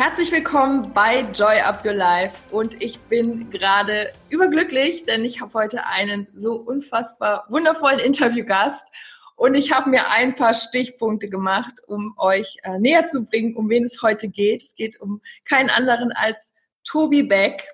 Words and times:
Herzlich 0.00 0.32
willkommen 0.32 0.94
bei 0.94 1.26
Joy 1.34 1.60
Up 1.60 1.84
Your 1.84 1.92
Life. 1.92 2.34
Und 2.50 2.82
ich 2.82 2.98
bin 2.98 3.50
gerade 3.50 4.10
überglücklich, 4.30 5.04
denn 5.04 5.26
ich 5.26 5.42
habe 5.42 5.52
heute 5.52 5.86
einen 5.86 6.26
so 6.34 6.54
unfassbar 6.54 7.44
wundervollen 7.50 7.98
Interviewgast. 7.98 8.88
Und 9.36 9.54
ich 9.56 9.72
habe 9.72 9.90
mir 9.90 10.10
ein 10.10 10.34
paar 10.34 10.54
Stichpunkte 10.54 11.28
gemacht, 11.28 11.74
um 11.86 12.14
euch 12.16 12.56
äh, 12.62 12.78
näher 12.78 13.04
zu 13.04 13.26
bringen, 13.26 13.54
um 13.54 13.68
wen 13.68 13.84
es 13.84 14.00
heute 14.00 14.28
geht. 14.28 14.62
Es 14.62 14.74
geht 14.74 14.98
um 15.02 15.20
keinen 15.44 15.68
anderen 15.68 16.12
als 16.12 16.54
Tobi 16.82 17.22
Beck. 17.22 17.68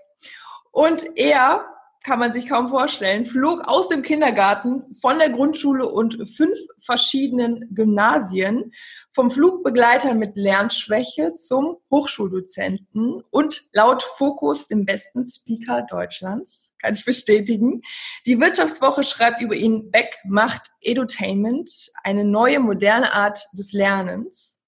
Und 0.72 1.06
er 1.16 1.64
kann 2.06 2.20
man 2.20 2.32
sich 2.32 2.48
kaum 2.48 2.68
vorstellen, 2.68 3.26
flog 3.26 3.62
aus 3.66 3.88
dem 3.88 4.02
Kindergarten, 4.02 4.84
von 4.94 5.18
der 5.18 5.28
Grundschule 5.28 5.88
und 5.88 6.16
fünf 6.36 6.56
verschiedenen 6.78 7.68
Gymnasien, 7.74 8.72
vom 9.10 9.28
Flugbegleiter 9.28 10.14
mit 10.14 10.36
Lernschwäche 10.36 11.34
zum 11.34 11.78
Hochschuldozenten 11.90 13.24
und 13.30 13.64
laut 13.72 14.04
Fokus 14.04 14.68
dem 14.68 14.84
besten 14.84 15.24
Speaker 15.24 15.84
Deutschlands, 15.90 16.72
kann 16.80 16.94
ich 16.94 17.04
bestätigen. 17.04 17.82
Die 18.24 18.40
Wirtschaftswoche 18.40 19.02
schreibt 19.02 19.42
über 19.42 19.56
ihn, 19.56 19.90
Beck 19.90 20.16
macht 20.24 20.70
Edutainment, 20.82 21.90
eine 22.04 22.24
neue 22.24 22.60
moderne 22.60 23.12
Art 23.14 23.48
des 23.52 23.72
Lernens. 23.72 24.60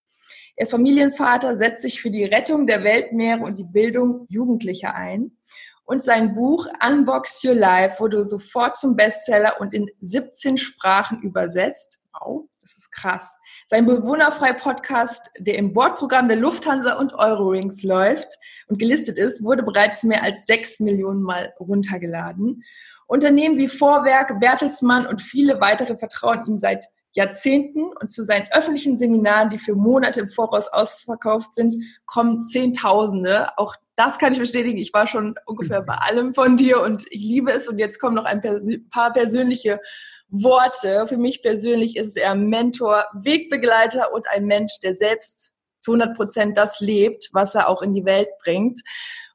Er 0.57 0.65
ist 0.65 0.73
Familienvater, 0.73 1.57
setzt 1.57 1.83
sich 1.83 2.03
für 2.03 2.11
die 2.11 2.25
Rettung 2.25 2.67
der 2.67 2.83
Weltmeere 2.83 3.45
und 3.45 3.61
die 3.61 3.65
Bildung 3.65 4.27
Jugendlicher 4.29 4.93
ein 4.93 5.39
und 5.89 6.03
sein 6.03 6.35
Buch 6.35 6.67
Unbox 6.87 7.43
Your 7.43 7.55
Life 7.55 7.99
wurde 7.99 8.23
sofort 8.23 8.77
zum 8.77 8.95
Bestseller 8.95 9.59
und 9.59 9.73
in 9.73 9.91
17 10.03 10.59
Sprachen 10.59 11.23
übersetzt. 11.23 11.99
Wow, 12.13 12.45
das 12.61 12.77
ist 12.77 12.93
krass. 12.93 13.35
Sein 13.71 13.87
bewohnerfrei 13.87 14.53
Podcast, 14.53 15.31
der 15.39 15.57
im 15.57 15.73
Bordprogramm 15.73 16.29
der 16.29 16.37
Lufthansa 16.37 16.99
und 16.99 17.15
Eurowings 17.15 17.83
läuft 17.85 18.39
und 18.67 18.79
gelistet 18.79 19.17
ist, 19.17 19.43
wurde 19.43 19.63
bereits 19.63 20.03
mehr 20.05 20.23
als 20.23 20.45
6 20.45 20.81
Millionen 20.81 21.23
Mal 21.23 21.55
runtergeladen. 21.59 22.63
Unternehmen 23.07 23.57
wie 23.57 23.69
Vorwerk, 23.69 24.39
Bertelsmann 24.41 25.07
und 25.07 25.23
viele 25.23 25.59
weitere 25.63 25.97
vertrauen 25.97 26.45
ihm 26.47 26.59
seit 26.59 26.85
Jahrzehnten 27.13 27.85
und 27.99 28.11
zu 28.11 28.25
seinen 28.25 28.47
öffentlichen 28.53 28.99
Seminaren, 28.99 29.49
die 29.49 29.59
für 29.59 29.75
Monate 29.75 30.21
im 30.21 30.29
Voraus 30.29 30.69
ausverkauft 30.69 31.55
sind, 31.55 31.83
kommen 32.05 32.43
Zehntausende. 32.43 33.57
Auch 33.57 33.75
das 33.99 34.17
kann 34.17 34.33
ich 34.33 34.39
bestätigen. 34.39 34.79
Ich 34.79 34.95
war 34.95 35.09
schon 35.09 35.35
ungefähr 35.45 35.83
bei 35.83 35.95
allem 35.95 36.33
von 36.33 36.57
dir 36.57 36.81
und 36.81 37.05
ich 37.11 37.21
liebe 37.21 37.51
es. 37.51 37.67
Und 37.67 37.79
jetzt 37.79 37.99
kommen 37.99 38.15
noch 38.15 38.27
ein 38.27 38.41
paar 38.91 39.13
persönliche 39.13 39.81
Worte. 40.29 41.09
Für 41.09 41.17
mich 41.17 41.43
persönlich 41.43 41.97
ist 41.97 42.17
er 42.17 42.37
Mentor, 42.37 43.07
Wegbegleiter 43.13 44.13
und 44.13 44.29
ein 44.29 44.45
Mensch, 44.45 44.79
der 44.85 44.95
selbst 44.95 45.53
zu 45.81 45.95
100 45.95 46.17
Prozent 46.17 46.57
das 46.57 46.79
lebt, 46.79 47.31
was 47.33 47.57
er 47.57 47.69
auch 47.69 47.83
in 47.83 47.93
die 47.93 48.05
Welt 48.05 48.29
bringt. 48.41 48.81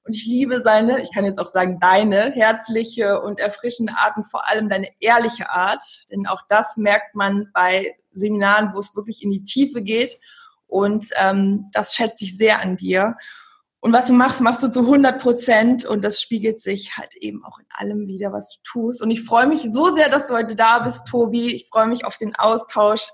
Und 0.05 0.15
ich 0.15 0.25
liebe 0.25 0.61
seine, 0.61 1.01
ich 1.01 1.13
kann 1.13 1.25
jetzt 1.25 1.39
auch 1.39 1.49
sagen, 1.49 1.79
deine 1.81 2.31
herzliche 2.31 3.19
und 3.21 3.41
erfrischende 3.41 3.93
Art 3.97 4.15
und 4.15 4.31
vor 4.31 4.47
allem 4.47 4.69
deine 4.69 4.87
ehrliche 5.01 5.49
Art. 5.49 5.83
Denn 6.09 6.25
auch 6.25 6.41
das 6.47 6.77
merkt 6.77 7.15
man 7.15 7.49
bei 7.53 7.97
Seminaren, 8.13 8.71
wo 8.73 8.79
es 8.79 8.95
wirklich 8.95 9.23
in 9.23 9.31
die 9.31 9.43
Tiefe 9.43 9.81
geht. 9.81 10.17
Und 10.67 11.07
ähm, 11.17 11.69
das 11.73 11.95
schätze 11.95 12.23
ich 12.23 12.37
sehr 12.37 12.61
an 12.61 12.77
dir. 12.77 13.17
Und 13.83 13.91
was 13.91 14.07
du 14.07 14.13
machst, 14.13 14.39
machst 14.39 14.63
du 14.63 14.69
zu 14.69 14.79
100 14.79 15.21
Prozent 15.21 15.83
und 15.83 16.05
das 16.05 16.21
spiegelt 16.21 16.61
sich 16.61 16.97
halt 16.97 17.17
eben 17.17 17.43
auch 17.43 17.59
in 17.59 17.65
allem 17.69 18.07
wieder, 18.07 18.31
was 18.31 18.55
du 18.55 18.59
tust. 18.63 19.01
Und 19.01 19.11
ich 19.11 19.21
freue 19.23 19.45
mich 19.45 19.61
so 19.73 19.89
sehr, 19.89 20.07
dass 20.07 20.29
du 20.29 20.35
heute 20.35 20.55
da 20.55 20.79
bist, 20.79 21.05
Tobi. 21.05 21.53
Ich 21.53 21.67
freue 21.67 21.87
mich 21.87 22.05
auf 22.05 22.15
den 22.15 22.33
Austausch 22.33 23.09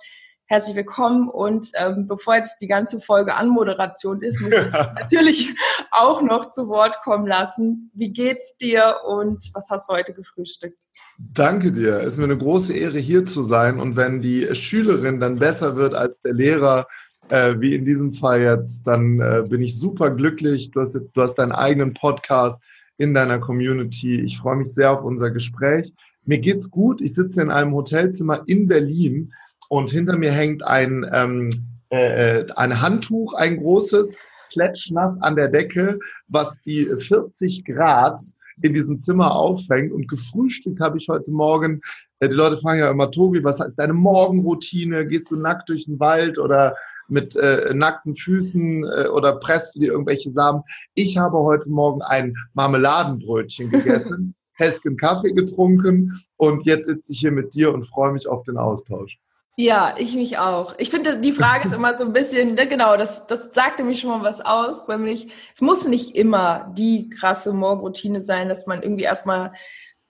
herzlich 0.46 0.76
willkommen. 0.76 1.28
Und 1.28 1.72
ähm, 1.74 2.06
bevor 2.08 2.36
jetzt 2.36 2.58
die 2.62 2.68
ganze 2.68 3.00
Folge 3.00 3.36
Anmoderation 3.36 4.22
ist, 4.22 4.42
muss 4.42 4.54
ich 4.54 4.72
natürlich 4.96 5.56
auch 5.90 6.22
noch 6.22 6.50
zu 6.50 6.68
Wort 6.68 7.02
kommen 7.04 7.26
lassen. 7.26 7.90
Wie 7.96 8.14
geht's 8.14 8.56
dir 8.58 8.98
und 9.08 9.50
was 9.54 9.72
hast 9.72 9.90
du 9.90 9.94
heute 9.94 10.14
gefrühstückt? 10.14 10.78
Danke 11.18 11.72
dir. 11.72 11.98
Es 12.02 12.14
ist 12.14 12.18
mir 12.20 12.26
eine 12.26 12.38
große 12.38 12.74
Ehre, 12.74 13.00
hier 13.00 13.26
zu 13.26 13.42
sein. 13.42 13.80
Und 13.80 13.96
wenn 13.96 14.22
die 14.22 14.54
Schülerin 14.54 15.20
dann 15.20 15.38
besser 15.38 15.76
wird 15.76 15.96
als 15.96 16.22
der 16.22 16.34
Lehrer, 16.34 16.86
äh, 17.30 17.60
wie 17.60 17.76
in 17.76 17.86
diesem 17.86 18.14
Fall 18.14 18.42
jetzt, 18.42 18.86
dann 18.86 19.20
äh, 19.20 19.44
bin 19.48 19.62
ich 19.62 19.78
super 19.78 20.10
glücklich. 20.10 20.72
Du 20.72 20.82
hast, 20.82 20.94
du 20.96 21.22
hast 21.22 21.36
deinen 21.36 21.52
eigenen 21.52 21.94
Podcast 21.94 22.62
in 22.98 23.14
deiner 23.14 23.40
Community. 23.40 24.20
Ich 24.22 24.38
freue 24.38 24.58
mich 24.58 24.74
sehr 24.74 24.92
auf 24.92 25.04
unser 25.04 25.32
Gespräch. 25.32 25.94
Mir 26.26 26.40
geht's 26.40 26.70
gut. 26.70 27.02
Ich 27.02 27.16
sitze 27.16 27.42
in 27.42 27.50
einem 27.50 27.74
Hotelzimmer 27.74 28.44
in 28.46 28.68
Berlin 28.68 29.34
und 29.70 29.92
hinter 29.92 30.18
mir 30.18 30.32
hängt 30.32 30.66
ein, 30.66 31.10
ähm, 31.14 31.50
äh, 31.92 32.42
äh, 32.42 32.48
ein 32.56 32.82
Handtuch, 32.82 33.34
ein 33.34 33.58
großes, 33.58 34.20
klatschnass 34.52 35.16
an 35.22 35.36
der 35.36 35.48
Decke, 35.48 36.00
was 36.28 36.62
die 36.62 36.86
40 36.86 37.66
Grad 37.66 38.22
in 38.62 38.74
diesem 38.74 39.02
Zimmer 39.02 39.34
auffängt. 39.36 39.92
Und 39.92 40.08
gefrühstückt 40.08 40.80
habe 40.82 40.98
ich 40.98 41.08
heute 41.08 41.32
Morgen. 41.32 41.82
Äh, 42.20 42.30
die 42.30 42.36
Leute 42.36 42.58
fragen 42.58 42.80
ja 42.80 42.92
immer, 42.92 43.12
Tobi, 43.12 43.44
was 43.44 43.60
ist 43.60 43.78
deine 43.78 43.94
Morgenroutine? 43.94 45.08
Gehst 45.08 45.32
du 45.32 45.36
nackt 45.36 45.70
durch 45.70 45.86
den 45.86 46.00
Wald 46.00 46.38
oder 46.38 46.76
mit 47.10 47.36
äh, 47.36 47.74
nackten 47.74 48.16
Füßen 48.16 48.84
äh, 48.84 49.08
oder 49.08 49.34
presst 49.38 49.76
du 49.76 49.80
dir 49.80 49.92
irgendwelche 49.92 50.30
Samen? 50.30 50.64
Ich 50.94 51.18
habe 51.18 51.38
heute 51.40 51.70
Morgen 51.70 52.02
ein 52.02 52.36
Marmeladenbrötchen 52.54 53.70
gegessen, 53.72 54.36
Hesken 54.54 54.98
Kaffee 54.98 55.32
getrunken 55.32 56.14
und 56.38 56.66
jetzt 56.66 56.88
sitze 56.88 57.14
ich 57.14 57.20
hier 57.20 57.32
mit 57.32 57.54
dir 57.54 57.74
und 57.74 57.88
freue 57.88 58.12
mich 58.12 58.28
auf 58.28 58.44
den 58.44 58.58
Austausch. 58.58 59.18
Ja, 59.62 59.94
ich 59.98 60.16
mich 60.16 60.38
auch. 60.38 60.76
Ich 60.78 60.90
finde, 60.90 61.18
die 61.18 61.34
Frage 61.34 61.68
ist 61.68 61.74
immer 61.76 61.98
so 61.98 62.06
ein 62.06 62.14
bisschen, 62.14 62.56
ne, 62.56 62.66
genau, 62.66 62.96
das, 62.96 63.28
das 63.28 63.54
sagt 63.54 63.80
nämlich 63.80 64.00
schon 64.00 64.10
mal 64.10 64.24
was 64.24 64.40
aus, 64.40 64.88
nämlich, 64.88 65.28
es 65.54 65.60
muss 65.60 65.86
nicht 65.86 66.16
immer 66.16 66.74
die 66.78 67.10
krasse 67.10 67.52
Morgenroutine 67.52 68.22
sein, 68.22 68.48
dass 68.48 68.68
man 68.68 68.82
irgendwie 68.82 69.04
erstmal 69.04 69.52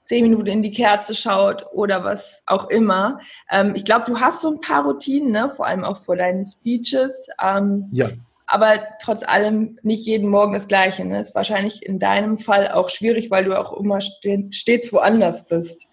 zehn 0.09 0.23
Minuten 0.23 0.47
in 0.47 0.63
die 0.63 0.71
Kerze 0.71 1.13
schaut 1.13 1.67
oder 1.71 2.03
was 2.03 2.41
auch 2.47 2.67
immer. 2.71 3.19
Ähm, 3.51 3.73
ich 3.75 3.85
glaube, 3.85 4.05
du 4.07 4.19
hast 4.19 4.41
so 4.41 4.49
ein 4.49 4.59
paar 4.59 4.83
Routinen, 4.83 5.31
ne? 5.31 5.51
vor 5.55 5.67
allem 5.67 5.83
auch 5.83 5.97
vor 5.97 6.15
deinen 6.15 6.47
Speeches. 6.47 7.27
Ähm, 7.39 7.87
ja. 7.91 8.09
Aber 8.47 8.79
trotz 9.03 9.21
allem 9.21 9.77
nicht 9.83 10.07
jeden 10.07 10.27
Morgen 10.27 10.53
das 10.53 10.67
Gleiche. 10.67 11.05
Ne? 11.05 11.19
Ist 11.19 11.35
wahrscheinlich 11.35 11.85
in 11.85 11.99
deinem 11.99 12.39
Fall 12.39 12.69
auch 12.69 12.89
schwierig, 12.89 13.29
weil 13.29 13.45
du 13.45 13.55
auch 13.55 13.79
immer 13.79 13.99
stets 14.01 14.91
woanders 14.91 15.45
bist. 15.45 15.85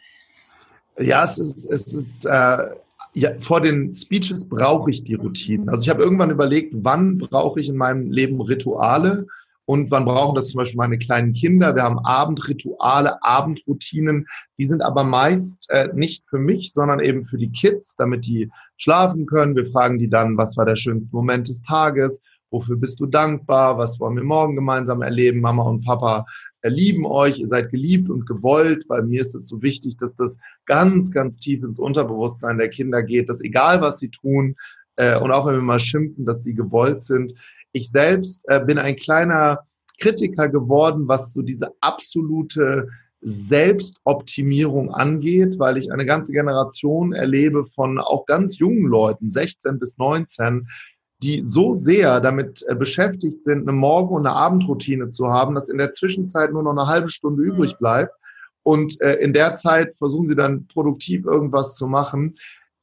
Ja, 0.99 1.23
es 1.23 1.37
ist, 1.37 1.67
es 1.67 1.93
ist 1.93 2.25
äh, 2.25 2.69
ja, 3.13 3.31
vor 3.41 3.61
den 3.61 3.93
Speeches 3.93 4.49
brauche 4.49 4.91
ich 4.91 5.05
die 5.05 5.15
Routinen. 5.15 5.69
Also 5.69 5.83
ich 5.83 5.91
habe 5.91 6.03
irgendwann 6.03 6.31
überlegt, 6.31 6.73
wann 6.79 7.19
brauche 7.19 7.61
ich 7.61 7.69
in 7.69 7.77
meinem 7.77 8.11
Leben 8.11 8.41
Rituale 8.41 9.27
und 9.67 9.91
wann 9.91 10.05
brauchen 10.05 10.35
das 10.35 10.49
zum 10.49 10.59
Beispiel 10.59 10.79
meine 10.79 10.99
kleinen 10.99 11.33
Kinder. 11.33 11.75
Wir 11.75 11.83
haben 11.83 11.99
Abendrituale, 11.99 13.23
Abendroutinen, 13.23 14.27
die 14.59 14.67
sind 14.67 14.81
aber 14.81 15.05
meist 15.05 15.67
äh, 15.71 15.89
nicht 15.93 16.25
für 16.29 16.39
mich, 16.39 16.73
sondern 16.73 17.01
eben 17.01 17.25
für 17.25 17.37
die 17.37 17.51
Kids, 17.51 17.97
damit 17.97 18.27
die 18.27 18.51
schlafen 18.77 19.27
können. 19.27 19.57
Wir 19.57 19.71
fragen 19.71 19.99
die 19.99 20.09
dann, 20.09 20.37
was 20.39 20.57
war 20.57 20.65
der 20.65 20.77
schönste 20.77 21.15
Moment 21.15 21.49
des 21.49 21.63
Tages? 21.63 22.23
Wofür 22.51 22.77
bist 22.77 23.01
du 23.01 23.07
dankbar? 23.07 23.77
Was 23.77 23.99
wollen 23.99 24.17
wir 24.17 24.23
morgen 24.23 24.55
gemeinsam 24.55 25.03
erleben? 25.03 25.41
Mama 25.41 25.65
und 25.65 25.85
Papa 25.85 26.27
lieben 26.63 27.05
euch, 27.05 27.39
ihr 27.39 27.49
seid 27.49 27.71
geliebt 27.71 28.09
und 28.09 28.27
gewollt, 28.27 28.85
weil 28.89 29.03
mir 29.03 29.21
ist 29.21 29.35
es 29.35 29.49
so 29.49 29.63
wichtig, 29.63 29.97
dass 29.97 30.17
das 30.17 30.39
ganz, 30.67 31.11
ganz 31.11 31.39
tief 31.39 31.63
ins 31.63 31.79
Unterbewusstsein 31.79 32.59
der 32.59 32.71
Kinder 32.71 33.03
geht, 33.03 33.29
dass 33.29 33.43
egal 33.43 33.81
was 33.81 33.99
sie 33.99 34.11
tun 34.11 34.57
äh, 34.97 35.19
und 35.19 35.31
auch 35.31 35.47
wenn 35.47 35.55
wir 35.55 35.63
mal 35.63 35.81
schimpfen, 35.81 36.25
dass 36.25 36.43
sie 36.43 36.55
gewollt 36.55 37.03
sind. 37.03 37.35
Ich 37.77 37.91
selbst 37.91 38.43
äh, 38.49 38.65
bin 38.65 38.79
ein 38.79 38.97
kleiner 38.97 39.61
Kritiker 40.01 40.49
geworden, 40.49 41.09
was 41.09 41.35
so 41.35 41.43
diese 41.43 41.73
absolute 41.83 42.89
Selbstoptimierung 43.21 44.95
angeht, 44.95 45.59
weil 45.59 45.77
ich 45.77 45.93
eine 45.93 46.07
ganze 46.07 46.33
Generation 46.33 47.13
erlebe 47.13 47.67
von 47.67 47.99
auch 47.99 48.25
ganz 48.25 48.59
jungen 48.59 48.87
Leuten, 48.87 49.29
16 49.29 49.79
bis 49.79 49.99
19, 49.99 50.69
die 51.23 51.43
so 51.45 51.75
sehr 51.75 52.21
damit 52.21 52.65
äh, 52.67 52.75
beschäftigt 52.75 53.45
sind, 53.45 53.69
eine 53.69 53.77
Morgen- 53.77 54.15
und 54.15 54.27
eine 54.27 54.35
Abendroutine 54.35 55.11
zu 55.11 55.29
haben, 55.29 55.55
dass 55.55 55.69
in 55.69 55.77
der 55.77 55.93
Zwischenzeit 55.93 56.53
nur 56.53 56.63
noch 56.63 56.73
eine 56.73 56.87
halbe 56.87 57.11
Stunde 57.11 57.43
mhm. 57.43 57.51
übrig 57.51 57.77
bleibt. 57.77 58.15
Und 58.63 58.99
äh, 59.03 59.17
in 59.17 59.35
der 59.35 59.55
Zeit 59.57 59.99
versuchen 59.99 60.29
sie 60.29 60.35
dann 60.35 60.67
produktiv 60.67 61.27
irgendwas 61.27 61.77
zu 61.77 61.87
machen. 61.87 62.37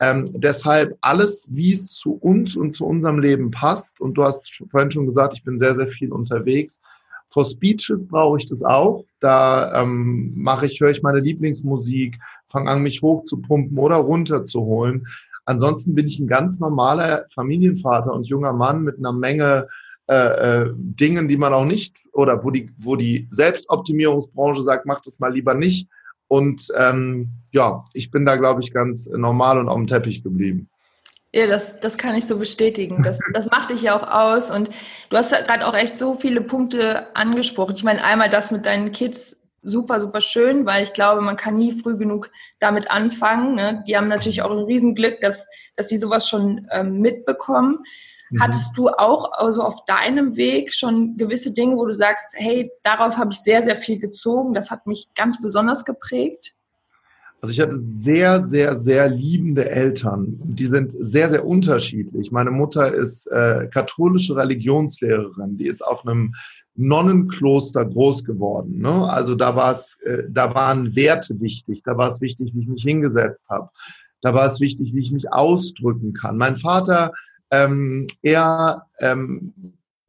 Ähm, 0.04 0.26
deshalb 0.34 0.98
alles, 1.00 1.48
wie 1.50 1.72
es 1.72 1.94
zu 1.94 2.16
uns 2.16 2.58
und 2.58 2.76
zu 2.76 2.86
unserem 2.86 3.20
Leben 3.20 3.52
passt. 3.52 4.02
Und 4.02 4.16
du 4.16 4.24
hast 4.26 4.62
vorhin 4.70 4.92
schon 4.92 5.06
gesagt, 5.06 5.34
ich 5.38 5.44
bin 5.44 5.58
sehr, 5.58 5.76
sehr 5.76 5.88
viel 5.88 6.12
unterwegs. 6.12 6.82
For 7.30 7.46
Speeches 7.46 8.06
brauche 8.06 8.38
ich 8.38 8.46
das 8.46 8.64
auch. 8.64 9.06
Da 9.22 9.82
ähm, 9.82 10.34
mache 10.36 10.66
ich, 10.66 10.82
höre 10.82 10.92
ich 10.92 11.04
meine 11.04 11.20
Lieblingsmusik, 11.20 12.20
fange 12.50 12.70
an, 12.70 12.84
mich 12.84 13.02
hochzupumpen 13.02 13.78
oder 13.78 13.96
runterzuholen. 13.96 15.08
Ansonsten 15.46 15.96
bin 15.96 16.08
ich 16.08 16.20
ein 16.20 16.28
ganz 16.28 16.60
normaler 16.60 17.26
Familienvater 17.34 18.14
und 18.14 18.28
junger 18.28 18.54
Mann 18.54 18.84
mit 18.84 18.98
einer 18.98 19.14
Menge 19.14 19.68
äh, 20.10 20.16
äh, 20.64 20.74
Dingen, 20.76 21.30
die 21.30 21.38
man 21.38 21.54
auch 21.54 21.66
nicht 21.66 21.98
oder 22.12 22.44
wo 22.44 22.52
die, 22.52 22.70
wo 22.78 22.98
die 22.98 23.28
Selbstoptimierungsbranche 23.32 24.62
sagt, 24.62 24.86
mach 24.86 25.00
das 25.00 25.20
mal 25.20 25.32
lieber 25.34 25.54
nicht. 25.54 25.88
Und 26.34 26.70
ähm, 26.76 27.30
ja, 27.52 27.86
ich 27.94 28.10
bin 28.10 28.26
da, 28.26 28.38
glaube 28.38 28.60
ich, 28.60 28.74
ganz 28.74 29.08
normal 29.08 29.60
und 29.60 29.70
auf 29.70 29.76
dem 29.76 29.86
Teppich 29.86 30.24
geblieben. 30.24 30.68
Ja, 31.32 31.46
das, 31.46 31.80
das 31.80 31.96
kann 31.96 32.16
ich 32.16 32.26
so 32.26 32.40
bestätigen. 32.40 33.04
Das, 33.04 33.20
das 33.34 33.52
macht 33.52 33.70
dich 33.70 33.84
ja 33.84 33.96
auch 33.96 34.10
aus. 34.10 34.50
Und 34.50 34.72
du 35.12 35.18
hast 35.18 35.30
gerade 35.30 35.68
auch 35.68 35.76
echt 35.76 35.96
so 35.96 36.16
viele 36.16 36.42
Punkte 36.42 37.16
angesprochen. 37.16 37.76
Ich 37.76 37.84
meine, 37.84 38.04
einmal 38.04 38.32
das 38.32 38.50
mit 38.50 38.66
deinen 38.66 38.92
Kids, 38.92 39.48
super, 39.62 40.02
super 40.02 40.22
schön, 40.22 40.66
weil 40.66 40.82
ich 40.82 40.94
glaube, 40.94 41.22
man 41.22 41.38
kann 41.38 41.56
nie 41.56 41.72
früh 41.72 41.98
genug 41.98 42.32
damit 42.58 42.90
anfangen. 42.90 43.54
Ne? 43.54 43.84
Die 43.88 43.96
haben 43.96 44.08
natürlich 44.08 44.42
auch 44.42 44.50
ein 44.50 44.66
Riesenglück, 44.66 45.22
dass, 45.22 45.46
dass 45.76 45.88
sie 45.88 46.00
sowas 46.00 46.28
schon 46.28 46.68
ähm, 46.72 46.98
mitbekommen. 46.98 47.84
Mhm. 48.34 48.42
Hattest 48.42 48.78
du 48.78 48.90
auch 48.90 49.32
also 49.34 49.62
auf 49.62 49.86
deinem 49.86 50.36
Weg 50.36 50.74
schon 50.74 51.16
gewisse 51.18 51.54
Dinge, 51.54 51.76
wo 51.78 51.86
du 51.86 51.94
sagst, 51.94 52.34
hey, 52.34 52.72
daraus 52.84 53.18
habe 53.18 53.32
ich 53.32 53.40
sehr, 53.40 53.64
sehr 53.64 53.76
viel 53.76 54.00
gezogen, 54.00 54.54
das 54.54 54.72
hat 54.72 54.88
mich 54.88 55.08
ganz 55.16 55.40
besonders 55.42 55.86
geprägt? 55.86 56.56
Also 57.42 57.52
ich 57.52 57.60
hatte 57.60 57.78
sehr, 57.78 58.42
sehr, 58.42 58.78
sehr 58.78 59.10
liebende 59.10 59.70
Eltern. 59.70 60.40
Die 60.46 60.66
sind 60.66 60.96
sehr, 60.98 61.30
sehr 61.30 61.46
unterschiedlich. 61.46 62.32
Meine 62.32 62.52
Mutter 62.52 62.94
ist 62.94 63.28
äh, 63.28 63.68
katholische 63.70 64.38
Religionslehrerin. 64.38 65.58
Die 65.58 65.68
ist 65.68 65.86
auf 65.86 66.08
einem 66.08 66.36
Nonnenkloster 66.76 67.84
groß 67.84 68.24
geworden. 68.24 68.80
Ne? 68.80 69.10
Also 69.10 69.36
da 69.36 69.58
war 69.58 69.74
es, 69.74 69.98
äh, 70.06 70.24
da 70.30 70.56
waren 70.56 70.96
Werte 70.96 71.42
wichtig. 71.42 71.84
Da 71.84 71.98
war 71.98 72.08
es 72.08 72.22
wichtig, 72.22 72.54
wie 72.56 72.62
ich 72.62 72.70
mich 72.70 72.84
hingesetzt 72.84 73.50
habe. 73.50 73.70
Da 74.22 74.34
war 74.34 74.46
es 74.46 74.62
wichtig, 74.62 74.94
wie 74.94 75.02
ich 75.02 75.12
mich 75.12 75.34
ausdrücken 75.34 76.14
kann. 76.14 76.38
Mein 76.38 76.58
Vater, 76.58 77.12
ähm, 77.54 78.08
er 78.24 78.88
ähm, 79.00 79.54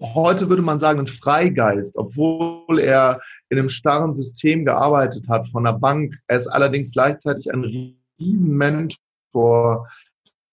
heute 0.01 0.49
würde 0.49 0.63
man 0.63 0.79
sagen, 0.79 1.01
ein 1.01 1.07
Freigeist, 1.07 1.97
obwohl 1.97 2.81
er 2.81 3.21
in 3.51 3.59
einem 3.59 3.69
starren 3.69 4.15
System 4.15 4.65
gearbeitet 4.65 5.29
hat 5.29 5.47
von 5.49 5.65
der 5.65 5.75
Bank. 5.75 6.17
Er 6.27 6.39
ist 6.39 6.47
allerdings 6.47 6.93
gleichzeitig 6.93 7.53
ein 7.53 7.97
Riesenmentor, 8.19 9.89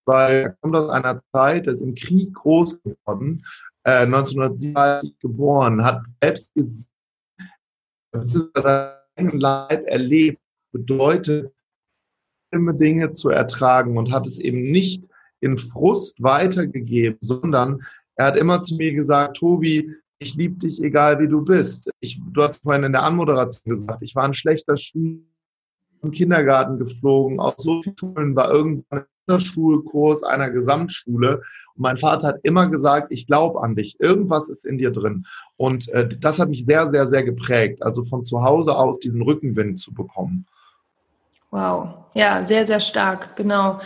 weil 0.06 0.36
er 0.36 0.50
kommt 0.62 0.76
aus 0.76 0.90
einer 0.90 1.22
Zeit, 1.34 1.66
er 1.66 1.74
ist 1.74 1.82
im 1.82 1.96
Krieg 1.96 2.34
groß 2.34 2.82
geworden, 2.84 3.46
äh, 3.84 4.06
1937 4.06 5.18
geboren, 5.20 5.84
hat 5.84 6.04
selbst 6.22 6.52
seinen 8.14 9.40
Leib 9.40 9.88
erlebt, 9.88 10.42
bedeutet, 10.74 11.54
schlimme 12.50 12.74
Dinge 12.74 13.12
zu 13.12 13.30
ertragen 13.30 13.98
und 13.98 14.12
hat 14.12 14.28
es 14.28 14.40
eben 14.40 14.72
nicht 14.72 15.08
in 15.42 15.58
Frust 15.58 16.22
weitergegeben, 16.24 17.18
sondern 17.22 17.82
er 18.16 18.28
hat 18.28 18.38
immer 18.38 18.62
zu 18.62 18.76
mir 18.76 18.94
gesagt, 18.94 19.38
Tobi, 19.38 19.94
ich 20.20 20.36
liebe 20.36 20.60
dich, 20.60 20.82
egal 20.82 21.20
wie 21.20 21.28
du 21.28 21.44
bist. 21.44 21.90
Ich, 22.00 22.22
du 22.32 22.42
hast 22.42 22.62
vorhin 22.62 22.84
in 22.84 22.92
der 22.92 23.04
Anmoderation 23.04 23.74
gesagt, 23.74 24.04
ich 24.04 24.16
war 24.16 24.24
ein 24.24 24.34
schlechter 24.34 24.78
Schüler 24.78 25.20
im 26.04 26.12
Kindergarten 26.12 26.78
geflogen, 26.78 27.40
aus 27.40 27.56
so 27.58 27.82
vielen 27.82 27.98
Schulen 27.98 28.36
war 28.36 28.52
irgendwann 28.52 29.06
ein 29.28 29.40
Schulkurs 29.40 30.24
einer 30.24 30.50
Gesamtschule. 30.50 31.38
Und 31.76 31.82
mein 31.82 31.98
Vater 31.98 32.28
hat 32.28 32.40
immer 32.44 32.68
gesagt, 32.68 33.12
ich 33.12 33.28
glaube 33.28 33.62
an 33.62 33.76
dich, 33.76 34.00
irgendwas 34.00 34.50
ist 34.50 34.66
in 34.66 34.78
dir 34.78 34.92
drin. 34.92 35.26
Und 35.58 35.90
äh, 35.90 36.10
das 36.20 36.40
hat 36.40 36.50
mich 36.50 36.66
sehr, 36.66 36.90
sehr, 36.90 37.08
sehr 37.08 37.24
geprägt, 37.24 37.82
also 37.84 38.04
von 38.04 38.26
zu 38.26 38.44
Hause 38.44 38.76
aus 38.76 39.00
diesen 39.00 39.22
Rückenwind 39.22 39.80
zu 39.80 39.94
bekommen. 39.94 40.46
Wow, 41.52 41.90
ja, 42.14 42.44
sehr, 42.44 42.66
sehr 42.66 42.80
stark, 42.80 43.36
genau. 43.36 43.80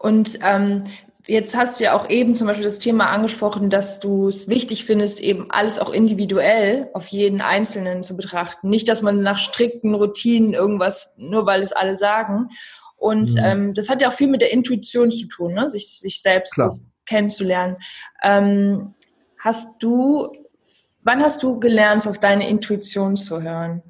Und 0.00 0.38
ähm, 0.42 0.84
Jetzt 1.26 1.54
hast 1.54 1.78
du 1.78 1.84
ja 1.84 1.92
auch 1.96 2.08
eben 2.08 2.34
zum 2.34 2.48
Beispiel 2.48 2.64
das 2.64 2.80
Thema 2.80 3.10
angesprochen, 3.10 3.70
dass 3.70 4.00
du 4.00 4.28
es 4.28 4.48
wichtig 4.48 4.84
findest, 4.84 5.20
eben 5.20 5.50
alles 5.50 5.78
auch 5.78 5.90
individuell 5.90 6.88
auf 6.94 7.06
jeden 7.08 7.40
Einzelnen 7.40 8.02
zu 8.02 8.16
betrachten. 8.16 8.68
Nicht, 8.68 8.88
dass 8.88 9.00
man 9.00 9.22
nach 9.22 9.38
strikten 9.38 9.94
Routinen 9.94 10.54
irgendwas, 10.54 11.14
nur 11.18 11.46
weil 11.46 11.62
es 11.62 11.72
alle 11.72 11.96
sagen. 11.96 12.48
Und 12.96 13.34
mhm. 13.34 13.40
ähm, 13.44 13.74
das 13.74 13.88
hat 13.88 14.02
ja 14.02 14.08
auch 14.08 14.12
viel 14.14 14.28
mit 14.28 14.40
der 14.40 14.52
Intuition 14.52 15.12
zu 15.12 15.28
tun, 15.28 15.54
ne? 15.54 15.70
sich, 15.70 16.00
sich 16.00 16.20
selbst 16.20 16.54
Klar. 16.54 16.74
kennenzulernen. 17.06 17.76
Ähm, 18.24 18.94
hast 19.38 19.80
du, 19.80 20.32
wann 21.02 21.22
hast 21.22 21.42
du 21.42 21.60
gelernt, 21.60 22.08
auf 22.08 22.18
deine 22.18 22.48
Intuition 22.48 23.16
zu 23.16 23.40
hören? 23.40 23.82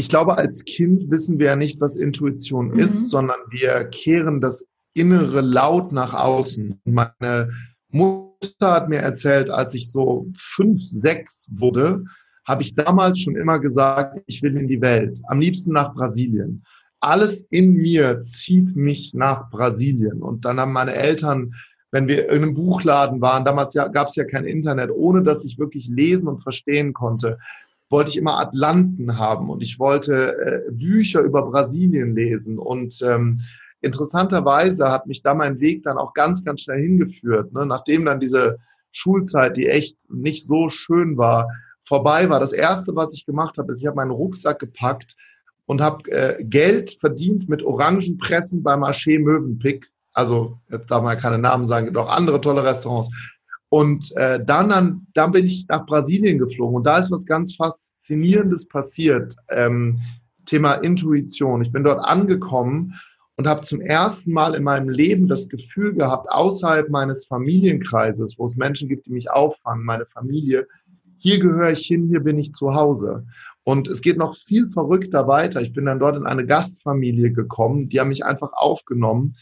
Ich 0.00 0.08
glaube, 0.08 0.38
als 0.38 0.64
Kind 0.64 1.10
wissen 1.10 1.38
wir 1.38 1.48
ja 1.48 1.56
nicht, 1.56 1.78
was 1.78 1.98
Intuition 1.98 2.68
mhm. 2.68 2.78
ist, 2.78 3.10
sondern 3.10 3.36
wir 3.50 3.84
kehren 3.84 4.40
das 4.40 4.66
innere 4.94 5.42
Laut 5.42 5.92
nach 5.92 6.14
außen. 6.14 6.80
Meine 6.86 7.50
Mutter 7.90 8.72
hat 8.72 8.88
mir 8.88 9.00
erzählt, 9.00 9.50
als 9.50 9.74
ich 9.74 9.92
so 9.92 10.26
fünf, 10.34 10.80
sechs 10.80 11.48
wurde, 11.50 12.04
habe 12.48 12.62
ich 12.62 12.74
damals 12.74 13.20
schon 13.20 13.36
immer 13.36 13.58
gesagt, 13.58 14.22
ich 14.24 14.42
will 14.42 14.56
in 14.56 14.68
die 14.68 14.80
Welt, 14.80 15.20
am 15.28 15.38
liebsten 15.38 15.72
nach 15.72 15.92
Brasilien. 15.92 16.64
Alles 17.00 17.42
in 17.50 17.74
mir 17.74 18.22
zieht 18.22 18.74
mich 18.76 19.12
nach 19.12 19.50
Brasilien. 19.50 20.22
Und 20.22 20.46
dann 20.46 20.58
haben 20.58 20.72
meine 20.72 20.94
Eltern, 20.94 21.52
wenn 21.90 22.08
wir 22.08 22.30
in 22.30 22.42
einem 22.42 22.54
Buchladen 22.54 23.20
waren, 23.20 23.44
damals 23.44 23.74
ja, 23.74 23.86
gab 23.88 24.08
es 24.08 24.16
ja 24.16 24.24
kein 24.24 24.46
Internet, 24.46 24.90
ohne 24.90 25.22
dass 25.22 25.44
ich 25.44 25.58
wirklich 25.58 25.88
lesen 25.88 26.26
und 26.26 26.42
verstehen 26.42 26.94
konnte, 26.94 27.36
wollte 27.90 28.10
ich 28.10 28.16
immer 28.16 28.38
Atlanten 28.38 29.18
haben 29.18 29.50
und 29.50 29.62
ich 29.62 29.78
wollte 29.78 30.36
äh, 30.38 30.70
Bücher 30.70 31.20
über 31.20 31.42
Brasilien 31.42 32.14
lesen 32.14 32.58
und 32.58 33.02
ähm, 33.02 33.40
interessanterweise 33.82 34.90
hat 34.90 35.06
mich 35.06 35.22
da 35.22 35.34
mein 35.34 35.60
Weg 35.60 35.82
dann 35.82 35.98
auch 35.98 36.14
ganz, 36.14 36.44
ganz 36.44 36.62
schnell 36.62 36.80
hingeführt. 36.80 37.52
Ne? 37.52 37.66
Nachdem 37.66 38.04
dann 38.04 38.20
diese 38.20 38.58
Schulzeit, 38.92 39.56
die 39.56 39.68
echt 39.68 39.96
nicht 40.08 40.46
so 40.46 40.68
schön 40.68 41.16
war, 41.16 41.48
vorbei 41.84 42.28
war. 42.28 42.40
Das 42.40 42.52
Erste, 42.52 42.94
was 42.94 43.12
ich 43.12 43.26
gemacht 43.26 43.58
habe, 43.58 43.72
ist, 43.72 43.80
ich 43.80 43.86
habe 43.86 43.96
meinen 43.96 44.10
Rucksack 44.10 44.60
gepackt 44.60 45.16
und 45.66 45.80
habe 45.80 46.10
äh, 46.10 46.44
Geld 46.44 46.96
verdient 47.00 47.48
mit 47.48 47.62
Orangenpressen 47.62 48.62
beim 48.62 48.84
Marché 48.84 49.18
Mövenpick. 49.18 49.90
Also, 50.12 50.58
jetzt 50.70 50.90
darf 50.90 51.02
man 51.02 51.16
ja 51.16 51.20
keine 51.20 51.38
Namen 51.38 51.66
sagen, 51.66 51.86
gibt 51.86 51.96
auch 51.96 52.10
andere 52.10 52.40
tolle 52.40 52.64
Restaurants. 52.64 53.08
Und 53.70 54.14
äh, 54.16 54.44
dann, 54.44 54.68
dann, 54.68 55.06
dann 55.14 55.30
bin 55.30 55.46
ich 55.46 55.66
nach 55.68 55.86
Brasilien 55.86 56.38
geflogen 56.38 56.76
und 56.76 56.84
da 56.84 56.98
ist 56.98 57.10
was 57.10 57.24
ganz 57.24 57.54
Faszinierendes 57.54 58.66
passiert. 58.66 59.36
Ähm, 59.48 59.98
Thema 60.44 60.74
Intuition. 60.74 61.62
Ich 61.62 61.70
bin 61.70 61.84
dort 61.84 62.04
angekommen 62.04 62.94
und 63.36 63.46
habe 63.46 63.62
zum 63.62 63.80
ersten 63.80 64.32
Mal 64.32 64.54
in 64.54 64.64
meinem 64.64 64.88
Leben 64.88 65.28
das 65.28 65.48
Gefühl 65.48 65.94
gehabt, 65.94 66.28
außerhalb 66.28 66.90
meines 66.90 67.26
Familienkreises, 67.26 68.38
wo 68.38 68.46
es 68.46 68.56
Menschen 68.56 68.88
gibt, 68.88 69.06
die 69.06 69.12
mich 69.12 69.30
auffangen, 69.30 69.84
meine 69.84 70.06
Familie, 70.06 70.66
hier 71.16 71.38
gehöre 71.38 71.70
ich 71.70 71.86
hin, 71.86 72.08
hier 72.08 72.20
bin 72.20 72.38
ich 72.38 72.52
zu 72.52 72.74
Hause. 72.74 73.24
Und 73.62 73.86
es 73.88 74.00
geht 74.00 74.16
noch 74.16 74.34
viel 74.34 74.68
verrückter 74.70 75.28
weiter. 75.28 75.60
Ich 75.60 75.72
bin 75.72 75.84
dann 75.84 76.00
dort 76.00 76.16
in 76.16 76.26
eine 76.26 76.44
Gastfamilie 76.44 77.30
gekommen, 77.30 77.88
die 77.88 78.00
haben 78.00 78.08
mich 78.08 78.24
einfach 78.24 78.52
aufgenommen 78.52 79.36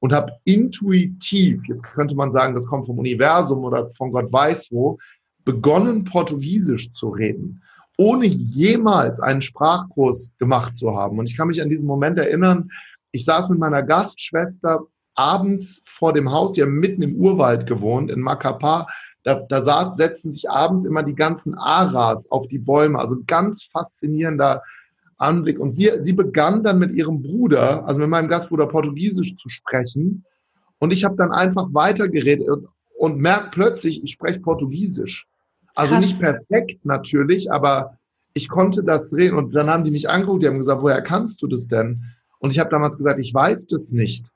und 0.00 0.12
habe 0.12 0.32
intuitiv, 0.44 1.62
jetzt 1.66 1.82
könnte 1.82 2.14
man 2.14 2.32
sagen, 2.32 2.54
das 2.54 2.66
kommt 2.66 2.86
vom 2.86 2.98
Universum 2.98 3.64
oder 3.64 3.90
von 3.92 4.12
Gott 4.12 4.32
weiß 4.32 4.68
wo, 4.70 4.98
begonnen, 5.44 6.04
Portugiesisch 6.04 6.92
zu 6.92 7.08
reden, 7.08 7.62
ohne 7.96 8.26
jemals 8.26 9.20
einen 9.20 9.42
Sprachkurs 9.42 10.32
gemacht 10.38 10.76
zu 10.76 10.96
haben. 10.96 11.18
Und 11.18 11.30
ich 11.30 11.36
kann 11.36 11.48
mich 11.48 11.62
an 11.62 11.68
diesen 11.68 11.86
Moment 11.86 12.18
erinnern, 12.18 12.70
ich 13.12 13.24
saß 13.24 13.48
mit 13.48 13.58
meiner 13.58 13.82
Gastschwester 13.82 14.80
abends 15.14 15.82
vor 15.86 16.12
dem 16.12 16.32
Haus, 16.32 16.54
die 16.54 16.62
haben 16.62 16.80
mitten 16.80 17.02
im 17.02 17.16
Urwald 17.16 17.66
gewohnt, 17.66 18.10
in 18.10 18.20
Macapá. 18.20 18.86
Da, 19.22 19.40
da 19.48 19.62
saß, 19.62 19.96
setzten 19.96 20.32
sich 20.32 20.50
abends 20.50 20.84
immer 20.84 21.02
die 21.02 21.14
ganzen 21.14 21.54
Aras 21.54 22.30
auf 22.30 22.48
die 22.48 22.58
Bäume. 22.58 22.98
Also 22.98 23.16
ganz 23.26 23.64
faszinierender 23.64 24.62
Anblick. 25.18 25.58
Und 25.58 25.72
sie, 25.72 25.90
sie 26.00 26.12
begann 26.12 26.62
dann 26.62 26.78
mit 26.78 26.92
ihrem 26.92 27.22
Bruder, 27.22 27.86
also 27.86 28.00
mit 28.00 28.08
meinem 28.08 28.28
Gastbruder, 28.28 28.66
Portugiesisch 28.66 29.36
zu 29.36 29.48
sprechen. 29.48 30.24
Und 30.78 30.92
ich 30.92 31.04
habe 31.04 31.16
dann 31.16 31.32
einfach 31.32 31.68
weitergeredet 31.72 32.48
und, 32.48 32.68
und 32.98 33.18
merke 33.18 33.50
plötzlich, 33.50 34.02
ich 34.02 34.12
spreche 34.12 34.40
Portugiesisch. 34.40 35.26
Also 35.74 35.94
Krass. 35.94 36.04
nicht 36.04 36.20
perfekt 36.20 36.84
natürlich, 36.84 37.50
aber 37.50 37.98
ich 38.34 38.48
konnte 38.48 38.82
das 38.82 39.14
reden. 39.14 39.36
Und 39.36 39.54
dann 39.54 39.70
haben 39.70 39.84
die 39.84 39.90
mich 39.90 40.08
angeguckt, 40.08 40.42
die 40.42 40.48
haben 40.48 40.58
gesagt, 40.58 40.82
woher 40.82 41.02
kannst 41.02 41.42
du 41.42 41.46
das 41.46 41.68
denn? 41.68 42.04
Und 42.38 42.50
ich 42.50 42.58
habe 42.58 42.70
damals 42.70 42.96
gesagt, 42.96 43.20
ich 43.20 43.32
weiß 43.32 43.66
das 43.68 43.92
nicht. 43.92 44.26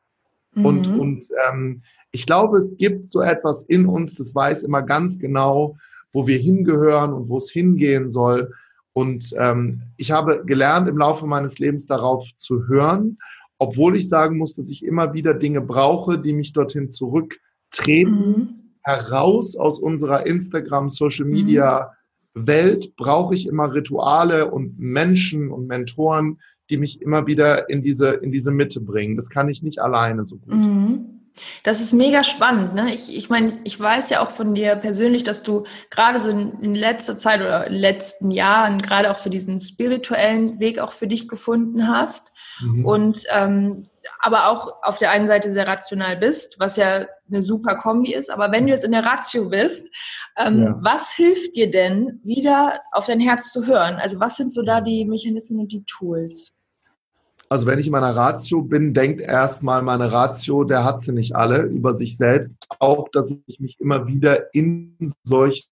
Mhm. 0.54 0.66
Und, 0.66 0.86
und 0.88 1.26
ähm, 1.48 1.82
ich 2.10 2.26
glaube, 2.26 2.58
es 2.58 2.76
gibt 2.76 3.10
so 3.10 3.20
etwas 3.20 3.64
in 3.64 3.86
uns, 3.86 4.14
das 4.14 4.34
weiß 4.34 4.62
immer 4.62 4.82
ganz 4.82 5.18
genau, 5.18 5.76
wo 6.12 6.26
wir 6.26 6.38
hingehören 6.38 7.12
und 7.12 7.28
wo 7.28 7.36
es 7.36 7.50
hingehen 7.50 8.10
soll. 8.10 8.52
Und 8.98 9.34
ähm, 9.38 9.82
ich 9.96 10.10
habe 10.10 10.44
gelernt, 10.44 10.88
im 10.88 10.98
Laufe 10.98 11.26
meines 11.26 11.58
Lebens 11.58 11.86
darauf 11.86 12.26
zu 12.36 12.66
hören 12.66 13.18
obwohl 13.58 13.96
ich 13.96 14.08
sagen 14.08 14.38
muss, 14.38 14.54
dass 14.54 14.70
ich 14.70 14.84
immer 14.84 15.12
wieder 15.12 15.34
Dinge 15.34 15.60
brauche, 15.60 16.18
die 16.18 16.32
mich 16.32 16.52
dorthin 16.52 16.90
zurücktreten, 16.90 18.12
mhm. 18.12 18.48
heraus 18.82 19.56
aus 19.56 19.78
unserer 19.78 20.26
Instagram, 20.26 20.90
Social 20.90 21.26
Media 21.26 21.90
mhm. 22.34 22.46
Welt, 22.46 22.96
brauche 22.96 23.34
ich 23.34 23.48
immer 23.48 23.74
Rituale 23.74 24.50
und 24.50 24.78
Menschen 24.78 25.50
und 25.50 25.66
Mentoren, 25.66 26.38
die 26.70 26.76
mich 26.76 27.02
immer 27.02 27.26
wieder 27.26 27.68
in 27.68 27.82
diese, 27.82 28.10
in 28.10 28.30
diese 28.30 28.52
Mitte 28.52 28.80
bringen. 28.80 29.16
Das 29.16 29.28
kann 29.28 29.48
ich 29.48 29.62
nicht 29.62 29.80
alleine 29.80 30.24
so 30.24 30.36
gut. 30.36 30.54
Mhm. 30.54 31.17
Das 31.62 31.80
ist 31.80 31.92
mega 31.92 32.24
spannend. 32.24 32.74
Ne? 32.74 32.92
Ich, 32.94 33.14
ich 33.14 33.28
meine, 33.28 33.60
ich 33.64 33.78
weiß 33.78 34.10
ja 34.10 34.22
auch 34.22 34.30
von 34.30 34.54
dir 34.54 34.76
persönlich, 34.76 35.24
dass 35.24 35.42
du 35.42 35.64
gerade 35.90 36.20
so 36.20 36.30
in, 36.30 36.74
letzter 36.74 37.16
Zeit 37.16 37.40
oder 37.40 37.66
in 37.66 37.74
den 37.74 37.80
letzten 37.80 38.30
Jahren 38.30 38.82
gerade 38.82 39.10
auch 39.10 39.16
so 39.16 39.30
diesen 39.30 39.60
spirituellen 39.60 40.60
Weg 40.60 40.78
auch 40.78 40.92
für 40.92 41.06
dich 41.06 41.28
gefunden 41.28 41.88
hast. 41.88 42.28
Mhm. 42.60 42.84
Und 42.84 43.24
ähm, 43.34 43.84
aber 44.20 44.48
auch 44.48 44.72
auf 44.82 44.98
der 44.98 45.10
einen 45.10 45.28
Seite 45.28 45.52
sehr 45.52 45.66
rational 45.66 46.16
bist, 46.16 46.58
was 46.58 46.76
ja 46.76 47.06
eine 47.28 47.42
super 47.42 47.76
Kombi 47.76 48.14
ist. 48.14 48.30
Aber 48.30 48.50
wenn 48.52 48.66
du 48.66 48.72
jetzt 48.72 48.84
in 48.84 48.92
der 48.92 49.04
Ratio 49.04 49.48
bist, 49.48 49.86
ähm, 50.36 50.62
ja. 50.62 50.78
was 50.80 51.12
hilft 51.12 51.56
dir 51.56 51.70
denn, 51.70 52.20
wieder 52.24 52.80
auf 52.92 53.06
dein 53.06 53.20
Herz 53.20 53.52
zu 53.52 53.66
hören? 53.66 53.96
Also 53.96 54.18
was 54.20 54.36
sind 54.36 54.52
so 54.52 54.62
da 54.62 54.80
die 54.80 55.04
Mechanismen 55.04 55.60
und 55.60 55.72
die 55.72 55.84
Tools? 55.84 56.52
Also 57.50 57.66
wenn 57.66 57.78
ich 57.78 57.86
in 57.86 57.92
meiner 57.92 58.14
Ratio 58.14 58.62
bin, 58.62 58.92
denkt 58.92 59.20
erstmal 59.20 59.80
meine 59.82 60.12
Ratio, 60.12 60.64
der 60.64 60.84
hat 60.84 61.02
sie 61.02 61.12
nicht 61.12 61.34
alle 61.34 61.62
über 61.62 61.94
sich 61.94 62.16
selbst. 62.16 62.52
Auch, 62.78 63.08
dass 63.10 63.34
ich 63.46 63.58
mich 63.58 63.80
immer 63.80 64.06
wieder 64.06 64.54
in 64.54 64.94
solche 65.22 65.64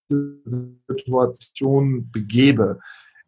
Situationen 0.45 2.11
begebe. 2.11 2.79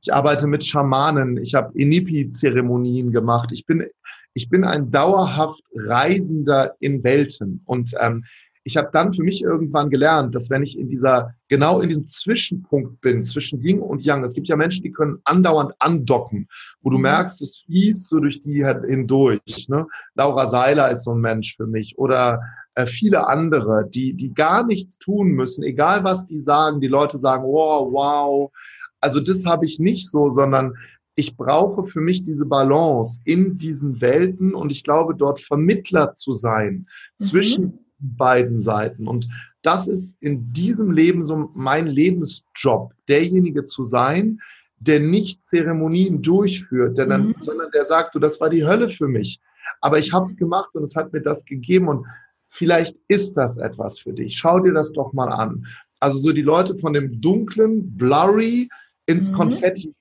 Ich 0.01 0.15
arbeite 0.15 0.47
mit 0.47 0.65
Schamanen, 0.65 1.37
ich 1.37 1.55
habe 1.55 1.77
Inipi-Zeremonien 1.79 3.13
gemacht. 3.13 3.51
Ich 3.53 3.67
bin, 3.67 3.85
ich 4.33 4.49
bin 4.49 4.65
ein 4.65 4.91
dauerhaft 4.91 5.63
Reisender 5.75 6.75
in 6.81 7.05
Welten. 7.05 7.61
Und 7.67 7.93
ähm, 8.01 8.25
ich 8.69 8.77
habe 8.77 8.91
dann 8.93 9.15
für 9.15 9.23
mich 9.23 9.43
irgendwann 9.43 9.89
gelernt, 9.89 10.35
dass 10.35 10.51
wenn 10.51 10.63
ich 10.63 10.79
in 10.79 10.91
dieser, 10.91 11.35
genau 11.49 11.81
in 11.81 11.89
diesem 11.89 12.07
Zwischenpunkt 12.07 13.01
bin, 13.01 13.25
zwischen 13.25 13.63
Yin 13.63 13.81
und 13.81 14.05
Yang, 14.05 14.25
es 14.25 14.35
gibt 14.35 14.47
ja 14.47 14.57
Menschen, 14.57 14.83
die 14.83 14.93
können 14.93 15.21
andauernd 15.25 15.73
andocken, 15.79 16.49
wo 16.83 16.91
du 16.91 16.99
mhm. 16.99 17.05
merkst, 17.05 17.41
es 17.41 17.63
fließt 17.65 18.11
so 18.11 18.21
durch 18.21 18.43
die 18.43 18.67
hindurch. 18.67 19.71
Ne? 19.71 19.87
Laura 20.15 20.49
Seiler 20.49 20.91
ist 20.91 21.05
so 21.05 21.13
ein 21.13 21.21
Mensch 21.23 21.57
für 21.57 21.67
mich 21.67 21.97
oder 21.97 22.43
äh, 22.75 22.85
viele 22.85 23.27
andere, 23.27 23.89
die, 23.89 24.13
die 24.13 24.35
gar 24.35 24.67
nichts 24.67 24.99
tun 24.99 25.29
müssen, 25.29 25.65
egal 25.65 26.05
was 26.05 26.27
die 26.27 26.43
sagen. 26.43 26.83
Die 26.83 26.89
Leute 26.89 27.17
sagen, 27.17 27.45
wow, 27.45 27.91
wow. 27.91 28.53
Also 29.01 29.21
das 29.21 29.47
habe 29.47 29.65
ich 29.65 29.79
nicht 29.79 30.11
so, 30.11 30.31
sondern 30.31 30.75
ich 31.15 31.39
brauche 31.39 31.85
für 31.87 32.03
mich 32.03 32.23
diese 32.23 32.45
Balance 32.45 33.23
in 33.25 33.57
diesen 33.57 34.03
Welten 34.03 34.55
und 34.55 34.71
ich 34.71 34.85
glaube, 34.85 35.15
dort 35.15 35.41
Vermittler 35.41 36.13
zu 36.13 36.33
sein 36.33 36.87
mhm. 37.19 37.25
zwischen 37.25 37.79
beiden 37.99 38.61
Seiten. 38.61 39.07
Und 39.07 39.29
das 39.63 39.89
ist 39.89 40.21
in 40.23 40.53
diesem 40.53 40.91
Leben 40.91 41.25
so 41.25 41.51
mein 41.55 41.87
Lebensjob, 41.87 42.93
derjenige 43.09 43.65
zu 43.65 43.85
sein, 43.85 44.41
der 44.79 45.01
nicht 45.01 45.45
Zeremonien 45.45 46.23
durchführt, 46.23 46.97
der 46.99 47.07
dann, 47.07 47.29
mhm. 47.29 47.35
sondern 47.39 47.71
der 47.73 47.85
sagt, 47.85 48.13
so, 48.13 48.19
das 48.19 48.41
war 48.41 48.51
die 48.51 48.65
Hölle 48.65 48.89
für 48.89 49.09
mich. 49.09 49.41
Aber 49.81 49.99
ich 49.99 50.13
habe 50.13 50.25
es 50.25 50.37
gemacht 50.37 50.71
und 50.75 50.83
es 50.83 50.97
hat 50.97 51.13
mir 51.13 51.21
das 51.21 51.45
gegeben 51.45 51.89
und 51.89 52.07
vielleicht 52.49 52.97
ist 53.09 53.35
das 53.35 53.57
etwas 53.57 53.99
für 53.99 54.13
dich. 54.13 54.39
Schau 54.39 54.61
dir 54.61 54.73
das 54.73 54.93
doch 54.93 55.13
mal 55.13 55.29
an. 55.29 55.67
Also 56.01 56.19
so 56.19 56.33
die 56.33 56.43
Leute 56.43 56.77
von 56.79 56.93
dem 56.93 57.21
dunklen, 57.21 57.97
blurry 57.97 58.69
ins 59.07 59.31
mhm. 59.31 59.35
Konfetti 59.35 59.95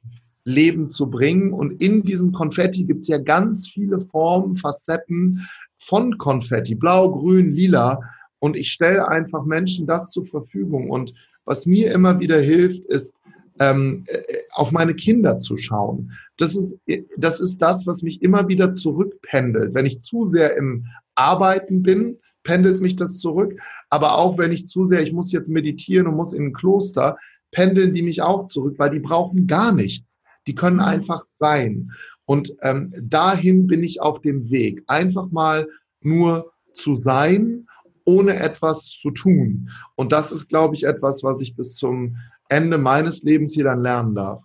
Leben 0.47 0.89
zu 0.89 1.09
bringen. 1.09 1.51
Und 1.51 1.81
in 1.81 2.03
diesem 2.03 2.31
Konfetti 2.31 2.85
gibt 2.85 3.01
es 3.01 3.09
ja 3.09 3.17
ganz 3.17 3.67
viele 3.67 3.99
Formen, 3.99 4.55
Facetten, 4.55 5.45
von 5.77 6.17
Konfetti, 6.17 6.73
blau, 6.73 7.11
grün, 7.11 7.53
lila. 7.53 7.99
Und 8.39 8.55
ich 8.55 8.71
stelle 8.71 9.07
einfach 9.07 9.43
Menschen 9.43 9.87
das 9.87 10.11
zur 10.11 10.25
Verfügung. 10.25 10.89
Und 10.89 11.13
was 11.43 11.65
mir 11.65 11.91
immer 11.91 12.19
wieder 12.19 12.39
hilft, 12.39 12.85
ist, 12.85 13.15
ähm, 13.59 14.05
äh, 14.07 14.21
auf 14.51 14.71
meine 14.71 14.93
Kinder 14.93 15.37
zu 15.37 15.57
schauen. 15.57 16.13
Das 16.37 16.55
ist, 16.55 16.75
das 17.17 17.41
ist 17.41 17.57
das, 17.61 17.85
was 17.85 18.01
mich 18.01 18.21
immer 18.21 18.47
wieder 18.47 18.73
zurückpendelt. 18.73 19.73
Wenn 19.73 19.85
ich 19.85 19.99
zu 19.99 20.25
sehr 20.25 20.55
im 20.55 20.85
Arbeiten 21.15 21.81
bin, 21.81 22.19
pendelt 22.43 22.79
mich 22.79 22.95
das 22.95 23.19
zurück. 23.19 23.59
Aber 23.89 24.17
auch 24.17 24.37
wenn 24.37 24.51
ich 24.53 24.67
zu 24.67 24.85
sehr, 24.85 25.01
ich 25.01 25.11
muss 25.11 25.31
jetzt 25.33 25.49
meditieren 25.49 26.07
und 26.07 26.15
muss 26.15 26.33
in 26.33 26.45
ein 26.45 26.53
Kloster, 26.53 27.17
pendeln 27.51 27.93
die 27.93 28.03
mich 28.03 28.21
auch 28.21 28.45
zurück, 28.45 28.75
weil 28.77 28.91
die 28.91 28.99
brauchen 28.99 29.47
gar 29.47 29.73
nichts. 29.73 30.19
Die 30.47 30.55
können 30.55 30.79
einfach 30.79 31.23
sein. 31.37 31.91
Und 32.25 32.53
ähm, 32.61 32.93
dahin 32.99 33.67
bin 33.67 33.83
ich 33.83 34.01
auf 34.01 34.21
dem 34.21 34.49
Weg. 34.49 34.83
Einfach 34.87 35.29
mal 35.31 35.67
nur 36.01 36.51
zu 36.73 36.95
sein, 36.95 37.67
ohne 38.05 38.35
etwas 38.39 38.89
zu 38.89 39.11
tun. 39.11 39.69
Und 39.95 40.11
das 40.11 40.31
ist, 40.31 40.47
glaube 40.47 40.75
ich, 40.75 40.85
etwas, 40.85 41.23
was 41.23 41.41
ich 41.41 41.55
bis 41.55 41.75
zum 41.75 42.17
Ende 42.49 42.77
meines 42.77 43.23
Lebens 43.23 43.53
hier 43.53 43.65
dann 43.65 43.81
lernen 43.81 44.15
darf. 44.15 44.41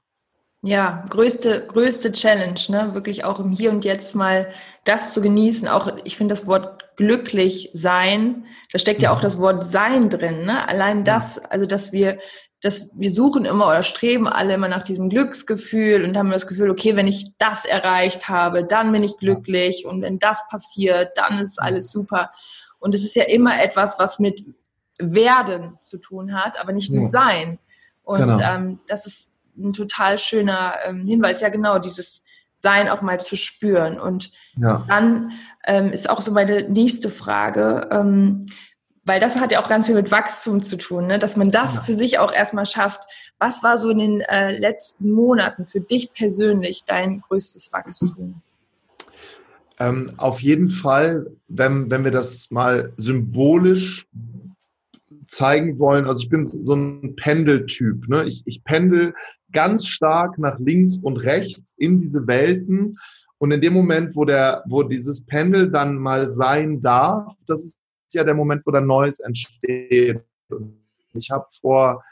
Ja, 0.64 1.04
größte, 1.10 1.66
größte 1.66 2.12
Challenge, 2.12 2.60
ne? 2.68 2.90
Wirklich 2.94 3.24
auch 3.24 3.40
im 3.40 3.50
Hier 3.50 3.70
und 3.72 3.84
Jetzt 3.84 4.14
mal 4.14 4.48
das 4.84 5.12
zu 5.12 5.20
genießen. 5.20 5.66
Auch, 5.66 5.96
ich 6.04 6.16
finde 6.16 6.34
das 6.34 6.46
Wort 6.46 6.82
glücklich 6.96 7.70
sein, 7.72 8.44
da 8.70 8.78
steckt 8.78 9.02
ja 9.02 9.12
auch 9.12 9.18
mhm. 9.18 9.22
das 9.22 9.38
Wort 9.38 9.64
sein 9.64 10.08
drin, 10.08 10.44
ne? 10.44 10.68
Allein 10.68 11.04
das, 11.04 11.38
also 11.38 11.66
dass 11.66 11.92
wir 11.92 12.18
dass 12.62 12.90
wir 12.94 13.10
suchen 13.10 13.44
immer 13.44 13.66
oder 13.66 13.82
streben 13.82 14.28
alle 14.28 14.54
immer 14.54 14.68
nach 14.68 14.84
diesem 14.84 15.08
Glücksgefühl 15.08 16.04
und 16.04 16.16
haben 16.16 16.30
das 16.30 16.46
Gefühl, 16.46 16.70
okay, 16.70 16.94
wenn 16.94 17.08
ich 17.08 17.36
das 17.38 17.64
erreicht 17.64 18.28
habe, 18.28 18.64
dann 18.64 18.92
bin 18.92 19.02
ich 19.02 19.18
glücklich 19.18 19.84
und 19.84 20.00
wenn 20.00 20.20
das 20.20 20.46
passiert, 20.48 21.10
dann 21.16 21.40
ist 21.40 21.60
alles 21.60 21.90
super. 21.90 22.30
Und 22.78 22.94
es 22.94 23.04
ist 23.04 23.16
ja 23.16 23.24
immer 23.24 23.60
etwas, 23.60 23.98
was 23.98 24.20
mit 24.20 24.44
werden 24.98 25.76
zu 25.80 25.98
tun 25.98 26.34
hat, 26.34 26.58
aber 26.58 26.72
nicht 26.72 26.90
mit 26.90 27.10
sein. 27.10 27.58
Und 28.04 28.20
genau. 28.20 28.40
ähm, 28.40 28.80
das 28.86 29.06
ist 29.06 29.36
ein 29.56 29.72
total 29.72 30.18
schöner 30.18 30.76
ähm, 30.84 31.06
Hinweis. 31.06 31.40
Ja, 31.40 31.48
genau, 31.48 31.78
dieses 31.78 32.24
Sein 32.58 32.88
auch 32.88 33.02
mal 33.02 33.20
zu 33.20 33.36
spüren. 33.36 34.00
Und 34.00 34.32
ja. 34.56 34.84
dann 34.88 35.32
ähm, 35.66 35.92
ist 35.92 36.08
auch 36.08 36.22
so 36.22 36.32
meine 36.32 36.68
nächste 36.68 37.10
Frage. 37.10 37.88
Weil 39.04 39.18
das 39.18 39.40
hat 39.40 39.50
ja 39.50 39.62
auch 39.62 39.68
ganz 39.68 39.86
viel 39.86 39.96
mit 39.96 40.10
Wachstum 40.12 40.62
zu 40.62 40.76
tun, 40.76 41.08
ne? 41.08 41.18
dass 41.18 41.36
man 41.36 41.50
das 41.50 41.76
ja. 41.76 41.82
für 41.82 41.94
sich 41.94 42.18
auch 42.18 42.32
erstmal 42.32 42.66
schafft. 42.66 43.02
Was 43.38 43.62
war 43.62 43.76
so 43.76 43.90
in 43.90 43.98
den 43.98 44.20
äh, 44.20 44.56
letzten 44.56 45.10
Monaten 45.10 45.66
für 45.66 45.80
dich 45.80 46.12
persönlich 46.12 46.84
dein 46.86 47.20
größtes 47.22 47.72
Wachstum? 47.72 48.40
Ähm, 49.80 50.12
auf 50.18 50.40
jeden 50.40 50.68
Fall, 50.68 51.26
wenn, 51.48 51.90
wenn 51.90 52.04
wir 52.04 52.12
das 52.12 52.50
mal 52.50 52.92
symbolisch 52.96 54.06
zeigen 55.26 55.78
wollen, 55.80 56.06
also 56.06 56.20
ich 56.22 56.28
bin 56.28 56.44
so 56.44 56.74
ein 56.74 57.16
Pendeltyp. 57.16 58.08
Ne? 58.08 58.24
Ich, 58.24 58.42
ich 58.44 58.62
pendel 58.62 59.14
ganz 59.52 59.86
stark 59.86 60.38
nach 60.38 60.58
links 60.60 60.98
und 61.02 61.16
rechts 61.16 61.74
in 61.78 62.00
diese 62.00 62.26
Welten. 62.28 62.96
Und 63.38 63.50
in 63.50 63.60
dem 63.60 63.72
Moment, 63.72 64.14
wo, 64.14 64.24
der, 64.24 64.62
wo 64.68 64.84
dieses 64.84 65.24
Pendel 65.24 65.70
dann 65.70 65.96
mal 65.96 66.30
sein 66.30 66.80
darf, 66.80 67.32
das 67.48 67.64
ist 67.64 67.78
ja 68.14 68.24
der 68.24 68.34
Moment, 68.34 68.62
wo 68.66 68.70
dann 68.70 68.86
Neues 68.86 69.20
entsteht. 69.20 70.20
Und 70.48 70.76
ich 71.14 71.30
habe 71.30 71.46
vor 71.60 72.02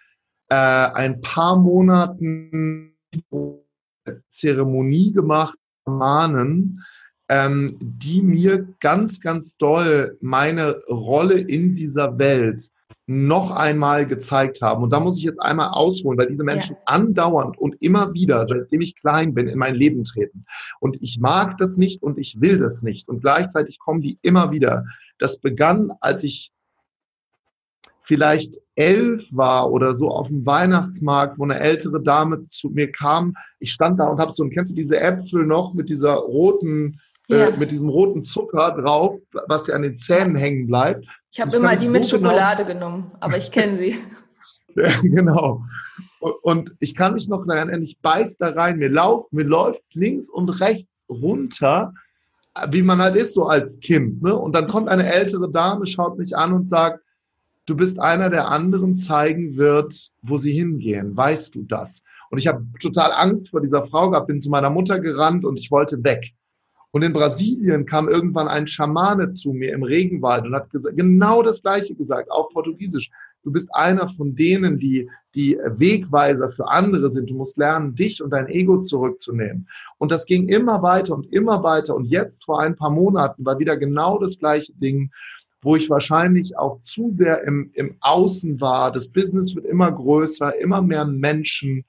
äh, 0.48 0.54
ein 0.54 1.20
paar 1.20 1.56
Monaten 1.56 2.94
eine 3.32 4.22
Zeremonie 4.28 5.12
gemacht, 5.12 5.58
Mahnen, 5.86 6.84
ähm, 7.28 7.76
die 7.80 8.22
mir 8.22 8.66
ganz, 8.80 9.20
ganz 9.20 9.56
doll 9.56 10.18
meine 10.20 10.82
Rolle 10.88 11.38
in 11.38 11.76
dieser 11.76 12.18
Welt 12.18 12.70
noch 13.06 13.50
einmal 13.50 14.06
gezeigt 14.06 14.62
haben. 14.62 14.84
Und 14.84 14.90
da 14.90 15.00
muss 15.00 15.18
ich 15.18 15.24
jetzt 15.24 15.40
einmal 15.40 15.70
ausholen, 15.70 16.16
weil 16.16 16.28
diese 16.28 16.44
Menschen 16.44 16.76
ja. 16.76 16.82
andauernd 16.86 17.58
und 17.58 17.74
immer 17.80 18.12
wieder, 18.12 18.46
seitdem 18.46 18.80
ich 18.82 18.94
klein 18.94 19.34
bin, 19.34 19.48
in 19.48 19.58
mein 19.58 19.74
Leben 19.74 20.04
treten. 20.04 20.44
Und 20.78 20.96
ich 21.00 21.18
mag 21.18 21.58
das 21.58 21.76
nicht 21.76 22.04
und 22.04 22.18
ich 22.18 22.40
will 22.40 22.58
das 22.58 22.84
nicht. 22.84 23.08
Und 23.08 23.20
gleichzeitig 23.20 23.80
kommen 23.80 24.00
die 24.00 24.18
immer 24.22 24.52
wieder. 24.52 24.84
Das 25.20 25.38
begann, 25.38 25.92
als 26.00 26.24
ich 26.24 26.52
vielleicht 28.02 28.56
elf 28.74 29.28
war 29.30 29.70
oder 29.70 29.94
so 29.94 30.08
auf 30.08 30.28
dem 30.28 30.44
Weihnachtsmarkt, 30.44 31.38
wo 31.38 31.44
eine 31.44 31.60
ältere 31.60 32.02
Dame 32.02 32.44
zu 32.46 32.70
mir 32.70 32.90
kam. 32.90 33.34
Ich 33.60 33.70
stand 33.70 34.00
da 34.00 34.08
und 34.08 34.20
habe 34.20 34.32
so, 34.32 34.48
kennst 34.48 34.72
du 34.72 34.76
diese 34.76 34.98
Äpfel 34.98 35.46
noch 35.46 35.74
mit 35.74 35.88
dieser 35.88 36.14
roten 36.14 36.98
äh, 37.30 37.50
ja. 37.50 37.56
mit 37.56 37.70
diesem 37.70 37.88
roten 37.88 38.24
Zucker 38.24 38.72
drauf, 38.72 39.16
was 39.46 39.64
dir 39.64 39.74
an 39.74 39.82
den 39.82 39.96
Zähnen 39.96 40.34
hängen 40.34 40.66
bleibt. 40.66 41.06
Ich 41.30 41.40
habe 41.40 41.56
immer 41.56 41.76
die 41.76 41.86
so 41.86 41.92
mit 41.92 42.02
genau 42.02 42.16
Schokolade 42.16 42.64
genau 42.64 42.74
genommen, 42.74 43.12
aber 43.20 43.36
ich 43.36 43.52
kenne 43.52 43.76
sie. 43.76 43.98
ja, 44.74 44.90
genau. 45.02 45.62
Und, 46.18 46.34
und, 46.42 46.74
ich 46.80 46.94
kann 46.94 47.14
mich 47.14 47.28
noch 47.28 47.46
daran 47.46 47.68
erinnern, 47.68 47.82
ich 47.82 48.00
beiß 48.00 48.38
da 48.38 48.50
rein, 48.50 48.78
mir, 48.78 48.90
lauf, 48.90 49.30
mir 49.30 49.44
läuft 49.44 49.94
links 49.94 50.28
und 50.28 50.48
rechts 50.60 51.06
runter, 51.08 51.94
wie 52.70 52.82
man 52.82 53.00
halt 53.00 53.16
ist 53.16 53.34
so 53.34 53.46
als 53.46 53.80
Kind. 53.80 54.22
Ne? 54.22 54.34
Und 54.34 54.52
dann 54.52 54.68
kommt 54.68 54.88
eine 54.88 55.10
ältere 55.10 55.50
Dame, 55.50 55.86
schaut 55.86 56.18
mich 56.18 56.36
an 56.36 56.52
und 56.52 56.68
sagt, 56.68 57.00
du 57.66 57.76
bist 57.76 58.00
einer, 58.00 58.30
der 58.30 58.48
anderen 58.48 58.96
zeigen 58.96 59.56
wird, 59.56 60.10
wo 60.22 60.38
sie 60.38 60.52
hingehen. 60.52 61.16
Weißt 61.16 61.54
du 61.54 61.62
das? 61.62 62.02
Und 62.30 62.38
ich 62.38 62.46
habe 62.46 62.64
total 62.80 63.12
Angst 63.12 63.50
vor 63.50 63.60
dieser 63.60 63.84
Frau 63.84 64.10
gehabt, 64.10 64.26
bin 64.26 64.40
zu 64.40 64.50
meiner 64.50 64.70
Mutter 64.70 65.00
gerannt 65.00 65.44
und 65.44 65.58
ich 65.58 65.70
wollte 65.70 66.02
weg. 66.04 66.32
Und 66.92 67.02
in 67.02 67.12
Brasilien 67.12 67.86
kam 67.86 68.08
irgendwann 68.08 68.48
ein 68.48 68.66
Schamane 68.66 69.32
zu 69.32 69.52
mir 69.52 69.72
im 69.72 69.84
Regenwald 69.84 70.44
und 70.44 70.54
hat 70.54 70.70
genau 70.96 71.42
das 71.42 71.62
Gleiche 71.62 71.94
gesagt, 71.94 72.30
auf 72.30 72.48
Portugiesisch. 72.52 73.10
Du 73.42 73.52
bist 73.52 73.68
einer 73.74 74.10
von 74.10 74.34
denen, 74.34 74.78
die, 74.78 75.08
die 75.34 75.58
Wegweiser 75.64 76.50
für 76.50 76.68
andere 76.68 77.10
sind. 77.10 77.30
Du 77.30 77.34
musst 77.34 77.56
lernen, 77.56 77.94
dich 77.94 78.22
und 78.22 78.30
dein 78.30 78.48
Ego 78.48 78.82
zurückzunehmen. 78.82 79.68
Und 79.98 80.12
das 80.12 80.26
ging 80.26 80.48
immer 80.48 80.82
weiter 80.82 81.14
und 81.14 81.32
immer 81.32 81.62
weiter. 81.62 81.94
Und 81.94 82.06
jetzt 82.06 82.44
vor 82.44 82.60
ein 82.60 82.76
paar 82.76 82.90
Monaten 82.90 83.44
war 83.44 83.58
wieder 83.58 83.76
genau 83.76 84.18
das 84.18 84.38
gleiche 84.38 84.72
Ding, 84.74 85.10
wo 85.62 85.76
ich 85.76 85.90
wahrscheinlich 85.90 86.58
auch 86.58 86.82
zu 86.82 87.10
sehr 87.10 87.44
im, 87.44 87.70
im 87.74 87.96
Außen 88.00 88.60
war. 88.60 88.92
Das 88.92 89.08
Business 89.08 89.54
wird 89.54 89.66
immer 89.66 89.92
größer, 89.92 90.58
immer 90.58 90.82
mehr 90.82 91.04
Menschen 91.04 91.84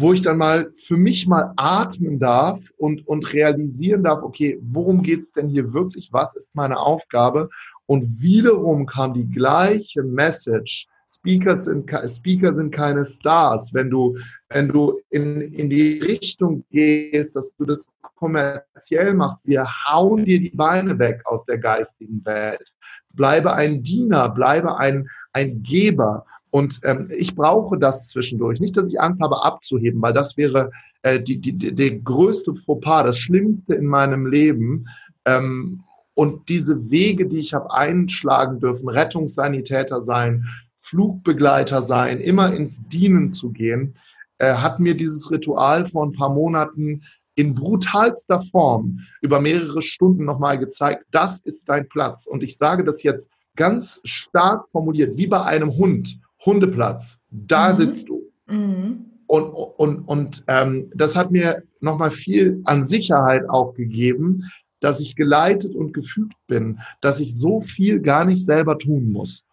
wo 0.00 0.12
ich 0.12 0.22
dann 0.22 0.38
mal 0.38 0.72
für 0.76 0.96
mich 0.96 1.26
mal 1.26 1.52
atmen 1.56 2.20
darf 2.20 2.70
und, 2.76 3.04
und 3.08 3.32
realisieren 3.34 4.04
darf, 4.04 4.22
okay, 4.22 4.56
worum 4.62 5.02
geht's 5.02 5.32
denn 5.32 5.48
hier 5.48 5.72
wirklich? 5.72 6.12
Was 6.12 6.36
ist 6.36 6.54
meine 6.54 6.78
Aufgabe? 6.78 7.50
Und 7.88 8.20
wiederum 8.20 8.84
kam 8.84 9.14
die 9.14 9.28
gleiche 9.30 10.02
Message. 10.02 10.86
Speaker 11.10 11.56
sind, 11.56 11.90
Speaker 12.06 12.52
sind 12.52 12.70
keine 12.70 13.06
Stars. 13.06 13.72
Wenn 13.72 13.88
du, 13.88 14.18
wenn 14.50 14.68
du 14.68 15.00
in, 15.08 15.40
in 15.40 15.70
die 15.70 15.98
Richtung 16.00 16.64
gehst, 16.70 17.34
dass 17.34 17.56
du 17.56 17.64
das 17.64 17.86
kommerziell 18.16 19.14
machst, 19.14 19.40
wir 19.44 19.66
hauen 19.86 20.26
dir 20.26 20.38
die 20.38 20.50
Beine 20.50 20.98
weg 20.98 21.22
aus 21.24 21.46
der 21.46 21.56
geistigen 21.56 22.22
Welt. 22.26 22.74
Bleibe 23.14 23.54
ein 23.54 23.82
Diener, 23.82 24.28
bleibe 24.28 24.76
ein, 24.76 25.08
ein 25.32 25.62
Geber. 25.62 26.26
Und 26.50 26.80
ähm, 26.82 27.10
ich 27.16 27.34
brauche 27.34 27.78
das 27.78 28.10
zwischendurch. 28.10 28.60
Nicht, 28.60 28.76
dass 28.76 28.88
ich 28.88 29.00
Angst 29.00 29.22
habe, 29.22 29.42
abzuheben, 29.42 30.02
weil 30.02 30.12
das 30.12 30.36
wäre 30.36 30.70
äh, 31.02 31.18
die, 31.18 31.40
die, 31.40 31.74
die, 31.74 32.04
größte 32.04 32.54
Fauxpas, 32.66 33.04
das 33.04 33.18
Schlimmste 33.18 33.74
in 33.74 33.86
meinem 33.86 34.26
Leben. 34.26 34.86
Ähm, 35.24 35.84
und 36.18 36.48
diese 36.48 36.90
Wege, 36.90 37.28
die 37.28 37.38
ich 37.38 37.54
habe 37.54 37.72
einschlagen 37.72 38.58
dürfen, 38.58 38.88
Rettungssanitäter 38.88 40.02
sein, 40.02 40.44
Flugbegleiter 40.80 41.80
sein, 41.80 42.18
immer 42.18 42.52
ins 42.52 42.82
Dienen 42.88 43.30
zu 43.30 43.50
gehen, 43.50 43.94
äh, 44.38 44.52
hat 44.54 44.80
mir 44.80 44.96
dieses 44.96 45.30
Ritual 45.30 45.86
vor 45.86 46.04
ein 46.04 46.10
paar 46.10 46.34
Monaten 46.34 47.02
in 47.36 47.54
brutalster 47.54 48.40
Form 48.40 48.98
über 49.22 49.40
mehrere 49.40 49.80
Stunden 49.80 50.24
nochmal 50.24 50.58
gezeigt, 50.58 51.04
das 51.12 51.38
ist 51.44 51.68
dein 51.68 51.88
Platz. 51.88 52.26
Und 52.26 52.42
ich 52.42 52.58
sage 52.58 52.82
das 52.82 53.04
jetzt 53.04 53.30
ganz 53.54 54.00
stark 54.02 54.68
formuliert, 54.68 55.16
wie 55.16 55.28
bei 55.28 55.44
einem 55.44 55.76
Hund. 55.76 56.18
Hundeplatz, 56.44 57.20
da 57.30 57.70
mhm. 57.70 57.76
sitzt 57.76 58.08
du. 58.08 58.24
Mhm. 58.48 59.04
Und, 59.28 59.50
und, 59.50 60.08
und 60.08 60.42
ähm, 60.48 60.90
das 60.96 61.14
hat 61.14 61.30
mir 61.30 61.62
nochmal 61.78 62.10
viel 62.10 62.60
an 62.64 62.84
Sicherheit 62.84 63.48
auch 63.48 63.74
gegeben, 63.74 64.42
dass 64.80 65.00
ich 65.00 65.16
geleitet 65.16 65.74
und 65.74 65.92
gefügt 65.92 66.34
bin, 66.46 66.78
dass 67.00 67.20
ich 67.20 67.34
so 67.36 67.60
viel 67.60 68.00
gar 68.00 68.24
nicht 68.24 68.44
selber 68.44 68.78
tun 68.78 69.10
muss. 69.10 69.44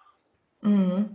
Mhm. 0.61 1.05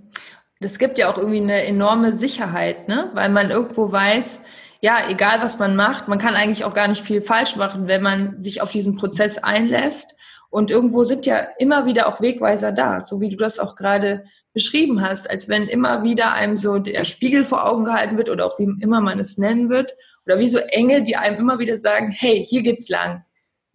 Das 0.60 0.78
gibt 0.78 0.98
ja 0.98 1.10
auch 1.10 1.16
irgendwie 1.16 1.40
eine 1.40 1.64
enorme 1.64 2.16
Sicherheit, 2.16 2.88
ne? 2.88 3.10
weil 3.14 3.30
man 3.30 3.50
irgendwo 3.50 3.90
weiß, 3.90 4.40
ja, 4.82 4.98
egal 5.08 5.40
was 5.40 5.58
man 5.58 5.76
macht, 5.76 6.08
man 6.08 6.18
kann 6.18 6.34
eigentlich 6.34 6.64
auch 6.64 6.74
gar 6.74 6.88
nicht 6.88 7.02
viel 7.02 7.22
falsch 7.22 7.56
machen, 7.56 7.86
wenn 7.86 8.02
man 8.02 8.40
sich 8.40 8.60
auf 8.62 8.70
diesen 8.70 8.96
Prozess 8.96 9.38
einlässt. 9.38 10.14
Und 10.50 10.70
irgendwo 10.70 11.04
sind 11.04 11.26
ja 11.26 11.46
immer 11.58 11.86
wieder 11.86 12.08
auch 12.08 12.20
Wegweiser 12.20 12.72
da, 12.72 13.04
so 13.04 13.20
wie 13.20 13.30
du 13.30 13.36
das 13.36 13.58
auch 13.58 13.76
gerade 13.76 14.24
beschrieben 14.52 15.00
hast, 15.00 15.30
als 15.30 15.48
wenn 15.48 15.62
immer 15.62 16.02
wieder 16.02 16.32
einem 16.34 16.56
so 16.56 16.78
der 16.78 17.04
Spiegel 17.04 17.44
vor 17.44 17.66
Augen 17.66 17.84
gehalten 17.84 18.16
wird 18.16 18.28
oder 18.28 18.46
auch 18.46 18.58
wie 18.58 18.68
immer 18.80 19.00
man 19.00 19.20
es 19.20 19.38
nennen 19.38 19.70
wird, 19.70 19.94
oder 20.26 20.38
wie 20.38 20.48
so 20.48 20.58
Engel, 20.58 21.02
die 21.02 21.16
einem 21.16 21.38
immer 21.38 21.58
wieder 21.58 21.78
sagen, 21.78 22.10
hey, 22.10 22.44
hier 22.46 22.62
geht's 22.62 22.88
lang. 22.88 23.24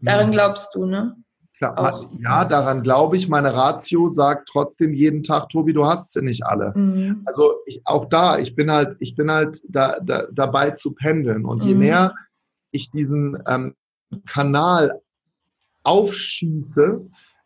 Daran 0.05 0.27
mhm. 0.27 0.31
glaubst 0.31 0.74
du, 0.75 0.85
ne? 0.85 1.15
Klar, 1.57 2.05
ja, 2.19 2.43
daran 2.43 2.83
glaube 2.83 3.15
ich. 3.15 3.29
Meine 3.29 3.53
Ratio 3.53 4.09
sagt 4.09 4.50
trotzdem 4.50 4.93
jeden 4.93 5.24
Tag, 5.24 5.47
Tobi, 5.47 5.71
du 5.71 5.85
hast 5.85 6.12
sie 6.12 6.21
nicht 6.21 6.45
alle. 6.45 6.74
Mhm. 6.75 7.21
Also 7.25 7.53
ich, 7.65 7.81
auch 7.85 8.05
da, 8.05 8.37
ich 8.37 8.55
bin 8.55 8.70
halt, 8.70 8.98
ich 9.00 9.15
bin 9.15 9.31
halt 9.31 9.61
da, 9.70 9.98
da, 10.01 10.27
dabei 10.33 10.72
zu 10.72 10.91
pendeln. 10.91 11.46
Und 11.46 11.63
je 11.63 11.74
mhm. 11.74 11.79
mehr 11.79 12.13
ich 12.72 12.91
diesen 12.91 13.41
ähm, 13.48 13.74
Kanal 14.27 15.00
aufschieße, 15.83 17.01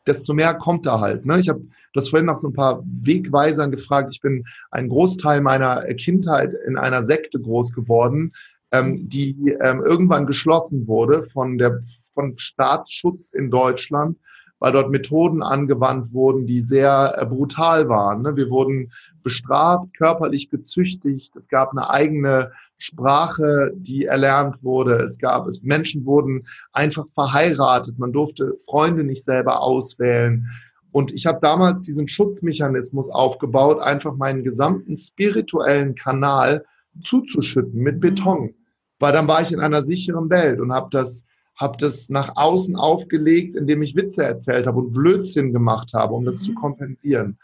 desto 0.08 0.34
mehr 0.34 0.56
kommt 0.56 0.88
da 0.88 1.00
halt. 1.00 1.26
Ne? 1.26 1.39
Ich 1.39 1.50
habe 1.50 1.62
das 1.93 2.10
vorhin 2.10 2.26
noch 2.26 2.39
so 2.39 2.48
ein 2.48 2.54
paar 2.54 2.84
Wegweisern 2.84 3.69
gefragt. 3.69 4.10
Ich 4.12 4.22
bin 4.22 4.43
einen 4.72 4.89
Großteil 4.89 5.41
meiner 5.41 5.82
Kindheit 5.95 6.52
in 6.65 6.78
einer 6.78 7.06
Sekte 7.06 7.39
groß 7.39 7.74
geworden, 7.74 8.34
ähm, 8.72 9.10
die 9.10 9.58
ähm, 9.62 9.82
irgendwann 9.82 10.26
geschlossen 10.26 10.88
wurde 10.88 11.24
von 11.24 11.58
der 11.58 11.80
von 12.14 12.38
Staatsschutz 12.38 13.30
in 13.30 13.50
Deutschland 13.50 14.18
weil 14.60 14.74
dort 14.74 14.92
Methoden 14.92 15.42
angewandt 15.42 16.14
wurden, 16.14 16.46
die 16.46 16.62
sehr 16.62 17.16
äh, 17.18 17.26
brutal 17.26 17.90
waren. 17.90 18.22
Ne? 18.22 18.36
Wir 18.36 18.50
wurden 18.50 18.92
bestraft, 19.24 19.94
körperlich 19.98 20.50
gezüchtigt. 20.50 21.36
Es 21.36 21.48
gab 21.48 21.72
eine 21.72 21.90
eigene 21.90 22.52
Sprache, 22.78 23.72
die 23.76 24.06
erlernt 24.06 24.62
wurde. 24.64 25.02
Es 25.02 25.18
gab, 25.18 25.48
es, 25.48 25.64
Menschen 25.64 26.06
wurden 26.06 26.46
einfach 26.74 27.08
verheiratet. 27.14 27.98
Man 28.00 28.12
durfte 28.12 28.56
Freunde 28.70 29.04
nicht 29.04 29.24
selber 29.24 29.62
auswählen. 29.62 30.48
Und 30.92 31.14
ich 31.14 31.26
habe 31.26 31.40
damals 31.42 31.82
diesen 31.82 32.08
Schutzmechanismus 32.08 33.10
aufgebaut, 33.10 33.80
einfach 33.80 34.16
meinen 34.16 34.44
gesamten 34.44 34.98
spirituellen 34.98 35.96
Kanal 35.96 36.66
zuzuschütten 37.02 37.82
mit 37.82 38.02
Beton. 38.02 38.56
Weil 39.00 39.14
dann 39.14 39.28
war 39.28 39.42
ich 39.42 39.52
in 39.52 39.60
einer 39.60 39.84
sicheren 39.84 40.30
Welt 40.30 40.60
und 40.60 40.74
habe 40.74 40.90
das 40.92 41.26
habe 41.60 41.78
das 41.78 42.10
nach 42.10 42.32
außen 42.36 42.76
aufgelegt, 42.78 43.56
indem 43.56 43.82
ich 43.82 43.96
Witze 43.96 44.24
erzählt 44.24 44.66
habe 44.66 44.80
und 44.80 44.94
Blödsinn 44.94 45.52
gemacht 45.52 45.92
habe, 45.94 46.14
um 46.14 46.24
das 46.24 46.40
mhm. 46.40 46.44
zu 46.44 46.54
kompensieren. 46.54 47.38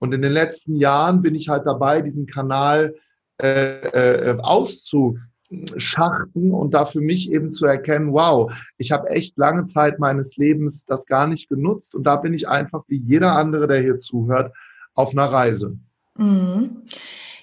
Und 0.00 0.12
in 0.12 0.22
den 0.22 0.32
letzten 0.32 0.74
Jahren 0.76 1.22
bin 1.22 1.36
ich 1.36 1.48
halt 1.48 1.66
dabei, 1.66 2.02
diesen 2.02 2.26
Kanal 2.26 2.96
äh, 3.40 4.30
äh, 4.30 4.36
auszuschachten 4.40 6.52
und 6.52 6.74
da 6.74 6.84
für 6.84 7.00
mich 7.00 7.30
eben 7.30 7.52
zu 7.52 7.66
erkennen, 7.66 8.12
wow, 8.12 8.52
ich 8.76 8.90
habe 8.92 9.08
echt 9.10 9.38
lange 9.38 9.66
Zeit 9.66 10.00
meines 10.00 10.36
Lebens 10.36 10.84
das 10.86 11.06
gar 11.06 11.28
nicht 11.28 11.48
genutzt 11.48 11.94
und 11.94 12.02
da 12.04 12.16
bin 12.16 12.34
ich 12.34 12.48
einfach 12.48 12.82
wie 12.88 12.98
jeder 12.98 13.36
andere, 13.36 13.68
der 13.68 13.80
hier 13.80 13.98
zuhört, 13.98 14.52
auf 14.94 15.12
einer 15.12 15.26
Reise. 15.26 15.78
Mhm. 16.16 16.82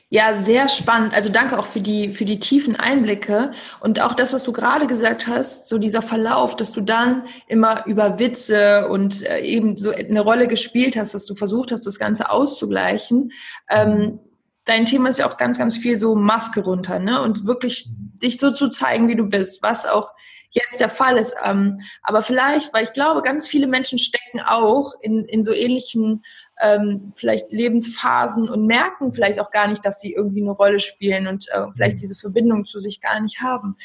Ja, 0.10 0.42
sehr 0.42 0.70
spannend. 0.70 1.14
Also 1.14 1.30
danke 1.30 1.60
auch 1.60 1.66
für 1.66 1.82
die, 1.82 2.14
für 2.14 2.24
die 2.24 2.40
tiefen 2.40 2.78
Einblicke 2.78 3.52
und 3.82 4.02
auch 4.02 4.14
das, 4.14 4.32
was 4.32 4.44
du 4.44 4.54
gerade 4.54 4.88
gesagt 4.88 5.28
hast, 5.28 5.68
so 5.68 5.78
dieser 5.78 6.02
Verlauf, 6.02 6.56
dass 6.56 6.72
du 6.72 6.80
dann 6.80 7.24
immer 7.48 7.86
über 7.88 8.18
Witze 8.18 8.88
und 8.88 9.26
äh, 9.26 9.42
eben 9.42 9.76
so 9.76 9.92
eine 9.92 10.22
Rolle 10.22 10.48
gespielt 10.48 10.96
hast, 10.96 11.14
dass 11.14 11.26
du 11.26 11.36
versucht 11.36 11.74
hast, 11.74 11.86
das 11.86 12.00
Ganze 12.00 12.32
auszugleichen. 12.32 13.34
Ähm, 13.70 14.20
dein 14.64 14.86
Thema 14.86 15.10
ist 15.10 15.20
ja 15.20 15.30
auch 15.30 15.36
ganz, 15.36 15.58
ganz 15.58 15.78
viel 15.78 15.98
so 15.98 16.16
Maske 16.16 16.62
runter, 16.62 17.00
ne? 17.00 17.22
Und 17.22 17.46
wirklich 17.46 17.88
dich 18.24 18.40
so 18.40 18.52
zu 18.52 18.70
zeigen, 18.70 19.10
wie 19.10 19.16
du 19.16 19.26
bist, 19.26 19.62
was 19.62 19.86
auch 19.86 20.14
jetzt 20.52 20.80
der 20.80 20.90
Fall 20.90 21.18
ist. 21.18 21.36
Ähm, 21.44 21.80
aber 22.04 22.22
vielleicht, 22.22 22.74
weil 22.74 22.84
ich 22.84 22.94
glaube, 22.94 23.22
ganz 23.22 23.48
viele 23.48 23.68
Menschen 23.68 24.00
stecken 24.00 24.42
auch 24.46 24.94
in, 25.02 25.26
in 25.26 25.44
so 25.44 25.54
ähnlichen 25.54 26.24
ähm, 26.62 27.14
vielleicht 27.16 27.52
Lebensphasen 27.52 28.50
und 28.50 28.66
merken 28.66 29.14
vielleicht 29.14 29.40
auch 29.40 29.52
gar 29.52 29.68
nicht, 29.68 29.86
dass 29.86 30.00
sie 30.00 30.14
irgendwie 30.14 30.42
eine 30.42 30.52
Rolle 30.52 30.80
spielen 30.80 31.28
und 31.28 31.48
äh, 31.50 31.66
vielleicht 31.76 31.98
mhm. 31.98 32.02
diese 32.02 32.16
Verbindung 32.16 32.66
zu 32.66 32.80
sich 32.80 33.02
gar 33.02 33.20
nicht 33.20 33.42
haben. 33.42 33.76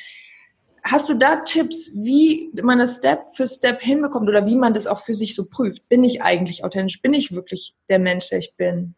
Hast 0.84 1.08
du 1.08 1.14
da 1.14 1.36
Tipps, 1.36 1.92
wie 1.94 2.50
man 2.60 2.80
das 2.80 2.96
Step 2.96 3.20
für 3.34 3.46
Step 3.46 3.80
hinbekommt 3.80 4.28
oder 4.28 4.46
wie 4.46 4.56
man 4.56 4.74
das 4.74 4.88
auch 4.88 4.98
für 4.98 5.14
sich 5.14 5.36
so 5.36 5.44
prüft? 5.44 5.88
Bin 5.88 6.02
ich 6.02 6.22
eigentlich 6.22 6.64
authentisch? 6.64 7.00
Bin 7.00 7.14
ich 7.14 7.32
wirklich 7.32 7.76
der 7.88 8.00
Mensch, 8.00 8.30
der 8.30 8.40
ich 8.40 8.56
bin? 8.56 8.96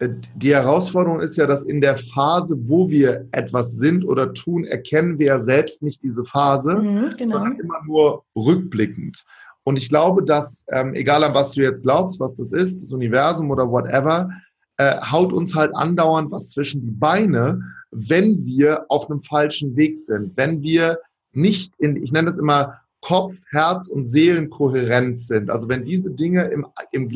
Äh, 0.00 0.10
die 0.34 0.54
Herausforderung 0.54 1.20
ist 1.20 1.36
ja, 1.36 1.46
dass 1.46 1.64
in 1.64 1.80
der 1.80 1.98
Phase, 1.98 2.56
wo 2.68 2.88
wir 2.88 3.26
etwas 3.32 3.76
sind 3.76 4.04
oder 4.04 4.32
tun, 4.32 4.64
erkennen 4.64 5.18
wir 5.18 5.26
ja 5.26 5.40
selbst 5.40 5.82
nicht 5.82 6.02
diese 6.02 6.24
Phase, 6.24 6.74
mhm, 6.74 7.10
genau. 7.16 7.36
sondern 7.36 7.60
immer 7.60 7.80
nur 7.86 8.24
rückblickend. 8.36 9.24
Und 9.64 9.76
ich 9.76 9.88
glaube, 9.88 10.24
dass, 10.24 10.64
ähm, 10.72 10.94
egal 10.94 11.24
an 11.24 11.34
was 11.34 11.52
du 11.52 11.62
jetzt 11.62 11.82
glaubst, 11.82 12.20
was 12.20 12.36
das 12.36 12.52
ist, 12.52 12.82
das 12.82 12.92
Universum 12.92 13.50
oder 13.50 13.70
whatever, 13.70 14.30
äh, 14.78 14.96
haut 15.00 15.32
uns 15.32 15.54
halt 15.54 15.74
andauernd 15.74 16.30
was 16.30 16.50
zwischen 16.50 16.80
die 16.80 16.90
Beine, 16.90 17.60
wenn 17.90 18.44
wir 18.46 18.86
auf 18.88 19.10
einem 19.10 19.22
falschen 19.22 19.76
Weg 19.76 19.98
sind. 19.98 20.36
Wenn 20.36 20.62
wir 20.62 20.98
nicht 21.32 21.74
in, 21.78 22.02
ich 22.02 22.12
nenne 22.12 22.28
das 22.28 22.38
immer 22.38 22.80
Kopf, 23.00 23.34
Herz 23.50 23.88
und 23.88 24.08
Seelenkohärenz 24.08 25.28
sind. 25.28 25.50
Also 25.50 25.68
wenn 25.68 25.84
diese 25.84 26.12
Dinge 26.12 26.46
im, 26.48 26.66
im 26.92 27.08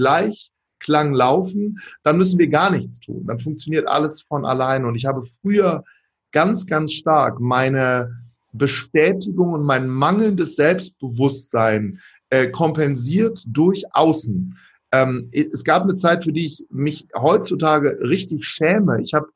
Gleichklang 0.82 1.14
laufen, 1.14 1.80
dann 2.02 2.18
müssen 2.18 2.38
wir 2.38 2.48
gar 2.48 2.70
nichts 2.70 3.00
tun. 3.00 3.24
Dann 3.26 3.40
funktioniert 3.40 3.88
alles 3.88 4.22
von 4.22 4.44
alleine. 4.44 4.86
Und 4.86 4.94
ich 4.94 5.06
habe 5.06 5.22
früher 5.24 5.84
ganz, 6.32 6.66
ganz 6.66 6.92
stark 6.92 7.40
meine 7.40 8.16
Bestätigung 8.52 9.52
und 9.52 9.64
mein 9.64 9.88
mangelndes 9.88 10.56
Selbstbewusstsein 10.56 12.00
äh, 12.30 12.48
kompensiert 12.48 13.42
durch 13.46 13.84
Außen. 13.92 14.56
Ähm, 14.92 15.30
es 15.32 15.64
gab 15.64 15.84
eine 15.84 15.96
Zeit, 15.96 16.24
für 16.24 16.32
die 16.32 16.46
ich 16.46 16.64
mich 16.70 17.06
heutzutage 17.16 17.98
richtig 18.02 18.44
schäme. 18.44 19.00
Ich 19.00 19.14
habe 19.14 19.28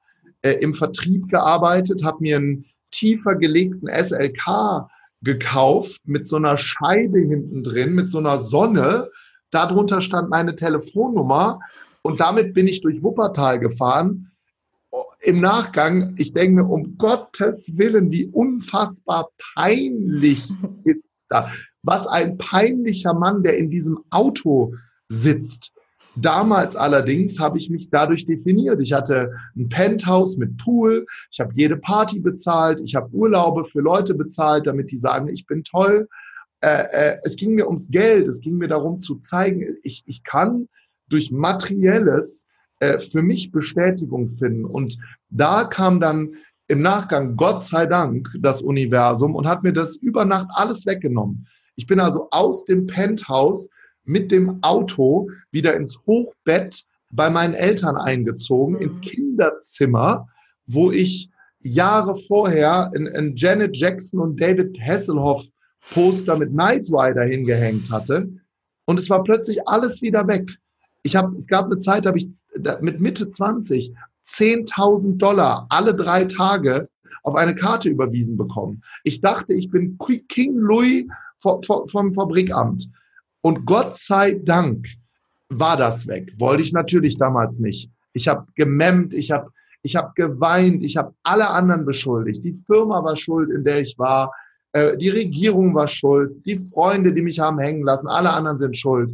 äh, 0.43 0.53
im 0.53 0.75
Vertrieb 0.75 1.29
gearbeitet, 1.29 2.05
habe 2.05 2.19
mir 2.21 2.37
einen 2.37 2.67
tiefer 2.91 3.35
gelegten 3.37 3.89
SLK 3.89 4.89
gekauft 5.23 6.03
mit 6.05 6.29
so 6.29 6.37
einer 6.37 6.59
Scheibe 6.59 7.19
hinten 7.19 7.63
drin, 7.63 7.95
mit 7.95 8.11
so 8.11 8.19
einer 8.19 8.39
Sonne. 8.39 9.09
Darunter 9.57 10.03
stand 10.03 10.29
meine 10.29 10.55
Telefonnummer 10.55 11.61
und 12.03 12.21
damit 12.21 12.53
bin 12.53 12.69
ich 12.69 12.83
durch 12.83 13.03
Wuppertal 13.03 13.59
gefahren. 13.59 14.31
Im 15.23 15.41
Nachgang, 15.41 16.15
ich 16.19 16.35
denke 16.35 16.57
mir, 16.57 16.69
um 16.69 16.99
Gottes 16.99 17.73
Willen, 17.75 18.11
wie 18.11 18.27
unfassbar 18.27 19.31
peinlich 19.55 20.51
ist 20.85 21.01
das. 21.31 21.47
Was 21.83 22.07
ein 22.07 22.37
peinlicher 22.37 23.15
Mann, 23.15 23.43
der 23.43 23.57
in 23.57 23.71
diesem 23.71 23.99
Auto 24.11 24.75
sitzt. 25.09 25.73
Damals 26.17 26.77
allerdings 26.77 27.39
habe 27.39 27.57
ich 27.57 27.71
mich 27.71 27.89
dadurch 27.89 28.27
definiert. 28.27 28.83
Ich 28.83 28.93
hatte 28.93 29.33
ein 29.57 29.71
Penthouse 29.71 30.37
mit 30.37 30.59
Pool, 30.59 31.07
ich 31.31 31.41
habe 31.41 31.55
jede 31.55 31.79
Party 31.79 32.21
bezahlt, 32.21 32.79
ich 32.85 32.95
habe 32.95 33.09
Urlaube 33.11 33.65
für 33.65 33.81
Leute 33.81 34.13
bezahlt, 34.13 34.67
damit 34.67 34.91
die 34.91 34.99
sagen, 34.99 35.29
ich 35.29 35.47
bin 35.47 35.65
toll. 35.65 36.09
Äh, 36.61 36.85
äh, 36.91 37.19
es 37.23 37.37
ging 37.37 37.55
mir 37.55 37.67
ums 37.67 37.91
Geld, 37.91 38.27
es 38.27 38.41
ging 38.41 38.57
mir 38.57 38.69
darum 38.69 39.01
zu 39.01 39.17
zeigen, 39.17 39.77
ich, 39.83 40.03
ich 40.07 40.23
kann 40.25 40.69
durch 41.09 41.31
materielles 41.31 42.49
äh, 42.81 42.99
für 42.99 43.23
mich 43.23 43.53
Bestätigung 43.53 44.29
finden. 44.29 44.65
Und 44.65 44.99
da 45.31 45.65
kam 45.65 46.01
dann 46.01 46.35
im 46.69 46.83
Nachgang, 46.83 47.37
Gott 47.37 47.63
sei 47.63 47.87
Dank, 47.87 48.29
das 48.41 48.63
Universum 48.63 49.35
und 49.35 49.47
hat 49.47 49.63
mir 49.63 49.73
das 49.73 49.97
über 49.97 50.25
Nacht 50.25 50.49
alles 50.51 50.85
weggenommen. 50.87 51.47
Ich 51.77 51.87
bin 51.87 52.01
also 52.01 52.29
aus 52.31 52.65
dem 52.65 52.87
Penthouse 52.87 53.69
mit 54.05 54.33
dem 54.33 54.59
Auto 54.63 55.29
wieder 55.51 55.75
ins 55.77 55.99
Hochbett 56.07 56.85
bei 57.13 57.31
meinen 57.31 57.55
Eltern 57.55 57.97
eingezogen, 57.97 58.77
mhm. 58.77 58.83
ins 58.83 59.01
Kinderzimmer, 59.01 60.29
wo 60.67 60.91
ich 60.91 61.31
Jahre 61.61 62.17
vorher 62.17 62.91
ein, 62.95 63.35
Janet 63.37 63.77
Jackson 63.77 64.21
und 64.21 64.41
David 64.41 64.79
Hasselhoff 64.81 65.47
Poster 65.93 66.37
mit 66.37 66.51
Knight 66.51 66.89
Rider 66.89 67.25
hingehängt 67.25 67.91
hatte. 67.91 68.29
Und 68.87 68.99
es 68.99 69.11
war 69.11 69.23
plötzlich 69.23 69.67
alles 69.67 70.03
wieder 70.03 70.27
weg. 70.29 70.49
Ich 71.03 71.17
habe, 71.17 71.37
es 71.37 71.47
gab 71.47 71.67
eine 71.67 71.79
Zeit, 71.79 72.05
da 72.05 72.09
habe 72.09 72.19
ich 72.19 72.29
mit 72.81 73.01
Mitte 73.01 73.31
20 73.31 73.95
10.000 74.29 75.19
Dollar 75.19 75.67
alle 75.69 75.95
drei 75.95 76.25
Tage 76.25 76.89
auf 77.23 77.35
eine 77.35 77.55
Karte 77.55 77.89
überwiesen 77.89 78.37
bekommen. 78.37 78.83
Ich 79.05 79.21
dachte, 79.21 79.55
ich 79.55 79.71
bin 79.71 79.99
King 80.29 80.57
Louis 80.57 81.05
vom 81.41 82.15
Fabrikamt. 82.15 82.89
Und 83.41 83.65
Gott 83.67 83.99
sei 83.99 84.41
Dank 84.45 84.87
war 85.49 85.77
das 85.77 86.07
weg. 86.09 86.33
Wollte 86.39 86.63
ich 86.63 86.73
natürlich 86.73 87.19
damals 87.19 87.61
nicht. 87.61 87.91
Ich 88.13 88.29
habe 88.29 88.47
gememmt, 88.57 89.15
ich 89.15 89.31
habe 89.31 89.51
ich 89.83 89.95
hab 89.95 90.17
geweint, 90.17 90.83
ich 90.83 90.97
habe 90.97 91.15
alle 91.23 91.49
anderen 91.49 91.85
beschuldigt. 91.85 92.45
Die 92.45 92.55
Firma 92.55 93.05
war 93.05 93.17
schuld, 93.17 93.51
in 93.51 93.63
der 93.63 93.81
ich 93.81 93.97
war. 93.99 94.33
Äh, 94.77 94.99
die 94.99 95.09
Regierung 95.09 95.75
war 95.75 95.89
schuld. 95.89 96.45
Die 96.45 96.59
Freunde, 96.59 97.15
die 97.15 97.23
mich 97.23 97.41
haben 97.41 97.59
hängen 97.59 97.83
lassen, 97.83 98.09
alle 98.09 98.31
anderen 98.31 98.59
sind 98.59 98.77
schuld. 98.77 99.11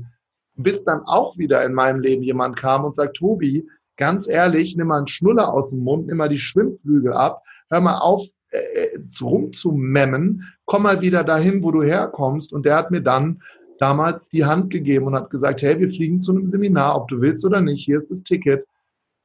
Bis 0.56 0.82
dann 0.82 1.02
auch 1.04 1.38
wieder 1.38 1.64
in 1.64 1.72
meinem 1.72 2.00
Leben 2.00 2.24
jemand 2.24 2.56
kam 2.56 2.84
und 2.84 2.96
sagt, 2.96 3.16
Tobi, 3.16 3.64
ganz 3.96 4.28
ehrlich, 4.28 4.76
nimm 4.76 4.88
mal 4.88 4.98
einen 4.98 5.06
Schnuller 5.06 5.54
aus 5.54 5.70
dem 5.70 5.84
Mund, 5.84 6.08
nimm 6.08 6.16
mal 6.16 6.28
die 6.28 6.40
Schwimmflügel 6.40 7.12
ab, 7.12 7.44
hör 7.70 7.80
mal 7.80 7.98
auf, 7.98 8.26
äh, 8.50 8.58
äh 8.58 8.98
rumzumemmen, 9.20 10.52
komm 10.64 10.82
mal 10.82 11.00
wieder 11.00 11.22
dahin, 11.22 11.62
wo 11.62 11.70
du 11.70 11.84
herkommst. 11.84 12.52
Und 12.52 12.66
der 12.66 12.74
hat 12.74 12.90
mir 12.90 13.00
dann 13.00 13.40
damals 13.78 14.28
die 14.28 14.44
Hand 14.44 14.70
gegeben 14.70 15.06
und 15.06 15.14
hat 15.14 15.30
gesagt, 15.30 15.62
hey, 15.62 15.78
wir 15.78 15.90
fliegen 15.90 16.20
zu 16.20 16.32
einem 16.32 16.46
Seminar, 16.46 16.96
ob 16.96 17.06
du 17.06 17.20
willst 17.20 17.44
oder 17.44 17.60
nicht, 17.60 17.84
hier 17.84 17.98
ist 17.98 18.10
das 18.10 18.24
Ticket. 18.24 18.66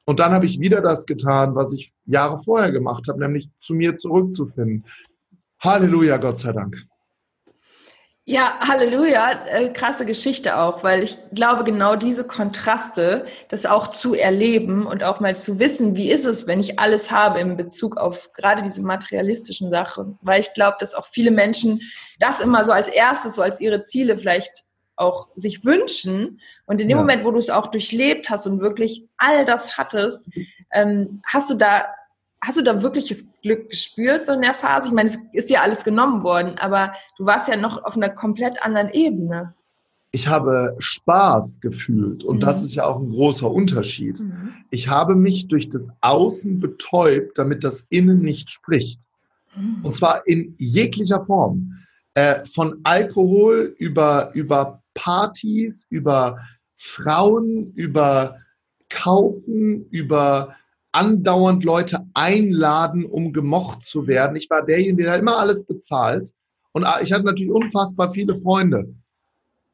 Und 0.05 0.19
dann 0.19 0.33
habe 0.33 0.45
ich 0.45 0.59
wieder 0.59 0.81
das 0.81 1.07
getan, 1.07 1.55
was 1.55 1.73
ich 1.73 1.91
Jahre 2.05 2.39
vorher 2.39 2.71
gemacht 2.71 3.07
habe, 3.09 3.19
nämlich 3.19 3.49
zu 3.59 3.73
mir 3.73 3.97
zurückzufinden. 3.97 4.85
Halleluja, 5.59 6.17
Gott 6.17 6.39
sei 6.39 6.51
Dank. 6.51 6.75
Ja, 8.29 8.59
Halleluja, 8.59 9.45
äh, 9.45 9.69
krasse 9.69 10.05
Geschichte 10.05 10.57
auch, 10.57 10.83
weil 10.83 11.01
ich 11.01 11.17
glaube, 11.31 11.63
genau 11.63 11.95
diese 11.95 12.25
Kontraste, 12.25 13.25
das 13.47 13.65
auch 13.65 13.87
zu 13.87 14.15
erleben 14.15 14.85
und 14.85 15.01
auch 15.01 15.21
mal 15.21 15.33
zu 15.33 15.59
wissen, 15.59 15.95
wie 15.95 16.11
ist 16.11 16.25
es, 16.25 16.45
wenn 16.45 16.59
ich 16.59 16.77
alles 16.77 17.09
habe 17.09 17.39
in 17.39 17.55
Bezug 17.55 17.95
auf 17.95 18.33
gerade 18.33 18.61
diese 18.63 18.81
materialistischen 18.81 19.71
Sachen, 19.71 20.19
weil 20.21 20.41
ich 20.41 20.53
glaube, 20.53 20.75
dass 20.81 20.93
auch 20.93 21.05
viele 21.05 21.31
Menschen 21.31 21.79
das 22.19 22.41
immer 22.41 22.65
so 22.65 22.73
als 22.73 22.89
erstes, 22.89 23.35
so 23.37 23.41
als 23.41 23.61
ihre 23.61 23.83
Ziele 23.83 24.17
vielleicht 24.17 24.65
auch 24.97 25.29
sich 25.35 25.63
wünschen. 25.63 26.41
Und 26.65 26.81
in 26.81 26.89
dem 26.89 26.97
ja. 26.97 27.01
Moment, 27.03 27.23
wo 27.23 27.31
du 27.31 27.39
es 27.39 27.49
auch 27.49 27.67
durchlebt 27.67 28.29
hast 28.29 28.45
und 28.45 28.59
wirklich 28.59 29.07
all 29.15 29.45
das 29.45 29.77
hattest, 29.77 30.25
ähm, 30.73 31.21
hast 31.25 31.49
du 31.49 31.53
da 31.53 31.85
hast 32.41 32.57
du 32.57 32.63
da 32.63 32.81
wirkliches 32.81 33.29
Glück 33.41 33.69
gespürt, 33.69 34.25
so 34.25 34.33
in 34.33 34.41
der 34.41 34.53
Phase? 34.53 34.87
Ich 34.87 34.93
meine, 34.93 35.09
es 35.09 35.17
ist 35.33 35.49
ja 35.49 35.61
alles 35.61 35.83
genommen 35.83 36.23
worden, 36.23 36.57
aber 36.57 36.93
du 37.17 37.25
warst 37.25 37.47
ja 37.47 37.55
noch 37.55 37.83
auf 37.83 37.95
einer 37.95 38.09
komplett 38.09 38.61
anderen 38.63 38.89
Ebene. 38.91 39.53
Ich 40.11 40.27
habe 40.27 40.75
Spaß 40.79 41.59
gefühlt 41.59 42.23
und 42.23 42.37
mhm. 42.37 42.41
das 42.41 42.63
ist 42.63 42.75
ja 42.75 42.85
auch 42.85 42.99
ein 42.99 43.09
großer 43.09 43.49
Unterschied. 43.49 44.19
Mhm. 44.19 44.53
Ich 44.69 44.87
habe 44.87 45.15
mich 45.15 45.47
durch 45.47 45.69
das 45.69 45.89
Außen 46.01 46.59
betäubt, 46.59 47.37
damit 47.37 47.63
das 47.63 47.85
Innen 47.89 48.21
nicht 48.21 48.49
spricht. 48.49 49.01
Mhm. 49.55 49.81
Und 49.83 49.95
zwar 49.95 50.25
in 50.25 50.55
jeglicher 50.57 51.23
Form. 51.23 51.73
Äh, 52.13 52.45
von 52.47 52.79
Alkohol 52.83 53.75
über, 53.77 54.31
über 54.33 54.81
Partys, 54.95 55.85
über 55.89 56.39
Frauen, 56.77 57.71
über 57.73 58.37
Kaufen, 58.89 59.87
über 59.89 60.55
andauernd 60.91 61.63
Leute 61.63 62.05
einladen, 62.13 63.05
um 63.05 63.33
gemocht 63.33 63.85
zu 63.85 64.07
werden. 64.07 64.35
Ich 64.35 64.49
war 64.49 64.65
derjenige, 64.65 65.03
der 65.03 65.17
immer 65.17 65.37
alles 65.37 65.63
bezahlt. 65.63 66.31
Und 66.71 66.85
ich 67.01 67.11
hatte 67.11 67.25
natürlich 67.25 67.51
unfassbar 67.51 68.11
viele 68.11 68.37
Freunde. 68.37 68.93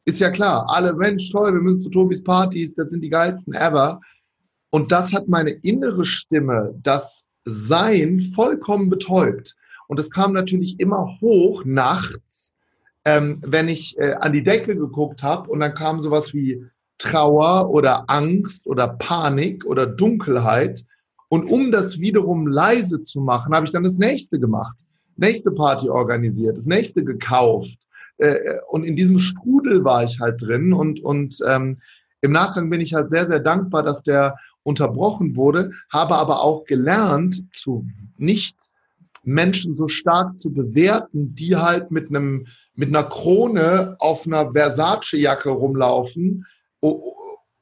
Ist 0.06 0.19
ja 0.19 0.32
klar, 0.32 0.65
alle, 0.69 0.93
Mensch, 0.93 1.30
toll, 1.32 1.54
wir 1.54 1.62
müssen 1.62 1.82
zu 1.82 1.89
Tobis 1.89 2.23
Partys, 2.23 2.76
das 2.76 2.89
sind 2.89 3.02
die 3.02 3.10
geilsten 3.10 3.54
ever. 3.54 4.02
Und 4.69 4.91
das 4.91 5.13
hat 5.13 5.28
meine 5.28 5.52
innere 5.52 6.06
Stimme, 6.06 6.73
das 6.82 7.26
Sein 7.45 8.21
vollkommen 8.21 8.89
betäubt. 8.89 9.56
Und 9.88 9.99
es 9.99 10.10
kam 10.10 10.34
natürlich 10.34 10.80
immer 10.80 11.17
hoch 11.21 11.63
nachts, 11.65 12.54
ähm, 13.06 13.41
wenn 13.45 13.67
ich 13.67 13.97
äh, 13.97 14.13
an 14.13 14.34
die 14.34 14.43
Decke 14.43 14.76
geguckt 14.76 15.23
habe 15.23 15.49
und 15.49 15.60
dann 15.60 15.76
kam 15.76 16.02
sowas 16.02 16.34
wie 16.34 16.65
Trauer 16.97 17.69
oder 17.69 18.10
Angst 18.10 18.65
oder 18.65 18.88
Panik 18.88 19.65
oder 19.65 19.86
Dunkelheit. 19.86 20.86
Und 21.34 21.50
um 21.50 21.72
das 21.72 21.98
wiederum 21.98 22.46
leise 22.46 23.04
zu 23.06 23.19
machen, 23.19 23.56
habe 23.56 23.65
ich 23.65 23.72
dann 23.72 23.84
das 23.84 23.98
nächste 23.98 24.39
gemacht. 24.39 24.78
Nächste 25.15 25.50
Party 25.50 25.89
organisiert, 25.89 26.56
das 26.56 26.67
nächste 26.67 27.04
gekauft. 27.04 27.80
Äh, 28.19 28.36
und 28.69 28.84
in 28.84 28.96
diesem 28.96 29.17
Strudel 29.17 29.84
war 29.84 30.04
ich 30.04 30.19
halt 30.19 30.43
drin. 30.43 30.74
Und, 30.74 31.04
und 31.04 31.39
ähm, 31.48 31.80
im 32.22 32.32
Nachgang 32.32 32.69
bin 32.69 32.82
ich 32.82 32.93
halt 32.93 33.10
sehr, 33.10 33.26
sehr 33.26 33.39
dankbar, 33.39 33.82
dass 33.82 34.04
der 34.04 34.36
unterbrochen 34.62 35.36
wurde, 35.36 35.72
habe 35.91 36.13
aber 36.17 36.43
auch 36.43 36.65
gelernt, 36.65 37.43
zu 37.52 37.88
nicht 38.19 38.56
Menschen 39.24 39.76
so 39.76 39.88
stark 39.88 40.38
zu 40.38 40.54
bewerten, 40.54 41.34
die 41.34 41.56
halt 41.56 41.89
mit 41.89 42.10
einem 42.10 42.46
mit 42.76 42.89
einer 42.89 43.06
Krone 43.06 43.96
auf 43.98 44.28
einer 44.28 44.52
Versace-Jacke 44.52 45.50
rumlaufen 45.50 46.46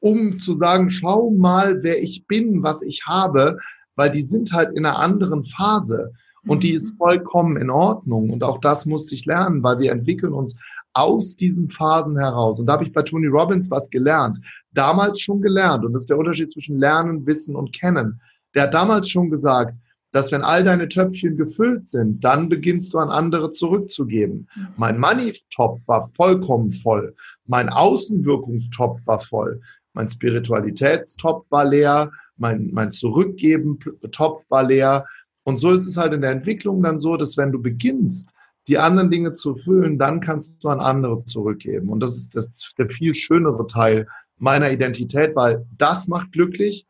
um 0.01 0.39
zu 0.39 0.57
sagen, 0.57 0.89
schau 0.89 1.31
mal, 1.31 1.81
wer 1.83 2.01
ich 2.03 2.27
bin, 2.27 2.63
was 2.63 2.81
ich 2.81 3.03
habe, 3.05 3.57
weil 3.95 4.11
die 4.11 4.23
sind 4.23 4.51
halt 4.51 4.75
in 4.75 4.85
einer 4.85 4.99
anderen 4.99 5.45
Phase 5.45 6.11
und 6.47 6.63
die 6.63 6.73
ist 6.73 6.93
mhm. 6.93 6.97
vollkommen 6.97 7.57
in 7.57 7.69
Ordnung. 7.69 8.31
Und 8.31 8.43
auch 8.43 8.57
das 8.57 8.85
musste 8.85 9.15
ich 9.15 9.25
lernen, 9.25 9.63
weil 9.63 9.79
wir 9.79 9.91
entwickeln 9.91 10.33
uns 10.33 10.55
aus 10.93 11.35
diesen 11.37 11.69
Phasen 11.69 12.17
heraus. 12.17 12.59
Und 12.59 12.65
da 12.65 12.73
habe 12.73 12.83
ich 12.83 12.91
bei 12.91 13.03
Tony 13.03 13.27
Robbins 13.27 13.69
was 13.69 13.89
gelernt. 13.89 14.39
Damals 14.73 15.21
schon 15.21 15.41
gelernt. 15.41 15.85
Und 15.85 15.93
das 15.93 16.01
ist 16.01 16.09
der 16.09 16.17
Unterschied 16.17 16.51
zwischen 16.51 16.79
Lernen, 16.79 17.25
Wissen 17.25 17.55
und 17.55 17.73
Kennen. 17.73 18.19
Der 18.55 18.63
hat 18.63 18.73
damals 18.73 19.09
schon 19.09 19.29
gesagt, 19.29 19.75
dass 20.11 20.31
wenn 20.31 20.41
all 20.41 20.65
deine 20.65 20.89
Töpfchen 20.89 21.37
gefüllt 21.37 21.87
sind, 21.87 22.21
dann 22.23 22.49
beginnst 22.49 22.93
du 22.93 22.97
an 22.97 23.09
andere 23.09 23.51
zurückzugeben. 23.51 24.49
Mhm. 24.53 24.67
Mein 24.75 24.99
Money-Topf 24.99 25.87
war 25.87 26.03
vollkommen 26.03 26.71
voll. 26.71 27.15
Mein 27.45 27.69
Außenwirkungstopf 27.69 29.05
war 29.05 29.19
voll. 29.19 29.61
Mein 29.93 30.09
Spiritualitätstopf 30.09 31.45
war 31.49 31.65
leer, 31.65 32.11
mein, 32.37 32.69
mein 32.71 32.91
Zurückgeben-Topf 32.91 34.43
war 34.49 34.63
leer. 34.63 35.05
Und 35.43 35.57
so 35.57 35.71
ist 35.71 35.87
es 35.87 35.97
halt 35.97 36.13
in 36.13 36.21
der 36.21 36.31
Entwicklung 36.31 36.81
dann 36.81 36.99
so, 36.99 37.17
dass 37.17 37.37
wenn 37.37 37.51
du 37.51 37.61
beginnst, 37.61 38.29
die 38.67 38.77
anderen 38.77 39.09
Dinge 39.09 39.33
zu 39.33 39.55
füllen, 39.55 39.97
dann 39.97 40.19
kannst 40.19 40.63
du 40.63 40.69
an 40.69 40.79
andere 40.79 41.23
zurückgeben. 41.23 41.89
Und 41.89 41.99
das 41.99 42.15
ist, 42.15 42.35
das 42.35 42.49
der 42.77 42.89
viel 42.89 43.13
schönere 43.13 43.65
Teil 43.67 44.07
meiner 44.37 44.71
Identität, 44.71 45.35
weil 45.35 45.65
das 45.77 46.07
macht 46.07 46.31
glücklich 46.31 46.85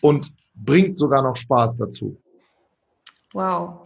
und 0.00 0.32
bringt 0.54 0.96
sogar 0.96 1.22
noch 1.22 1.36
Spaß 1.36 1.78
dazu. 1.78 2.20
Wow. 3.34 3.80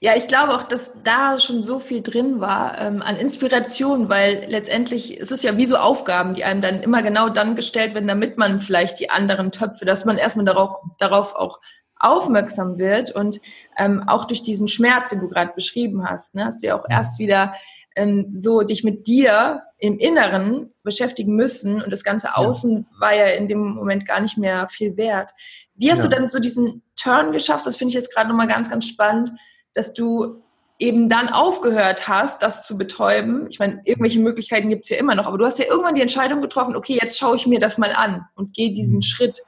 Ja, 0.00 0.16
ich 0.16 0.28
glaube 0.28 0.54
auch, 0.54 0.62
dass 0.62 0.92
da 1.04 1.36
schon 1.36 1.62
so 1.62 1.78
viel 1.78 2.00
drin 2.00 2.40
war 2.40 2.80
ähm, 2.80 3.02
an 3.02 3.16
Inspiration, 3.16 4.08
weil 4.08 4.46
letztendlich 4.48 5.18
ist 5.18 5.30
es 5.30 5.42
ja 5.42 5.58
wie 5.58 5.66
so 5.66 5.76
Aufgaben, 5.76 6.34
die 6.34 6.44
einem 6.44 6.62
dann 6.62 6.82
immer 6.82 7.02
genau 7.02 7.28
dann 7.28 7.54
gestellt 7.54 7.92
werden, 7.92 8.08
damit 8.08 8.38
man 8.38 8.62
vielleicht 8.62 8.98
die 8.98 9.10
anderen 9.10 9.52
Töpfe, 9.52 9.84
dass 9.84 10.06
man 10.06 10.16
erstmal 10.16 10.46
darauf, 10.46 10.76
darauf 10.98 11.34
auch 11.34 11.60
aufmerksam 11.96 12.78
wird 12.78 13.10
und 13.10 13.42
ähm, 13.76 14.02
auch 14.06 14.24
durch 14.24 14.42
diesen 14.42 14.68
Schmerz, 14.68 15.10
den 15.10 15.20
du 15.20 15.28
gerade 15.28 15.52
beschrieben 15.54 16.08
hast, 16.08 16.34
ne, 16.34 16.46
hast 16.46 16.62
du 16.62 16.68
ja 16.68 16.80
auch 16.80 16.86
erst 16.88 17.18
wieder 17.18 17.54
ähm, 17.96 18.26
so 18.34 18.62
dich 18.62 18.84
mit 18.84 19.06
dir 19.06 19.62
im 19.78 19.98
Inneren 19.98 20.72
beschäftigen 20.82 21.34
müssen 21.34 21.82
und 21.82 21.92
das 21.92 22.04
ganze 22.04 22.36
Außen 22.36 22.86
war 22.98 23.14
ja 23.14 23.26
in 23.26 23.48
dem 23.48 23.74
Moment 23.74 24.06
gar 24.06 24.20
nicht 24.20 24.38
mehr 24.38 24.66
viel 24.68 24.96
wert. 24.96 25.32
Wie 25.76 25.90
hast 25.90 26.02
ja. 26.02 26.08
du 26.08 26.16
dann 26.16 26.28
so 26.28 26.38
diesen 26.38 26.82
Turn 27.00 27.32
geschafft? 27.32 27.66
Das 27.66 27.76
finde 27.76 27.90
ich 27.90 27.94
jetzt 27.94 28.14
gerade 28.14 28.28
nochmal 28.28 28.46
ganz, 28.46 28.70
ganz 28.70 28.86
spannend, 28.86 29.32
dass 29.74 29.92
du 29.92 30.42
eben 30.78 31.08
dann 31.08 31.28
aufgehört 31.28 32.08
hast, 32.08 32.42
das 32.42 32.66
zu 32.66 32.76
betäuben. 32.76 33.46
Ich 33.48 33.58
meine, 33.58 33.80
irgendwelche 33.84 34.18
Möglichkeiten 34.18 34.68
gibt 34.68 34.84
es 34.84 34.90
ja 34.90 34.96
immer 34.96 35.14
noch, 35.14 35.26
aber 35.26 35.38
du 35.38 35.44
hast 35.44 35.58
ja 35.58 35.66
irgendwann 35.66 35.94
die 35.94 36.02
Entscheidung 36.02 36.40
getroffen, 36.40 36.76
okay, 36.76 36.98
jetzt 37.00 37.18
schaue 37.18 37.36
ich 37.36 37.46
mir 37.46 37.60
das 37.60 37.78
mal 37.78 37.92
an 37.92 38.24
und 38.34 38.54
gehe 38.54 38.72
diesen 38.72 38.96
mhm. 38.96 39.02
Schritt. 39.02 39.42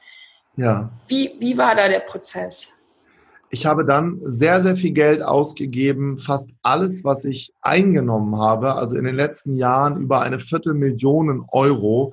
Ja. 0.57 0.91
Wie, 1.09 1.35
wie 1.39 1.59
war 1.59 1.75
da 1.75 1.89
der 1.89 2.01
Prozess? 2.01 2.73
Ich 3.51 3.65
habe 3.65 3.85
dann 3.85 4.21
sehr, 4.25 4.61
sehr 4.61 4.77
viel 4.77 4.93
Geld 4.93 5.23
ausgegeben, 5.23 6.19
fast 6.19 6.51
alles, 6.63 7.05
was 7.05 7.25
ich 7.25 7.53
eingenommen 7.61 8.37
habe, 8.37 8.75
also 8.75 8.97
in 8.97 9.05
den 9.05 9.15
letzten 9.15 9.57
Jahren 9.57 10.01
über 10.01 10.23
eine 10.23 10.41
Viertelmillion 10.41 11.45
Euro, 11.53 12.13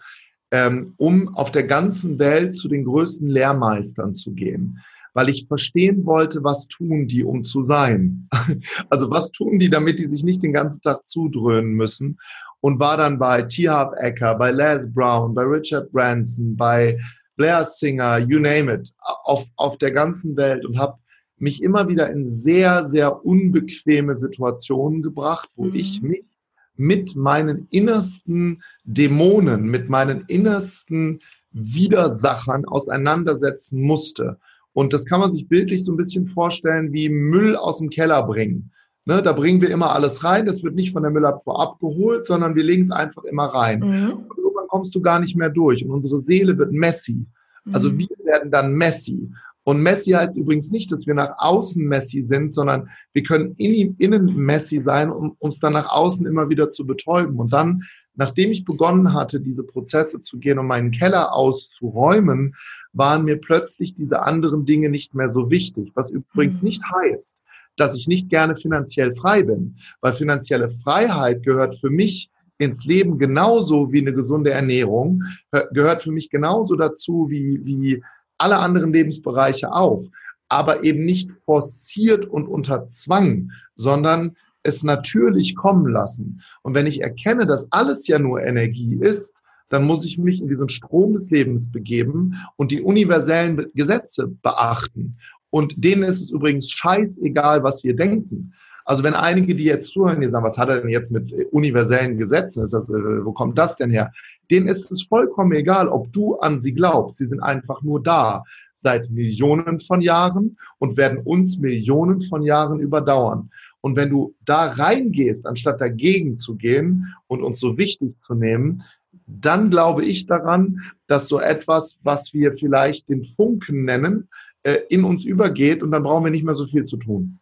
ähm, 0.54 0.94
um 0.98 1.36
auf 1.36 1.52
der 1.52 1.64
ganzen 1.64 2.20
Welt 2.20 2.56
zu 2.56 2.70
den 2.70 2.86
größten 2.86 3.28
Lehrmeistern 3.28 4.16
zu 4.16 4.32
gehen 4.32 4.80
weil 5.16 5.30
ich 5.30 5.46
verstehen 5.48 6.06
wollte, 6.06 6.44
was 6.44 6.68
tun 6.68 7.08
die, 7.08 7.24
um 7.24 7.44
zu 7.44 7.62
sein. 7.62 8.28
Also 8.90 9.12
was 9.12 9.32
tun 9.32 9.60
die, 9.60 9.70
damit 9.70 10.00
die 10.00 10.08
sich 10.08 10.24
nicht 10.24 10.42
den 10.42 10.54
ganzen 10.54 10.82
Tag 10.82 11.08
zudröhnen 11.08 11.74
müssen 11.74 12.18
und 12.62 12.80
war 12.80 12.98
dann 12.98 13.20
bei 13.20 13.44
T. 13.44 13.70
Harv 13.70 13.94
Ecker, 13.98 14.36
bei 14.36 14.52
Les 14.52 14.92
Brown, 14.92 15.34
bei 15.34 15.44
Richard 15.44 15.92
Branson, 15.92 16.56
bei 16.56 17.00
Blair 17.36 17.64
Singer, 17.66 18.20
you 18.20 18.40
name 18.40 18.74
it, 18.74 18.92
auf, 19.24 19.46
auf 19.56 19.78
der 19.78 19.92
ganzen 19.92 20.36
Welt 20.36 20.66
und 20.66 20.80
habe 20.80 20.98
mich 21.38 21.62
immer 21.62 21.88
wieder 21.88 22.10
in 22.10 22.26
sehr, 22.26 22.88
sehr 22.88 23.26
unbequeme 23.26 24.16
Situationen 24.16 25.02
gebracht, 25.02 25.50
wo 25.56 25.66
mhm. 25.66 25.76
ich 25.76 26.02
mich 26.02 26.26
mit 26.76 27.16
meinen 27.16 27.68
innersten 27.70 28.64
Dämonen, 28.84 29.66
mit 29.66 29.90
meinen 29.90 30.24
innersten 30.28 31.20
Widersachern 31.52 32.66
auseinandersetzen 32.66 33.82
musste. 33.82 34.38
Und 34.74 34.92
das 34.92 35.06
kann 35.06 35.20
man 35.20 35.32
sich 35.32 35.48
bildlich 35.48 35.86
so 35.86 35.94
ein 35.94 35.98
bisschen 35.98 36.28
vorstellen 36.28 36.92
wie 36.94 37.10
Müll 37.10 37.56
aus 37.56 37.78
dem 37.78 37.90
Keller 37.90 38.24
bringen. 38.24 38.72
Ne, 39.06 39.22
da 39.22 39.34
bringen 39.34 39.62
wir 39.62 39.70
immer 39.70 39.92
alles 39.92 40.24
rein. 40.24 40.46
Das 40.46 40.64
wird 40.64 40.76
nicht 40.76 40.94
von 40.94 41.04
der 41.04 41.12
Müllabfuhr 41.12 41.60
abgeholt, 41.60 42.26
sondern 42.26 42.56
wir 42.56 42.64
legen 42.64 42.84
es 42.84 42.92
einfach 42.92 43.24
immer 43.26 43.46
rein. 43.46 43.80
Mhm. 43.80 44.14
Und 44.14 44.38
irgendwann 44.38 44.68
kommst 44.70 44.96
du 44.96 45.02
gar 45.02 45.20
nicht 45.20 45.36
mehr 45.36 45.50
durch. 45.50 45.84
Und 45.84 45.92
unsere 45.92 46.20
Seele 46.20 46.58
wird 46.58 46.72
messy. 46.72 47.26
Also 47.72 47.92
mhm. 47.92 48.00
wir 48.00 48.08
werden 48.24 48.50
dann 48.50 48.74
messy. 48.74 49.30
Und 49.66 49.82
Messi 49.82 50.12
heißt 50.12 50.36
übrigens 50.36 50.72
nicht, 50.72 50.92
dass 50.92 51.08
wir 51.08 51.14
nach 51.14 51.36
außen 51.38 51.86
Messi 51.88 52.22
sind, 52.22 52.54
sondern 52.54 52.90
wir 53.14 53.24
können 53.24 53.56
in, 53.58 53.96
innen 53.98 54.36
Messi 54.36 54.80
sein, 54.80 55.10
um 55.10 55.36
uns 55.40 55.60
dann 55.60 55.74
nach 55.74 55.90
außen 55.90 56.26
immer 56.26 56.50
wieder 56.50 56.72
zu 56.72 56.86
betäuben. 56.86 57.40
Und 57.40 57.54
dann, 57.54 57.84
nachdem 58.16 58.52
ich 58.52 58.66
begonnen 58.66 59.14
hatte, 59.14 59.40
diese 59.40 59.64
Prozesse 59.64 60.22
zu 60.22 60.38
gehen, 60.38 60.60
um 60.60 60.68
meinen 60.68 60.92
Keller 60.92 61.34
auszuräumen, 61.34 62.56
waren 62.92 63.24
mir 63.24 63.38
plötzlich 63.38 63.96
diese 63.96 64.24
anderen 64.24 64.66
Dinge 64.66 64.90
nicht 64.90 65.16
mehr 65.16 65.30
so 65.30 65.50
wichtig. 65.50 65.92
Was 65.96 66.12
übrigens 66.12 66.62
mhm. 66.62 66.68
nicht 66.68 66.84
heißt, 66.84 67.40
dass 67.78 67.98
ich 67.98 68.08
nicht 68.08 68.30
gerne 68.30 68.56
finanziell 68.56 69.16
frei 69.16 69.44
bin, 69.44 69.78
weil 70.02 70.14
finanzielle 70.14 70.72
Freiheit 70.72 71.44
gehört 71.44 71.80
für 71.80 71.90
mich 71.90 72.30
ins 72.60 72.86
Leben 72.86 73.18
genauso 73.18 73.92
wie 73.92 74.02
eine 74.02 74.14
gesunde 74.14 74.52
Ernährung, 74.52 75.24
gehört 75.72 76.04
für 76.04 76.12
mich 76.12 76.30
genauso 76.30 76.76
dazu 76.76 77.28
wie, 77.30 77.60
wie 77.66 78.04
alle 78.44 78.60
anderen 78.60 78.92
Lebensbereiche 78.92 79.72
auch, 79.72 80.04
aber 80.50 80.84
eben 80.84 81.06
nicht 81.06 81.32
forciert 81.32 82.26
und 82.26 82.48
unter 82.48 82.90
Zwang, 82.90 83.52
sondern 83.76 84.36
es 84.64 84.84
natürlich 84.84 85.56
kommen 85.56 85.88
lassen. 85.92 86.42
Und 86.62 86.76
wenn 86.76 86.88
ich 86.88 87.02
erkenne, 87.02 87.46
dass 87.46 87.72
alles 87.72 88.08
ja 88.08 88.20
nur 88.20 88.42
Energie 88.42 88.98
ist, 89.00 89.36
dann 89.70 89.86
muss 89.86 90.06
ich 90.06 90.18
mich 90.18 90.40
in 90.40 90.48
diesen 90.48 90.70
Strom 90.70 91.14
des 91.14 91.32
Lebens 91.32 91.72
begeben 91.72 92.36
und 92.58 92.72
die 92.72 92.82
universellen 92.82 93.72
Gesetze 93.74 94.28
beachten. 94.28 95.18
Und 95.50 95.84
denen 95.84 96.04
ist 96.04 96.22
es 96.22 96.32
übrigens 96.32 96.70
scheißegal, 96.70 97.64
was 97.64 97.84
wir 97.84 97.96
denken. 97.96 98.54
Also 98.86 99.04
wenn 99.04 99.14
einige, 99.14 99.56
die 99.56 99.64
jetzt 99.64 99.92
zuhören, 99.92 100.22
die 100.22 100.30
sagen, 100.30 100.46
was 100.46 100.58
hat 100.58 100.70
er 100.70 100.82
denn 100.82 100.90
jetzt 100.90 101.12
mit 101.12 101.32
universellen 101.52 102.18
Gesetzen? 102.18 102.64
Ist 102.64 102.74
das, 102.74 102.90
äh, 102.90 103.26
wo 103.26 103.32
kommt 103.32 103.58
das 103.58 103.78
denn 103.78 103.92
her? 103.92 104.12
Denen 104.52 104.68
ist 104.68 104.92
es 104.92 105.04
vollkommen 105.04 105.54
egal, 105.54 105.88
ob 105.88 106.12
du 106.12 106.36
an 106.40 106.62
sie 106.62 106.74
glaubst. 106.74 107.20
Sie 107.20 107.26
sind 107.26 107.42
einfach 107.42 107.82
nur 107.82 108.02
da 108.04 108.44
seit 108.76 109.10
Millionen 109.10 109.80
von 109.80 110.02
Jahren 110.02 110.58
und 110.78 110.98
werden 110.98 111.20
uns 111.20 111.58
Millionen 111.58 112.22
von 112.22 112.44
Jahren 112.44 112.80
überdauern. 112.80 113.50
Und 113.82 113.96
wenn 113.96 114.10
du 114.10 114.36
da 114.46 114.68
reingehst, 114.68 115.46
anstatt 115.46 115.82
dagegen 115.82 116.38
zu 116.38 116.56
gehen 116.56 117.14
und 117.28 117.44
uns 117.44 117.60
so 117.60 117.78
wichtig 117.78 118.20
zu 118.20 118.36
nehmen, 118.36 118.84
dann 119.26 119.70
glaube 119.70 120.04
ich 120.04 120.26
daran, 120.26 120.82
dass 121.08 121.28
so 121.28 121.40
etwas, 121.40 121.98
was 122.04 122.34
wir 122.34 122.58
vielleicht 122.58 123.10
den 123.10 123.24
Funken 123.24 123.86
nennen, 123.86 124.28
äh, 124.64 124.80
in 124.90 125.04
uns 125.04 125.26
übergeht 125.26 125.82
und 125.82 125.92
dann 125.92 126.04
brauchen 126.04 126.26
wir 126.26 126.32
nicht 126.32 126.46
mehr 126.46 126.54
so 126.54 126.68
viel 126.68 126.86
zu 126.86 126.98
tun. 126.98 127.40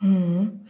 Mhm. 0.00 0.66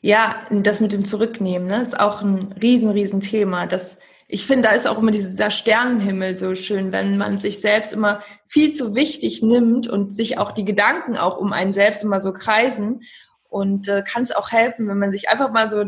Ja, 0.00 0.46
das 0.50 0.80
mit 0.80 0.92
dem 0.92 1.04
Zurücknehmen 1.04 1.68
ne, 1.68 1.82
ist 1.82 1.98
auch 1.98 2.22
ein 2.22 2.54
riesen, 2.62 2.90
riesen 2.90 3.20
Thema. 3.20 3.66
Das, 3.66 3.98
ich 4.28 4.46
finde, 4.46 4.68
da 4.68 4.74
ist 4.74 4.86
auch 4.86 4.98
immer 4.98 5.10
dieser 5.10 5.50
Sternenhimmel 5.50 6.36
so 6.36 6.54
schön, 6.54 6.92
wenn 6.92 7.16
man 7.16 7.38
sich 7.38 7.60
selbst 7.60 7.92
immer 7.92 8.22
viel 8.46 8.72
zu 8.72 8.94
wichtig 8.94 9.42
nimmt 9.42 9.88
und 9.88 10.12
sich 10.14 10.38
auch 10.38 10.52
die 10.52 10.64
Gedanken 10.64 11.16
auch 11.16 11.38
um 11.38 11.52
einen 11.52 11.72
selbst 11.72 12.04
immer 12.04 12.20
so 12.20 12.32
kreisen. 12.32 13.02
Und 13.48 13.88
äh, 13.88 14.02
kann 14.02 14.22
es 14.22 14.32
auch 14.32 14.52
helfen, 14.52 14.88
wenn 14.88 14.98
man 14.98 15.12
sich 15.12 15.28
einfach 15.28 15.50
mal 15.52 15.70
so 15.70 15.84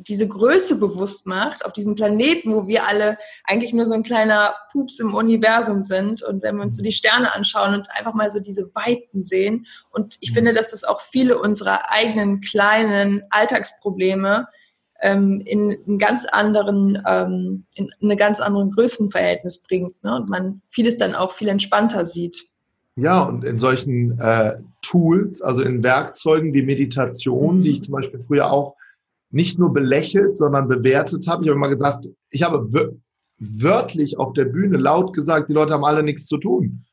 diese 0.00 0.28
Größe 0.28 0.76
bewusst 0.76 1.26
macht 1.26 1.64
auf 1.64 1.72
diesem 1.72 1.96
Planeten, 1.96 2.54
wo 2.54 2.68
wir 2.68 2.86
alle 2.86 3.18
eigentlich 3.44 3.72
nur 3.72 3.84
so 3.84 3.94
ein 3.94 4.04
kleiner 4.04 4.54
Pups 4.70 5.00
im 5.00 5.14
Universum 5.14 5.82
sind. 5.82 6.22
Und 6.22 6.42
wenn 6.42 6.56
wir 6.56 6.62
uns 6.62 6.76
so 6.76 6.84
die 6.84 6.92
Sterne 6.92 7.34
anschauen 7.34 7.74
und 7.74 7.90
einfach 7.90 8.14
mal 8.14 8.30
so 8.30 8.38
diese 8.38 8.70
Weiten 8.74 9.24
sehen. 9.24 9.66
Und 9.90 10.16
ich 10.20 10.32
finde, 10.32 10.52
dass 10.52 10.70
das 10.70 10.84
auch 10.84 11.00
viele 11.00 11.38
unserer 11.38 11.90
eigenen 11.90 12.40
kleinen 12.40 13.22
Alltagsprobleme 13.30 14.46
ähm, 15.00 15.42
in 15.44 15.76
einen 15.86 15.98
ganz 15.98 16.26
anderen, 16.26 17.02
ähm, 17.06 17.64
in 17.74 17.90
eine 18.00 18.16
ganz 18.16 18.40
anderen 18.40 18.70
Größenverhältnis 18.70 19.62
bringt. 19.62 20.02
Ne? 20.04 20.14
Und 20.14 20.30
man 20.30 20.62
vieles 20.70 20.96
dann 20.96 21.16
auch 21.16 21.32
viel 21.32 21.48
entspannter 21.48 22.04
sieht. 22.04 22.46
Ja, 22.94 23.22
und 23.22 23.44
in 23.44 23.58
solchen 23.58 24.18
äh, 24.20 24.58
Tools, 24.82 25.42
also 25.42 25.62
in 25.62 25.82
Werkzeugen 25.82 26.52
wie 26.52 26.62
Meditation, 26.62 27.62
die 27.62 27.70
ich 27.70 27.82
zum 27.82 27.92
Beispiel 27.92 28.20
früher 28.20 28.50
auch 28.50 28.74
nicht 29.30 29.58
nur 29.58 29.72
belächelt, 29.72 30.36
sondern 30.36 30.68
bewertet 30.68 31.26
habe. 31.26 31.44
Ich 31.44 31.50
habe 31.50 31.58
immer 31.58 31.68
gesagt, 31.68 32.08
ich 32.30 32.42
habe 32.42 32.68
wörtlich 33.38 34.18
auf 34.18 34.32
der 34.32 34.46
Bühne 34.46 34.78
laut 34.78 35.12
gesagt, 35.12 35.48
die 35.48 35.52
Leute 35.52 35.74
haben 35.74 35.84
alle 35.84 36.02
nichts 36.02 36.26
zu 36.26 36.38
tun. 36.38 36.84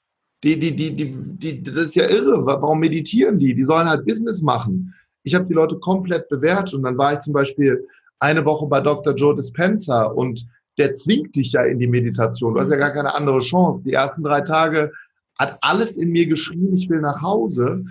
Die, 0.43 0.60
die, 0.60 0.76
die, 0.76 0.95
die, 0.95 1.12
die, 1.12 1.63
das 1.63 1.76
ist 1.76 1.95
ja 1.95 2.08
irre. 2.10 2.45
Warum 2.45 2.80
meditieren 2.80 3.39
die? 3.39 3.56
Die 3.56 3.63
sollen 3.63 3.88
halt 3.88 4.06
Business 4.06 4.41
machen. 4.41 4.93
Ich 5.24 5.34
habe 5.34 5.45
die 5.45 5.54
Leute 5.54 5.80
komplett 5.80 6.30
bewertet 6.30 6.76
und 6.76 6.84
dann 6.84 6.98
war 6.98 7.13
ich 7.13 7.19
zum 7.19 7.34
Beispiel 7.34 7.88
eine 8.19 8.45
Woche 8.45 8.67
bei 8.67 8.80
Dr. 8.80 9.15
Joe 9.15 9.36
Dispenza 9.36 10.04
und 10.04 10.45
der 10.78 10.93
zwingt 10.93 11.36
dich 11.36 11.54
ja 11.54 11.63
in 11.63 11.80
die 11.80 11.88
Meditation. 11.88 12.54
Du 12.54 12.60
hast 12.60 12.69
ja 12.69 12.76
gar 12.76 12.91
keine 12.91 13.13
andere 13.13 13.39
Chance. 13.39 13.84
Die 13.84 13.93
ersten 13.93 14.24
drei 14.24 14.41
Tage 14.41 14.91
hat 15.38 15.58
alles 15.62 15.98
in 15.98 16.12
mir 16.12 16.28
geschrien, 16.28 16.74
ich 16.74 16.89
will 16.89 17.02
nach 17.02 17.21
Hause. 17.21 17.86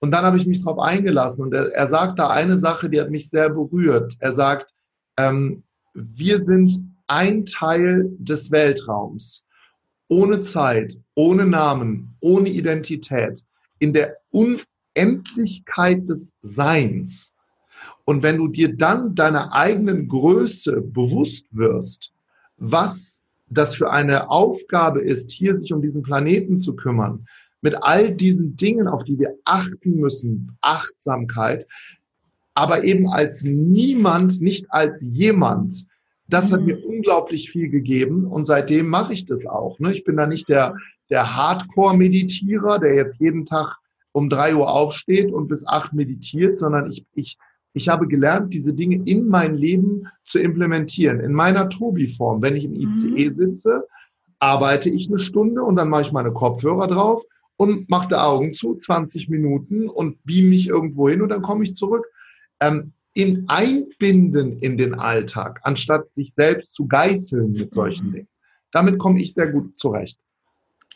Und 0.00 0.10
dann 0.10 0.24
habe 0.24 0.36
ich 0.36 0.46
mich 0.46 0.62
darauf 0.62 0.78
eingelassen 0.78 1.44
und 1.44 1.54
er, 1.54 1.72
er 1.72 1.88
sagt 1.88 2.18
da 2.18 2.28
eine 2.28 2.58
Sache, 2.58 2.90
die 2.90 3.00
hat 3.00 3.10
mich 3.10 3.30
sehr 3.30 3.48
berührt. 3.48 4.14
Er 4.20 4.32
sagt, 4.32 4.72
ähm, 5.18 5.62
wir 5.94 6.38
sind 6.38 6.96
ein 7.06 7.46
Teil 7.46 8.10
des 8.18 8.50
Weltraums, 8.50 9.44
ohne 10.08 10.42
Zeit, 10.42 10.98
ohne 11.14 11.46
Namen, 11.46 12.16
ohne 12.20 12.48
Identität, 12.48 13.42
in 13.78 13.92
der 13.92 14.16
Unendlichkeit 14.30 16.08
des 16.08 16.34
Seins. 16.42 17.34
Und 18.04 18.22
wenn 18.22 18.36
du 18.36 18.48
dir 18.48 18.76
dann 18.76 19.14
deiner 19.14 19.52
eigenen 19.52 20.08
Größe 20.08 20.80
bewusst 20.80 21.46
wirst, 21.50 22.12
was 22.56 23.22
das 23.48 23.74
für 23.74 23.90
eine 23.90 24.30
Aufgabe 24.30 25.00
ist, 25.00 25.30
hier 25.30 25.54
sich 25.56 25.72
um 25.72 25.80
diesen 25.80 26.02
Planeten 26.02 26.58
zu 26.58 26.74
kümmern, 26.74 27.26
mit 27.66 27.82
all 27.82 28.14
diesen 28.14 28.56
Dingen, 28.56 28.86
auf 28.86 29.02
die 29.02 29.18
wir 29.18 29.34
achten 29.44 29.96
müssen, 29.96 30.56
Achtsamkeit, 30.60 31.66
aber 32.54 32.84
eben 32.84 33.08
als 33.08 33.42
niemand, 33.42 34.40
nicht 34.40 34.66
als 34.68 35.04
jemand. 35.10 35.84
Das 36.28 36.52
hat 36.52 36.60
mhm. 36.60 36.66
mir 36.66 36.86
unglaublich 36.86 37.50
viel 37.50 37.68
gegeben 37.68 38.24
und 38.24 38.44
seitdem 38.44 38.86
mache 38.86 39.14
ich 39.14 39.24
das 39.24 39.46
auch. 39.46 39.80
Ne? 39.80 39.90
Ich 39.90 40.04
bin 40.04 40.16
da 40.16 40.28
nicht 40.28 40.48
der, 40.48 40.76
der 41.10 41.34
Hardcore-Meditierer, 41.34 42.78
der 42.78 42.94
jetzt 42.94 43.20
jeden 43.20 43.46
Tag 43.46 43.76
um 44.12 44.28
drei 44.28 44.54
Uhr 44.54 44.70
aufsteht 44.70 45.32
und 45.32 45.48
bis 45.48 45.66
acht 45.66 45.92
meditiert, 45.92 46.60
sondern 46.60 46.92
ich, 46.92 47.04
ich, 47.14 47.36
ich 47.72 47.88
habe 47.88 48.06
gelernt, 48.06 48.54
diese 48.54 48.74
Dinge 48.74 49.02
in 49.06 49.26
mein 49.26 49.56
Leben 49.56 50.06
zu 50.24 50.38
implementieren, 50.38 51.18
in 51.18 51.32
meiner 51.32 51.68
Tobi-Form. 51.68 52.42
Wenn 52.42 52.54
ich 52.54 52.64
im 52.64 52.74
ICE 52.74 53.30
mhm. 53.30 53.34
sitze, 53.34 53.88
arbeite 54.38 54.88
ich 54.88 55.08
eine 55.08 55.18
Stunde 55.18 55.64
und 55.64 55.74
dann 55.74 55.88
mache 55.88 56.02
ich 56.02 56.12
meine 56.12 56.30
Kopfhörer 56.30 56.86
drauf 56.86 57.24
und 57.56 57.88
mache 57.88 58.08
die 58.08 58.14
Augen 58.14 58.52
zu, 58.52 58.76
20 58.76 59.28
Minuten 59.28 59.88
und 59.88 60.22
beam 60.24 60.50
mich 60.50 60.68
irgendwo 60.68 61.08
hin 61.08 61.22
und 61.22 61.30
dann 61.30 61.42
komme 61.42 61.64
ich 61.64 61.76
zurück. 61.76 62.06
Ähm, 62.60 62.92
in 63.14 63.44
Einbinden 63.48 64.58
in 64.58 64.76
den 64.76 64.94
Alltag, 64.94 65.60
anstatt 65.62 66.14
sich 66.14 66.34
selbst 66.34 66.74
zu 66.74 66.86
geißeln 66.86 67.52
mit 67.52 67.72
solchen 67.72 68.08
mhm. 68.08 68.12
Dingen. 68.12 68.28
Damit 68.72 68.98
komme 68.98 69.20
ich 69.20 69.32
sehr 69.32 69.46
gut 69.46 69.78
zurecht. 69.78 70.18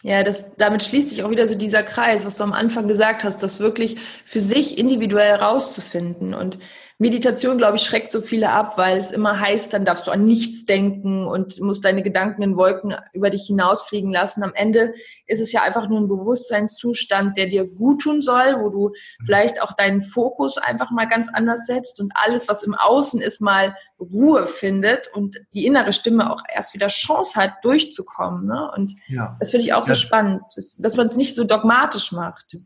Ja, 0.03 0.23
das, 0.23 0.45
damit 0.57 0.83
schließt 0.83 1.11
sich 1.11 1.23
auch 1.23 1.31
wieder 1.31 1.47
so 1.47 1.55
dieser 1.55 1.83
Kreis, 1.83 2.25
was 2.25 2.37
du 2.37 2.43
am 2.43 2.53
Anfang 2.53 2.89
gesagt 2.89 3.25
hast, 3.25 3.43
das 3.43 3.61
wirklich 3.61 3.97
für 4.25 4.41
sich 4.41 4.79
individuell 4.79 5.35
rauszufinden. 5.35 6.35
Und 6.35 6.59
Meditation, 7.01 7.57
glaube 7.57 7.79
ich, 7.79 7.83
schreckt 7.83 8.13
so 8.13 8.21
viele 8.21 8.51
ab, 8.51 8.77
weil 8.77 8.99
es 8.99 9.11
immer 9.11 9.41
heißt, 9.41 9.73
dann 9.73 9.87
darfst 9.87 10.07
du 10.07 10.11
an 10.11 10.27
nichts 10.27 10.67
denken 10.67 11.27
und 11.27 11.59
musst 11.63 11.83
deine 11.83 12.03
Gedanken 12.03 12.43
in 12.43 12.59
Wolken 12.59 12.95
über 13.15 13.31
dich 13.31 13.47
hinausfliegen 13.47 14.13
lassen. 14.13 14.43
Am 14.43 14.53
Ende 14.53 14.93
ist 15.27 15.41
es 15.41 15.51
ja 15.51 15.63
einfach 15.63 15.89
nur 15.89 15.99
ein 15.99 16.09
Bewusstseinszustand, 16.09 17.39
der 17.39 17.47
dir 17.47 17.67
gut 17.67 18.03
tun 18.03 18.21
soll, 18.21 18.61
wo 18.61 18.69
du 18.69 18.91
vielleicht 19.25 19.63
auch 19.63 19.73
deinen 19.73 20.03
Fokus 20.03 20.59
einfach 20.59 20.91
mal 20.91 21.09
ganz 21.09 21.31
anders 21.33 21.65
setzt 21.65 22.03
und 22.03 22.13
alles, 22.17 22.49
was 22.49 22.63
im 22.63 22.75
Außen 22.75 23.19
ist, 23.23 23.41
mal 23.41 23.75
Ruhe 23.99 24.47
findet 24.47 25.09
und 25.15 25.41
die 25.55 25.65
innere 25.65 25.95
Stimme 25.95 26.31
auch 26.31 26.43
erst 26.55 26.75
wieder 26.75 26.89
Chance 26.89 27.35
hat, 27.35 27.65
durchzukommen. 27.65 28.45
Ne? 28.45 28.71
Und 28.77 28.95
ja. 29.09 29.39
das 29.41 29.53
finde 29.53 29.65
ich 29.65 29.73
auch 29.73 29.85
so 29.85 29.93
ja. 29.93 29.95
spannend, 29.95 30.43
dass, 30.55 30.77
dass 30.77 30.97
man 30.97 31.07
es 31.07 31.17
nicht 31.17 31.35
so 31.35 31.45
dogmatisch 31.45 32.13
macht. 32.13 32.59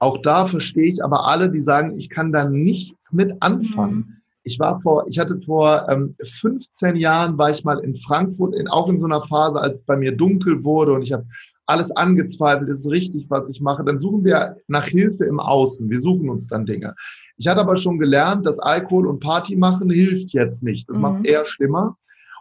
Auch 0.00 0.16
da 0.18 0.46
verstehe 0.46 0.90
ich 0.90 1.04
aber 1.04 1.26
alle, 1.26 1.50
die 1.50 1.60
sagen, 1.60 1.94
ich 1.96 2.08
kann 2.08 2.32
da 2.32 2.48
nichts 2.48 3.12
mit 3.12 3.34
anfangen. 3.40 3.96
Mhm. 3.96 4.16
Ich 4.42 4.58
war 4.58 4.78
vor, 4.78 5.04
ich 5.08 5.18
hatte 5.18 5.38
vor 5.42 5.86
ähm, 5.90 6.16
15 6.22 6.96
Jahren 6.96 7.36
war 7.36 7.50
ich 7.50 7.62
mal 7.62 7.78
in 7.80 7.94
Frankfurt, 7.94 8.54
in, 8.54 8.66
auch 8.66 8.88
in 8.88 8.98
so 8.98 9.04
einer 9.04 9.22
Phase, 9.22 9.60
als 9.60 9.80
es 9.80 9.86
bei 9.86 9.98
mir 9.98 10.16
dunkel 10.16 10.64
wurde 10.64 10.94
und 10.94 11.02
ich 11.02 11.12
habe 11.12 11.26
alles 11.66 11.90
angezweifelt, 11.90 12.70
ist 12.70 12.86
es 12.86 12.90
richtig, 12.90 13.26
was 13.28 13.50
ich 13.50 13.60
mache. 13.60 13.84
Dann 13.84 13.98
suchen 13.98 14.24
wir 14.24 14.56
nach 14.66 14.86
Hilfe 14.86 15.24
im 15.26 15.38
Außen. 15.38 15.88
Wir 15.90 16.00
suchen 16.00 16.30
uns 16.30 16.48
dann 16.48 16.64
Dinge. 16.64 16.94
Ich 17.36 17.46
hatte 17.46 17.60
aber 17.60 17.76
schon 17.76 17.98
gelernt, 17.98 18.46
dass 18.46 18.58
Alkohol 18.58 19.06
und 19.06 19.20
Party 19.20 19.54
machen 19.54 19.90
hilft 19.90 20.32
jetzt 20.32 20.64
nicht. 20.64 20.88
Das 20.88 20.96
mhm. 20.96 21.02
macht 21.02 21.26
eher 21.26 21.46
schlimmer. 21.46 21.96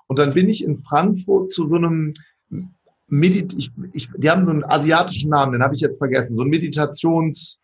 Und 0.08 0.18
dann 0.18 0.34
bin 0.34 0.50
ich 0.50 0.64
in 0.64 0.78
Frankfurt 0.78 1.52
zu 1.52 1.68
so 1.68 1.76
einem 1.76 2.14
Medit 3.10 3.54
ich, 3.58 3.72
ich, 3.94 4.10
die 4.18 4.30
haben 4.30 4.46
so 4.46 4.52
einen 4.52 4.64
asiatischen 4.64 5.30
Namen, 5.30 5.54
den 5.54 5.64
habe 5.64 5.76
ich 5.76 5.82
jetzt 5.82 5.98
vergessen, 5.98 6.36
so 6.36 6.44
ein 6.44 6.50
Meditationsabend. 6.50 7.60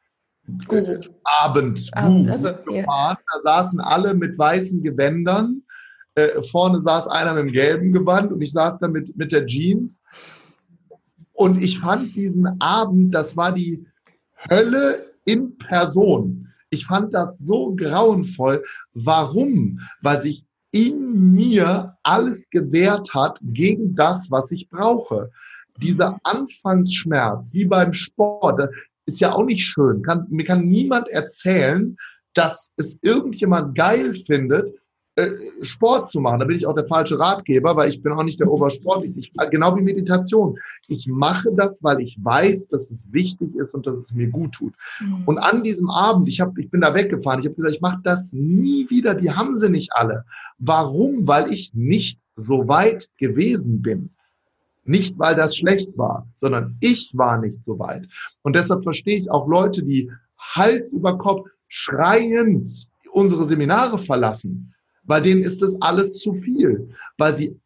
Abend, 1.24 1.92
also, 1.94 2.50
yeah. 2.70 2.86
Da 3.16 3.42
saßen 3.44 3.80
alle 3.80 4.14
mit 4.14 4.38
weißen 4.38 4.84
Gewändern. 4.84 5.62
Äh, 6.16 6.42
vorne 6.44 6.82
saß 6.82 7.08
einer 7.08 7.34
mit 7.34 7.46
dem 7.46 7.52
gelben 7.52 7.92
Gewand 7.92 8.32
und 8.32 8.42
ich 8.42 8.54
saß 8.54 8.80
da 8.80 8.88
mit, 8.88 9.16
mit 9.18 9.32
der 9.32 9.46
Jeans. 9.46 10.02
Und 11.34 11.62
ich 11.62 11.80
fand 11.80 12.16
diesen 12.16 12.62
Abend, 12.62 13.14
das 13.14 13.36
war 13.36 13.52
die 13.52 13.86
Hölle 14.50 15.12
in 15.26 15.58
Person. 15.58 16.48
Ich 16.70 16.86
fand 16.86 17.14
das 17.14 17.40
so 17.40 17.76
grauenvoll. 17.76 18.64
Warum? 18.94 19.80
Weil 20.02 20.22
sich 20.22 20.46
in 20.76 21.32
mir 21.34 21.96
alles 22.04 22.50
gewährt 22.50 23.14
hat 23.14 23.40
gegen 23.42 23.96
das, 23.96 24.30
was 24.30 24.52
ich 24.52 24.70
brauche. 24.70 25.32
Dieser 25.78 26.20
Anfangsschmerz, 26.24 27.54
wie 27.54 27.64
beim 27.64 27.94
Sport, 27.94 28.70
ist 29.06 29.22
ja 29.22 29.32
auch 29.32 29.46
nicht 29.46 29.64
schön. 29.64 30.02
Kann, 30.02 30.28
mir 30.30 30.46
kann 30.46 30.68
niemand 30.68 31.08
erzählen, 31.08 31.96
dass 32.34 32.74
es 32.76 33.00
irgendjemand 33.02 33.76
geil 33.76 34.16
findet, 34.16 34.76
Sport 35.62 36.12
zu 36.12 36.20
machen. 36.20 36.40
Da 36.40 36.46
bin 36.46 36.58
ich 36.58 36.68
auch 36.68 36.76
der 36.76 36.88
falsche 36.88 37.18
Ratgeber, 37.18 37.76
weil 37.78 37.90
ich 37.90 38.02
bin 38.02 38.12
auch 38.12 38.24
nicht 38.24 38.40
der 38.40 38.52
Obersportliche. 38.52 39.22
Ich, 39.22 39.32
genau 39.50 39.76
wie 39.78 39.82
Meditation. 39.82 40.60
Ich 40.88 41.08
mache 41.08 41.50
das, 41.56 41.82
weil 41.84 42.02
ich 42.02 42.18
weiß, 42.22 42.68
dass 42.68 42.92
es 42.92 43.12
wichtig 43.14 43.56
ist 43.56 43.74
und 43.74 43.88
dass 43.88 43.98
es 44.00 44.14
mir 44.14 44.28
gut 44.28 44.54
tut. 44.54 44.74
Mhm. 45.00 45.24
Und 45.26 45.38
an 45.38 45.64
diesem 45.64 45.90
Abend, 45.90 46.28
ich, 46.28 46.42
hab, 46.42 46.58
ich 46.58 46.70
bin 46.70 46.82
da 46.82 46.94
weggefahren, 46.94 47.40
ich 47.40 47.46
habe 47.46 47.56
gesagt, 47.56 47.76
ich 47.76 47.82
mache 47.82 48.02
das 48.04 48.34
nie 48.34 48.90
wieder. 48.90 49.16
Die 49.16 49.32
haben 49.32 49.58
sie 49.58 49.70
nicht 49.70 49.94
alle. 49.94 50.26
Warum? 50.58 51.26
Weil 51.26 51.52
ich 51.52 51.74
nicht 51.74 52.20
so 52.36 52.68
weit 52.68 53.10
gewesen 53.18 53.82
bin. 53.82 54.10
Nicht, 54.84 55.18
weil 55.18 55.36
das 55.36 55.56
schlecht 55.56 55.98
war, 55.98 56.28
sondern 56.36 56.78
ich 56.82 57.12
war 57.16 57.40
nicht 57.40 57.66
so 57.66 57.80
weit. 57.80 58.08
Und 58.44 58.56
deshalb 58.56 58.84
verstehe 58.84 59.18
ich 59.18 59.32
auch 59.32 59.48
Leute, 59.48 59.82
die 59.82 60.12
Hals 60.38 60.92
über 60.92 61.18
Kopf 61.18 61.48
schreiend 61.70 62.70
unsere 63.12 63.46
Seminare 63.46 63.98
verlassen, 63.98 64.75
bei 65.06 65.20
denen 65.20 65.44
ist 65.44 65.62
das 65.62 65.80
alles 65.82 66.20
zu 66.20 66.34
viel, 66.34 66.90
weil 67.18 67.34
sie, 67.34 67.60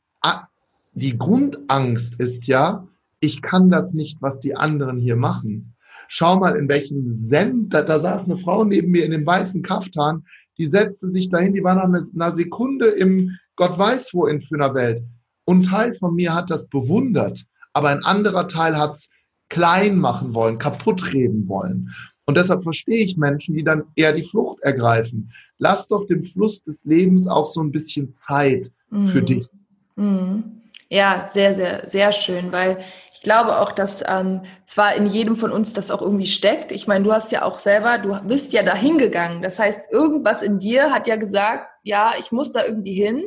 die 0.94 1.18
Grundangst 1.18 2.16
ist 2.18 2.48
ja, 2.48 2.88
ich 3.20 3.42
kann 3.42 3.70
das 3.70 3.94
nicht, 3.94 4.22
was 4.22 4.40
die 4.40 4.56
anderen 4.56 4.98
hier 4.98 5.16
machen. 5.16 5.74
Schau 6.08 6.40
mal, 6.40 6.56
in 6.56 6.68
welchem 6.70 7.08
Sender, 7.08 7.84
da 7.84 8.00
saß 8.00 8.26
eine 8.26 8.38
Frau 8.38 8.64
neben 8.64 8.92
mir 8.92 9.06
in 9.06 9.12
dem 9.12 9.26
weißen 9.26 9.62
Kaftan, 9.62 10.26
die 10.58 10.66
setzte 10.66 11.10
sich 11.10 11.30
dahin, 11.30 11.54
die 11.54 11.64
war 11.64 11.76
nach 11.76 11.86
einer 11.86 12.36
Sekunde 12.36 12.88
im 12.88 13.38
Gott 13.56 13.78
weiß 13.78 14.14
wo 14.14 14.26
in 14.26 14.46
einer 14.54 14.74
Welt. 14.74 15.04
Und 15.46 15.66
Teil 15.66 15.94
von 15.94 16.16
mir 16.16 16.34
hat 16.34 16.50
das 16.50 16.68
bewundert, 16.68 17.46
aber 17.74 17.90
ein 17.90 18.04
anderer 18.04 18.48
Teil 18.48 18.78
hat 18.78 18.94
es 18.94 19.10
klein 19.50 19.98
machen 19.98 20.34
wollen, 20.34 20.58
kaputt 20.58 21.12
reden 21.12 21.48
wollen. 21.48 21.90
Und 22.26 22.38
deshalb 22.38 22.64
verstehe 22.64 23.04
ich 23.04 23.18
Menschen, 23.18 23.56
die 23.56 23.64
dann 23.64 23.84
eher 23.96 24.14
die 24.14 24.24
Flucht 24.24 24.62
ergreifen. 24.62 25.32
Lass 25.60 25.88
doch 25.88 26.08
dem 26.08 26.24
Fluss 26.24 26.64
des 26.64 26.86
Lebens 26.86 27.28
auch 27.28 27.46
so 27.46 27.62
ein 27.62 27.72
bisschen 27.72 28.16
Zeit 28.16 28.72
mhm. 28.90 29.06
für 29.06 29.22
dich. 29.22 29.48
Mhm. 29.96 30.60
Ja, 30.92 31.30
sehr, 31.32 31.54
sehr, 31.54 31.88
sehr 31.88 32.12
schön, 32.12 32.52
weil 32.52 32.80
ich 33.14 33.22
glaube 33.22 33.60
auch, 33.60 33.72
dass 33.72 34.04
ähm, 34.08 34.42
zwar 34.66 34.96
in 34.96 35.06
jedem 35.06 35.36
von 35.36 35.52
uns 35.52 35.74
das 35.74 35.92
auch 35.92 36.02
irgendwie 36.02 36.26
steckt. 36.26 36.72
Ich 36.72 36.88
meine, 36.88 37.04
du 37.04 37.14
hast 37.14 37.32
ja 37.32 37.44
auch 37.44 37.60
selber, 37.60 38.00
du 38.00 38.20
bist 38.22 38.54
ja 38.54 38.64
dahin 38.64 38.98
gegangen. 38.98 39.44
Das 39.44 39.60
heißt, 39.60 39.92
irgendwas 39.92 40.42
in 40.42 40.60
dir 40.60 40.92
hat 40.92 41.06
ja 41.06 41.18
gesagt, 41.18 41.68
ja, 41.84 42.14
ich 42.20 42.32
muss 42.32 42.52
da 42.52 42.66
irgendwie 42.66 42.94
hin. 42.94 43.26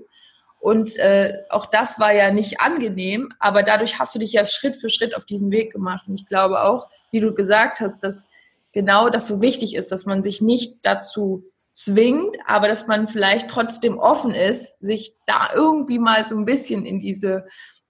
Und 0.59 0.97
äh, 0.97 1.39
auch 1.51 1.67
das 1.67 2.01
war 2.01 2.13
ja 2.13 2.31
nicht 2.31 2.61
angenehm, 2.61 3.33
aber 3.39 3.63
dadurch 3.63 3.99
hast 3.99 4.15
du 4.15 4.19
dich 4.19 4.33
ja 4.33 4.45
Schritt 4.45 4.77
für 4.77 4.91
Schritt 4.91 5.17
auf 5.17 5.25
diesen 5.25 5.51
Weg 5.51 5.73
gemacht. 5.73 6.09
Und 6.09 6.15
ich 6.15 6.27
glaube 6.27 6.65
auch, 6.65 6.89
wie 7.11 7.21
du 7.21 7.35
gesagt 7.35 7.81
hast, 7.81 8.01
dass 8.03 8.27
genau 8.73 9.09
das 9.09 9.29
so 9.29 9.41
wichtig 9.41 9.77
ist, 9.77 9.93
dass 9.93 10.07
man 10.07 10.23
sich 10.23 10.41
nicht 10.41 10.79
dazu 10.83 11.45
zwingt, 11.75 12.37
aber 12.47 12.69
dass 12.69 12.87
man 12.87 13.09
vielleicht 13.09 13.49
trotzdem 13.49 13.99
offen 13.99 14.35
ist, 14.35 14.79
sich 14.81 15.17
da 15.27 15.49
irgendwie 15.55 15.99
mal 15.99 16.25
so 16.25 16.37
ein 16.37 16.45
bisschen 16.45 16.85
in 16.85 17.01
diese 17.01 17.45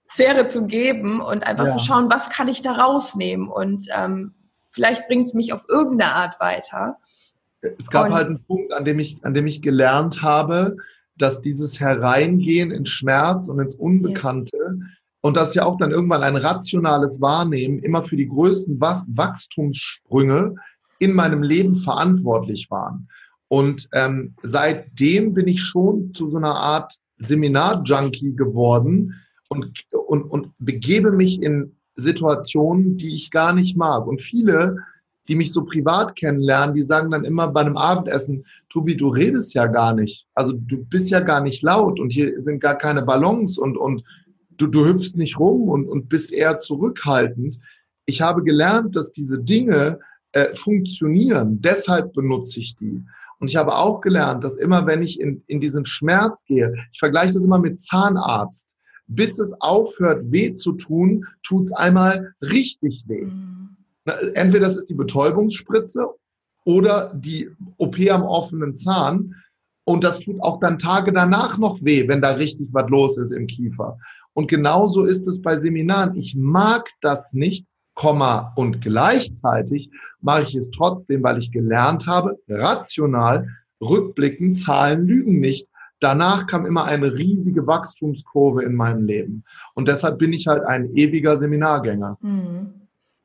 Sphäre 0.09 0.47
zu 0.47 0.67
geben 0.67 1.21
und 1.21 1.43
einfach 1.43 1.67
ja. 1.67 1.73
zu 1.73 1.79
schauen, 1.79 2.09
was 2.09 2.29
kann 2.29 2.47
ich 2.47 2.61
da 2.61 2.73
rausnehmen 2.73 3.47
und 3.49 3.87
ähm, 3.95 4.33
vielleicht 4.71 5.07
bringt 5.07 5.27
es 5.27 5.33
mich 5.33 5.53
auf 5.53 5.65
irgendeine 5.69 6.13
Art 6.13 6.39
weiter. 6.39 6.97
Es 7.61 7.89
gab 7.89 8.07
und, 8.07 8.13
halt 8.13 8.27
einen 8.27 8.43
Punkt, 8.43 8.73
an 8.73 8.85
dem 8.85 8.99
ich, 8.99 9.17
an 9.23 9.33
dem 9.33 9.47
ich 9.47 9.61
gelernt 9.61 10.21
habe, 10.21 10.75
dass 11.17 11.41
dieses 11.41 11.79
Hereingehen 11.79 12.71
in 12.71 12.85
Schmerz 12.85 13.47
und 13.47 13.59
ins 13.59 13.75
Unbekannte 13.75 14.57
ja. 14.57 14.85
und 15.21 15.37
das 15.37 15.55
ja 15.55 15.65
auch 15.65 15.77
dann 15.77 15.91
irgendwann 15.91 16.23
ein 16.23 16.35
rationales 16.35 17.21
Wahrnehmen 17.21 17.79
immer 17.79 18.03
für 18.03 18.17
die 18.17 18.27
größten 18.27 18.79
Wachstumssprünge 18.81 20.55
in 20.99 21.13
meinem 21.13 21.43
Leben 21.43 21.75
verantwortlich 21.75 22.69
waren. 22.69 23.07
Und 23.53 23.87
ähm, 23.93 24.33
seitdem 24.41 25.35
bin 25.35 25.47
ich 25.47 25.61
schon 25.61 26.11
zu 26.15 26.27
so 26.31 26.37
einer 26.37 26.55
Art 26.55 26.95
Seminar-Junkie 27.19 28.35
geworden 28.35 29.13
und, 29.47 29.85
und, 29.91 30.23
und 30.23 30.47
begebe 30.57 31.11
mich 31.11 31.39
in 31.39 31.75
Situationen, 31.95 32.97
die 32.97 33.13
ich 33.13 33.29
gar 33.29 33.53
nicht 33.53 33.77
mag. 33.77 34.07
Und 34.07 34.23
viele, 34.23 34.77
die 35.27 35.35
mich 35.35 35.53
so 35.53 35.65
privat 35.65 36.15
kennenlernen, 36.15 36.73
die 36.73 36.81
sagen 36.81 37.11
dann 37.11 37.25
immer 37.25 37.47
bei 37.47 37.61
einem 37.61 37.77
Abendessen, 37.77 38.43
Tobi, 38.69 38.97
du 38.97 39.09
redest 39.09 39.53
ja 39.53 39.67
gar 39.67 39.93
nicht. 39.93 40.25
Also 40.33 40.53
du 40.53 40.83
bist 40.85 41.11
ja 41.11 41.19
gar 41.19 41.43
nicht 41.43 41.61
laut 41.61 41.99
und 41.99 42.11
hier 42.11 42.41
sind 42.41 42.59
gar 42.59 42.79
keine 42.79 43.03
Ballons 43.03 43.59
und, 43.59 43.77
und 43.77 44.03
du, 44.57 44.65
du 44.65 44.83
hüpfst 44.83 45.15
nicht 45.15 45.37
rum 45.37 45.69
und, 45.69 45.87
und 45.87 46.09
bist 46.09 46.33
eher 46.33 46.57
zurückhaltend. 46.57 47.59
Ich 48.07 48.19
habe 48.19 48.41
gelernt, 48.43 48.95
dass 48.95 49.11
diese 49.11 49.37
Dinge 49.37 49.99
äh, 50.31 50.55
funktionieren. 50.55 51.61
Deshalb 51.61 52.13
benutze 52.13 52.59
ich 52.59 52.75
die. 52.75 53.03
Und 53.43 53.49
ich 53.49 53.57
habe 53.57 53.75
auch 53.75 53.99
gelernt, 53.99 54.41
dass 54.45 54.55
immer, 54.55 54.87
wenn 54.87 55.03
ich 55.03 55.19
in, 55.19 55.43
in 55.47 55.59
diesen 55.59 55.85
Schmerz 55.85 56.45
gehe, 56.45 56.73
ich 56.93 56.99
vergleiche 56.99 57.33
das 57.33 57.43
immer 57.43 57.59
mit 57.59 57.81
Zahnarzt, 57.81 58.69
bis 59.07 59.37
es 59.37 59.51
aufhört, 59.59 60.31
weh 60.31 60.53
zu 60.53 60.71
tun, 60.71 61.25
tut 61.45 61.65
es 61.65 61.73
einmal 61.73 62.33
richtig 62.41 63.03
weh. 63.07 63.25
Mhm. 63.25 63.75
Entweder 64.35 64.67
das 64.67 64.77
ist 64.77 64.89
die 64.89 64.93
Betäubungsspritze 64.93 66.07
oder 66.63 67.13
die 67.13 67.49
OP 67.79 67.99
am 68.09 68.23
offenen 68.23 68.77
Zahn. 68.77 69.35
Und 69.83 70.05
das 70.05 70.21
tut 70.21 70.41
auch 70.41 70.61
dann 70.61 70.79
Tage 70.79 71.11
danach 71.11 71.57
noch 71.57 71.83
weh, 71.83 72.07
wenn 72.07 72.21
da 72.21 72.31
richtig 72.31 72.69
was 72.71 72.89
los 72.89 73.17
ist 73.17 73.33
im 73.33 73.47
Kiefer. 73.47 73.97
Und 74.31 74.49
genauso 74.49 75.03
ist 75.03 75.27
es 75.27 75.41
bei 75.41 75.59
Seminaren. 75.59 76.15
Ich 76.15 76.33
mag 76.33 76.87
das 77.01 77.33
nicht, 77.33 77.65
Komma 77.95 78.53
und 78.55 78.81
gleichzeitig 78.81 79.89
mache 80.21 80.43
ich 80.43 80.55
es 80.55 80.71
trotzdem, 80.71 81.23
weil 81.23 81.37
ich 81.37 81.51
gelernt 81.51 82.07
habe, 82.07 82.39
rational, 82.47 83.47
rückblickend, 83.81 84.59
Zahlen 84.59 85.05
lügen 85.05 85.39
nicht. 85.39 85.67
Danach 85.99 86.47
kam 86.47 86.65
immer 86.65 86.85
eine 86.85 87.13
riesige 87.13 87.65
Wachstumskurve 87.65 88.63
in 88.63 88.75
meinem 88.75 89.05
Leben. 89.05 89.43
Und 89.73 89.87
deshalb 89.87 90.17
bin 90.19 90.33
ich 90.33 90.47
halt 90.47 90.65
ein 90.65 90.93
ewiger 90.95 91.37
Seminargänger. 91.37 92.17
Mhm. 92.21 92.73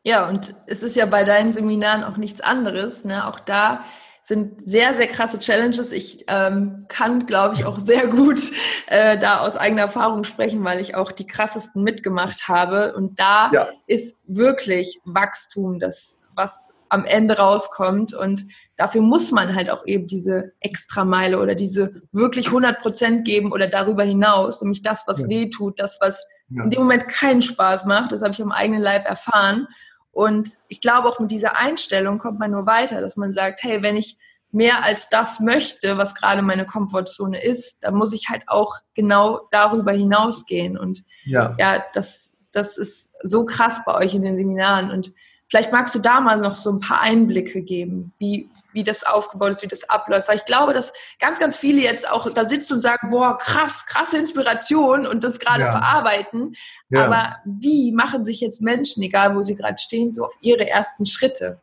Ja, 0.04 0.28
und 0.28 0.54
es 0.66 0.82
ist 0.82 0.96
ja 0.96 1.06
bei 1.06 1.24
deinen 1.24 1.52
Seminaren 1.52 2.04
auch 2.04 2.16
nichts 2.16 2.40
anderes. 2.40 3.04
Ne? 3.04 3.26
Auch 3.26 3.40
da 3.40 3.84
sind 4.28 4.68
sehr, 4.68 4.92
sehr 4.92 5.06
krasse 5.06 5.38
Challenges. 5.38 5.90
Ich 5.90 6.26
ähm, 6.28 6.84
kann, 6.88 7.26
glaube 7.26 7.54
ich, 7.54 7.64
auch 7.64 7.78
sehr 7.78 8.06
gut 8.08 8.38
äh, 8.86 9.16
da 9.16 9.40
aus 9.40 9.56
eigener 9.56 9.82
Erfahrung 9.82 10.24
sprechen, 10.24 10.62
weil 10.64 10.80
ich 10.80 10.94
auch 10.94 11.12
die 11.12 11.26
krassesten 11.26 11.82
mitgemacht 11.82 12.46
habe. 12.46 12.94
Und 12.94 13.18
da 13.18 13.50
ja. 13.52 13.68
ist 13.86 14.16
wirklich 14.26 15.00
Wachstum 15.04 15.78
das, 15.78 16.24
was 16.34 16.68
am 16.90 17.06
Ende 17.06 17.38
rauskommt. 17.38 18.12
Und 18.12 18.44
dafür 18.76 19.00
muss 19.00 19.32
man 19.32 19.54
halt 19.54 19.70
auch 19.70 19.86
eben 19.86 20.06
diese 20.06 20.52
Extrameile 20.60 21.38
oder 21.38 21.54
diese 21.54 22.02
wirklich 22.12 22.48
100 22.48 22.80
Prozent 22.80 23.24
geben 23.24 23.50
oder 23.50 23.66
darüber 23.66 24.04
hinaus, 24.04 24.60
nämlich 24.60 24.82
das, 24.82 25.04
was 25.06 25.22
ja. 25.22 25.28
weh 25.28 25.48
tut, 25.48 25.80
das, 25.80 25.98
was 26.02 26.22
ja. 26.50 26.64
in 26.64 26.70
dem 26.70 26.82
Moment 26.82 27.08
keinen 27.08 27.40
Spaß 27.40 27.86
macht. 27.86 28.12
Das 28.12 28.20
habe 28.20 28.32
ich 28.32 28.42
am 28.42 28.52
eigenen 28.52 28.82
Leib 28.82 29.06
erfahren. 29.08 29.68
Und 30.12 30.58
ich 30.68 30.80
glaube, 30.80 31.08
auch 31.08 31.20
mit 31.20 31.30
dieser 31.30 31.56
Einstellung 31.56 32.18
kommt 32.18 32.38
man 32.38 32.50
nur 32.50 32.66
weiter, 32.66 33.00
dass 33.00 33.16
man 33.16 33.32
sagt, 33.32 33.62
hey, 33.62 33.82
wenn 33.82 33.96
ich 33.96 34.16
mehr 34.50 34.82
als 34.84 35.08
das 35.08 35.40
möchte, 35.40 35.98
was 35.98 36.14
gerade 36.14 36.42
meine 36.42 36.64
Komfortzone 36.64 37.42
ist, 37.42 37.82
dann 37.82 37.94
muss 37.94 38.12
ich 38.12 38.28
halt 38.28 38.44
auch 38.46 38.76
genau 38.94 39.40
darüber 39.50 39.92
hinausgehen. 39.92 40.78
Und 40.78 41.04
ja, 41.24 41.54
ja 41.58 41.84
das, 41.92 42.38
das 42.52 42.78
ist 42.78 43.12
so 43.22 43.44
krass 43.44 43.80
bei 43.84 43.94
euch 43.94 44.14
in 44.14 44.22
den 44.22 44.36
Seminaren. 44.36 44.90
Und 44.90 45.12
Vielleicht 45.48 45.72
magst 45.72 45.94
du 45.94 45.98
da 45.98 46.20
mal 46.20 46.36
noch 46.36 46.54
so 46.54 46.70
ein 46.70 46.80
paar 46.80 47.00
Einblicke 47.00 47.62
geben, 47.62 48.12
wie, 48.18 48.50
wie 48.72 48.84
das 48.84 49.02
aufgebaut 49.02 49.50
ist, 49.50 49.62
wie 49.62 49.68
das 49.68 49.88
abläuft. 49.88 50.28
Weil 50.28 50.36
ich 50.36 50.44
glaube, 50.44 50.74
dass 50.74 50.92
ganz, 51.18 51.38
ganz 51.38 51.56
viele 51.56 51.80
jetzt 51.80 52.10
auch 52.10 52.30
da 52.30 52.44
sitzen 52.44 52.74
und 52.74 52.80
sagen, 52.80 53.10
boah, 53.10 53.38
krass, 53.38 53.86
krasse 53.86 54.18
Inspiration 54.18 55.06
und 55.06 55.24
das 55.24 55.38
gerade 55.38 55.64
ja. 55.64 55.70
verarbeiten. 55.70 56.54
Ja. 56.90 57.06
Aber 57.06 57.36
wie 57.46 57.92
machen 57.92 58.26
sich 58.26 58.40
jetzt 58.40 58.60
Menschen, 58.60 59.02
egal 59.02 59.34
wo 59.34 59.42
sie 59.42 59.56
gerade 59.56 59.78
stehen, 59.78 60.12
so 60.12 60.26
auf 60.26 60.34
ihre 60.42 60.68
ersten 60.68 61.06
Schritte? 61.06 61.60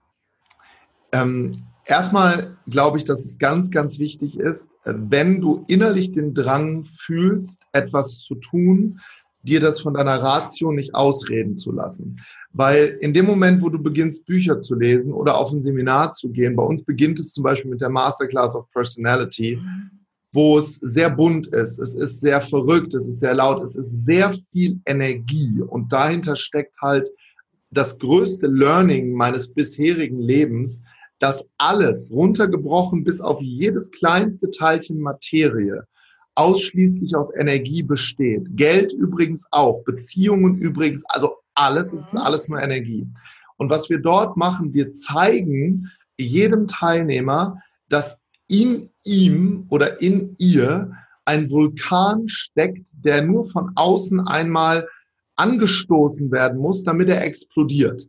Ähm, 1.12 1.52
erstmal 1.86 2.58
glaube 2.68 2.98
ich, 2.98 3.04
dass 3.04 3.20
es 3.20 3.38
ganz, 3.38 3.70
ganz 3.70 4.00
wichtig 4.00 4.40
ist, 4.40 4.72
wenn 4.84 5.42
du 5.42 5.64
innerlich 5.68 6.12
den 6.12 6.34
Drang 6.34 6.86
fühlst, 6.86 7.62
etwas 7.72 8.18
zu 8.18 8.34
tun, 8.34 9.00
dir 9.44 9.60
das 9.60 9.80
von 9.80 9.94
deiner 9.94 10.22
Ratio 10.22 10.72
nicht 10.72 10.96
ausreden 10.96 11.56
zu 11.56 11.72
lassen. 11.72 12.20
Weil 12.58 12.98
in 13.02 13.14
dem 13.14 13.26
Moment, 13.26 13.62
wo 13.62 13.68
du 13.68 13.78
beginnst, 13.78 14.26
Bücher 14.26 14.62
zu 14.62 14.76
lesen 14.76 15.12
oder 15.12 15.38
auf 15.38 15.52
ein 15.52 15.62
Seminar 15.62 16.14
zu 16.14 16.30
gehen, 16.30 16.56
bei 16.56 16.64
uns 16.64 16.82
beginnt 16.84 17.20
es 17.20 17.34
zum 17.34 17.44
Beispiel 17.44 17.70
mit 17.70 17.82
der 17.82 17.90
Masterclass 17.90 18.56
of 18.56 18.72
Personality, 18.72 19.60
wo 20.32 20.58
es 20.58 20.76
sehr 20.76 21.10
bunt 21.10 21.48
ist, 21.48 21.80
es 21.80 21.96
ist 21.96 22.22
sehr 22.22 22.42
verrückt, 22.42 22.94
es 22.94 23.10
ist 23.10 23.20
sehr 23.20 23.34
laut, 23.34 23.62
es 23.62 23.76
ist 23.76 24.06
sehr 24.06 24.34
viel 24.54 24.80
Energie 24.86 25.62
und 25.68 25.92
dahinter 25.92 26.38
steckt 26.38 26.78
halt 26.82 27.10
das 27.72 28.00
größte 28.00 28.48
Learning 28.48 29.14
meines 29.14 29.50
bisherigen 29.50 30.22
Lebens, 30.22 30.82
dass 31.20 31.46
alles 31.58 32.10
runtergebrochen 32.14 33.04
bis 33.04 33.20
auf 33.20 33.42
jedes 33.42 33.92
kleinste 33.92 34.50
Teilchen 34.50 35.02
Materie 35.02 35.84
ausschließlich 36.36 37.16
aus 37.16 37.34
Energie 37.36 37.84
besteht. 37.84 38.56
Geld 38.56 38.94
übrigens 38.94 39.46
auch, 39.52 39.84
Beziehungen 39.84 40.58
übrigens, 40.58 41.04
also 41.08 41.36
alles, 41.56 41.94
es 41.94 42.14
ist 42.14 42.16
alles 42.16 42.48
nur 42.48 42.62
Energie. 42.62 43.08
Und 43.58 43.70
was 43.70 43.90
wir 43.90 44.00
dort 44.00 44.38
machen, 44.38 44.74
wir 44.74 44.94
zeigen 44.94 45.90
jedem 46.18 46.68
Teilnehmer, 46.68 47.62
dass 47.90 48.22
in 48.48 48.90
ihm 49.04 49.66
oder 49.70 50.02
in 50.02 50.36
ihr 50.38 50.92
ein 51.26 51.50
Vulkan 51.50 52.30
steckt, 52.30 52.90
der 53.04 53.24
nur 53.24 53.46
von 53.46 53.72
außen 53.76 54.28
einmal 54.28 54.88
angestoßen 55.36 56.32
werden 56.32 56.60
muss, 56.60 56.84
damit 56.84 57.10
er 57.10 57.24
explodiert. 57.24 58.08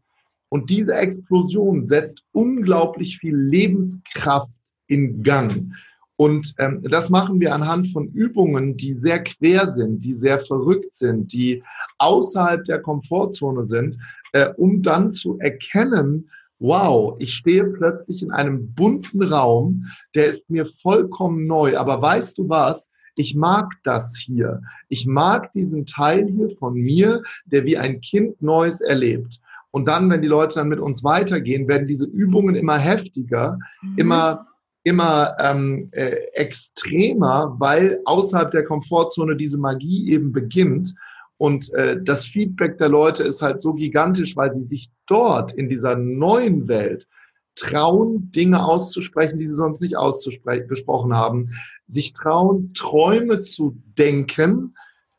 Und 0.49 0.71
diese 0.71 0.95
Explosion 0.95 1.87
setzt 1.87 2.23
unglaublich 2.33 3.19
viel 3.19 3.37
Lebenskraft 3.37 4.61
in 4.87 5.23
Gang. 5.23 5.73
Und 6.17 6.55
ähm, 6.59 6.83
das 6.91 7.11
machen 7.11 7.41
wir 7.41 7.55
anhand 7.55 7.89
von 7.89 8.09
Übungen, 8.09 8.77
die 8.77 8.95
sehr 8.95 9.23
quer 9.23 9.67
sind, 9.67 10.05
die 10.05 10.15
sehr 10.15 10.41
verrückt 10.41 10.97
sind, 10.97 11.33
die 11.33 11.63
außerhalb 11.99 12.65
der 12.65 12.81
Komfortzone 12.81 13.65
sind, 13.65 13.99
äh, 14.33 14.49
um 14.57 14.83
dann 14.83 15.13
zu 15.13 15.39
erkennen, 15.39 16.31
wow, 16.59 17.17
ich 17.19 17.35
stehe 17.35 17.65
plötzlich 17.65 18.23
in 18.23 18.31
einem 18.31 18.73
bunten 18.75 19.23
Raum, 19.23 19.85
der 20.15 20.27
ist 20.27 20.49
mir 20.49 20.67
vollkommen 20.67 21.47
neu. 21.47 21.77
Aber 21.77 22.01
weißt 22.01 22.39
du 22.39 22.49
was? 22.49 22.91
Ich 23.17 23.35
mag 23.35 23.73
das 23.85 24.17
hier. 24.17 24.63
Ich 24.89 25.07
mag 25.07 25.53
diesen 25.53 25.87
Teil 25.87 26.27
hier 26.29 26.51
von 26.51 26.75
mir, 26.75 27.23
der 27.47 27.65
wie 27.65 27.77
ein 27.77 28.01
Kind 28.01 28.41
Neues 28.43 28.81
erlebt. 28.81 29.39
Und 29.71 29.87
dann, 29.87 30.09
wenn 30.09 30.23
die 30.23 30.29
Leute 30.29 30.55
dann 30.55 30.69
mit 30.69 30.81
uns 30.81 31.05
weitergehen, 31.05 31.69
werden 31.69 31.87
diese 31.87 32.07
Übungen 32.07 32.55
immer 32.55 32.79
heftiger, 32.79 33.59
mhm. 33.83 33.95
immer 33.99 34.47
immer 34.87 35.35
ähm, 35.41 35.89
äh, 35.91 36.15
extremer, 36.35 37.57
weil 37.59 38.01
außerhalb 38.05 38.53
der 38.53 38.65
Komfortzone 38.65 39.35
diese 39.37 39.59
Magie 39.59 40.13
eben 40.13 40.31
beginnt. 40.31 40.95
Und 41.39 41.75
äh, 41.75 42.01
das 42.01 42.27
Feedback 42.27 42.79
der 42.79 42.89
Leute 42.89 43.25
ist 43.25 43.43
halt 43.43 43.61
so 43.61 43.75
gigantisch, 43.75 44.37
weil 44.37 44.53
sie 44.53 44.65
sich 44.65 44.89
dort 45.09 45.51
in 45.51 45.69
dieser 45.69 45.97
neuen 45.97 46.69
Welt 46.69 47.09
trauen, 47.57 48.31
Dinge 48.31 48.65
auszusprechen, 48.65 49.41
die 49.41 49.49
sie 49.49 49.57
sonst 49.57 49.81
nicht 49.81 49.97
ausgesprochen 49.97 51.15
haben, 51.17 51.51
sich 51.89 52.13
trauen, 52.13 52.73
Träume 52.73 53.43
zu 53.43 53.77
denken, 53.99 54.77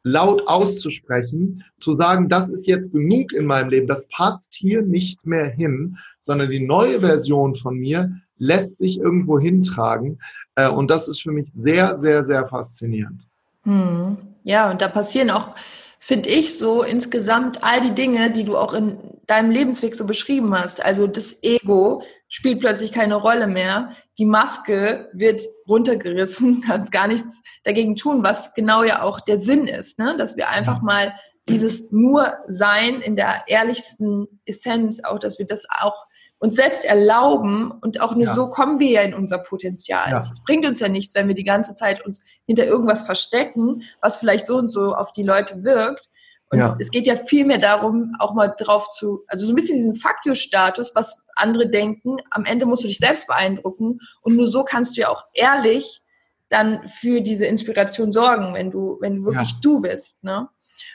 laut 0.07 0.47
auszusprechen, 0.47 1.63
zu 1.77 1.93
sagen, 1.93 2.29
das 2.29 2.49
ist 2.49 2.67
jetzt 2.67 2.91
genug 2.91 3.33
in 3.33 3.45
meinem 3.45 3.69
Leben, 3.69 3.87
das 3.87 4.07
passt 4.07 4.55
hier 4.55 4.81
nicht 4.81 5.25
mehr 5.25 5.49
hin, 5.49 5.97
sondern 6.21 6.49
die 6.49 6.65
neue 6.65 6.99
Version 6.99 7.55
von 7.55 7.75
mir 7.75 8.11
lässt 8.37 8.77
sich 8.77 8.99
irgendwo 8.99 9.39
hintragen. 9.39 10.19
Äh, 10.55 10.69
und 10.69 10.89
das 10.89 11.07
ist 11.07 11.21
für 11.21 11.31
mich 11.31 11.51
sehr, 11.51 11.95
sehr, 11.95 12.23
sehr 12.23 12.47
faszinierend. 12.47 13.27
Hm. 13.63 14.17
Ja, 14.43 14.71
und 14.71 14.81
da 14.81 14.87
passieren 14.87 15.29
auch, 15.29 15.55
finde 15.99 16.29
ich, 16.29 16.57
so 16.57 16.83
insgesamt 16.83 17.63
all 17.63 17.81
die 17.81 17.93
Dinge, 17.93 18.31
die 18.31 18.43
du 18.43 18.57
auch 18.57 18.73
in 18.73 18.97
deinem 19.27 19.51
Lebensweg 19.51 19.95
so 19.95 20.05
beschrieben 20.05 20.57
hast. 20.57 20.83
Also 20.83 21.05
das 21.05 21.43
Ego 21.43 22.01
spielt 22.29 22.59
plötzlich 22.59 22.91
keine 22.91 23.15
Rolle 23.15 23.47
mehr. 23.47 23.91
Die 24.17 24.25
Maske 24.25 25.09
wird 25.13 25.43
runtergerissen, 25.67 26.61
kannst 26.65 26.91
gar 26.91 27.07
nichts 27.07 27.41
dagegen 27.63 27.95
tun, 27.95 28.23
was 28.23 28.53
genau 28.53 28.83
ja 28.83 29.01
auch 29.01 29.19
der 29.19 29.39
Sinn 29.39 29.67
ist, 29.67 29.99
ne? 29.99 30.15
dass 30.17 30.37
wir 30.37 30.49
einfach 30.49 30.81
mal 30.81 31.13
dieses 31.47 31.91
nur 31.91 32.37
Sein 32.47 33.01
in 33.01 33.15
der 33.15 33.43
ehrlichsten 33.47 34.27
Essenz, 34.45 35.01
auch 35.03 35.19
dass 35.19 35.39
wir 35.39 35.45
das 35.45 35.63
auch 35.79 36.07
uns 36.39 36.55
selbst 36.55 36.85
erlauben 36.85 37.71
und 37.71 38.01
auch 38.01 38.13
nur 38.13 38.27
ja. 38.27 38.35
so 38.35 38.49
kommen 38.49 38.79
wir 38.79 38.89
ja 38.89 39.01
in 39.01 39.13
unser 39.13 39.39
Potenzial. 39.39 40.13
Es 40.13 40.27
ja. 40.27 40.33
bringt 40.45 40.65
uns 40.65 40.79
ja 40.79 40.87
nichts, 40.87 41.15
wenn 41.15 41.27
wir 41.27 41.35
die 41.35 41.43
ganze 41.43 41.73
Zeit 41.73 42.05
uns 42.05 42.23
hinter 42.45 42.65
irgendwas 42.65 43.03
verstecken, 43.03 43.83
was 44.01 44.17
vielleicht 44.17 44.45
so 44.45 44.57
und 44.57 44.69
so 44.69 44.93
auf 44.93 45.13
die 45.13 45.23
Leute 45.23 45.63
wirkt. 45.63 46.09
Und 46.49 46.59
ja. 46.59 46.67
es, 46.69 46.75
es, 46.79 46.91
geht 46.91 47.07
ja 47.07 47.15
viel 47.15 47.45
mehr 47.45 47.57
darum, 47.57 48.13
auch 48.19 48.33
mal 48.33 48.53
drauf 48.57 48.89
zu, 48.89 49.23
also 49.27 49.45
so 49.45 49.51
ein 49.51 49.55
bisschen 49.55 49.77
diesen 49.77 49.95
Fuck 49.95 50.17
you-Status, 50.25 50.93
was 50.95 51.25
andere 51.35 51.69
denken. 51.69 52.17
Am 52.31 52.45
Ende 52.45 52.65
musst 52.65 52.83
du 52.83 52.87
dich 52.87 52.99
selbst 52.99 53.27
beeindrucken 53.27 53.99
und 54.21 54.35
nur 54.35 54.47
so 54.47 54.63
kannst 54.63 54.95
du 54.95 55.01
ja 55.01 55.09
auch 55.09 55.23
ehrlich 55.33 56.01
dann 56.49 56.87
für 56.87 57.21
diese 57.21 57.45
Inspiration 57.45 58.13
sorgen, 58.13 58.53
wenn 58.53 58.71
du, 58.71 58.97
wenn 59.01 59.17
du 59.17 59.25
wirklich 59.25 59.59
du 59.59 59.81
bist. 59.81 60.23
Ne? 60.23 60.47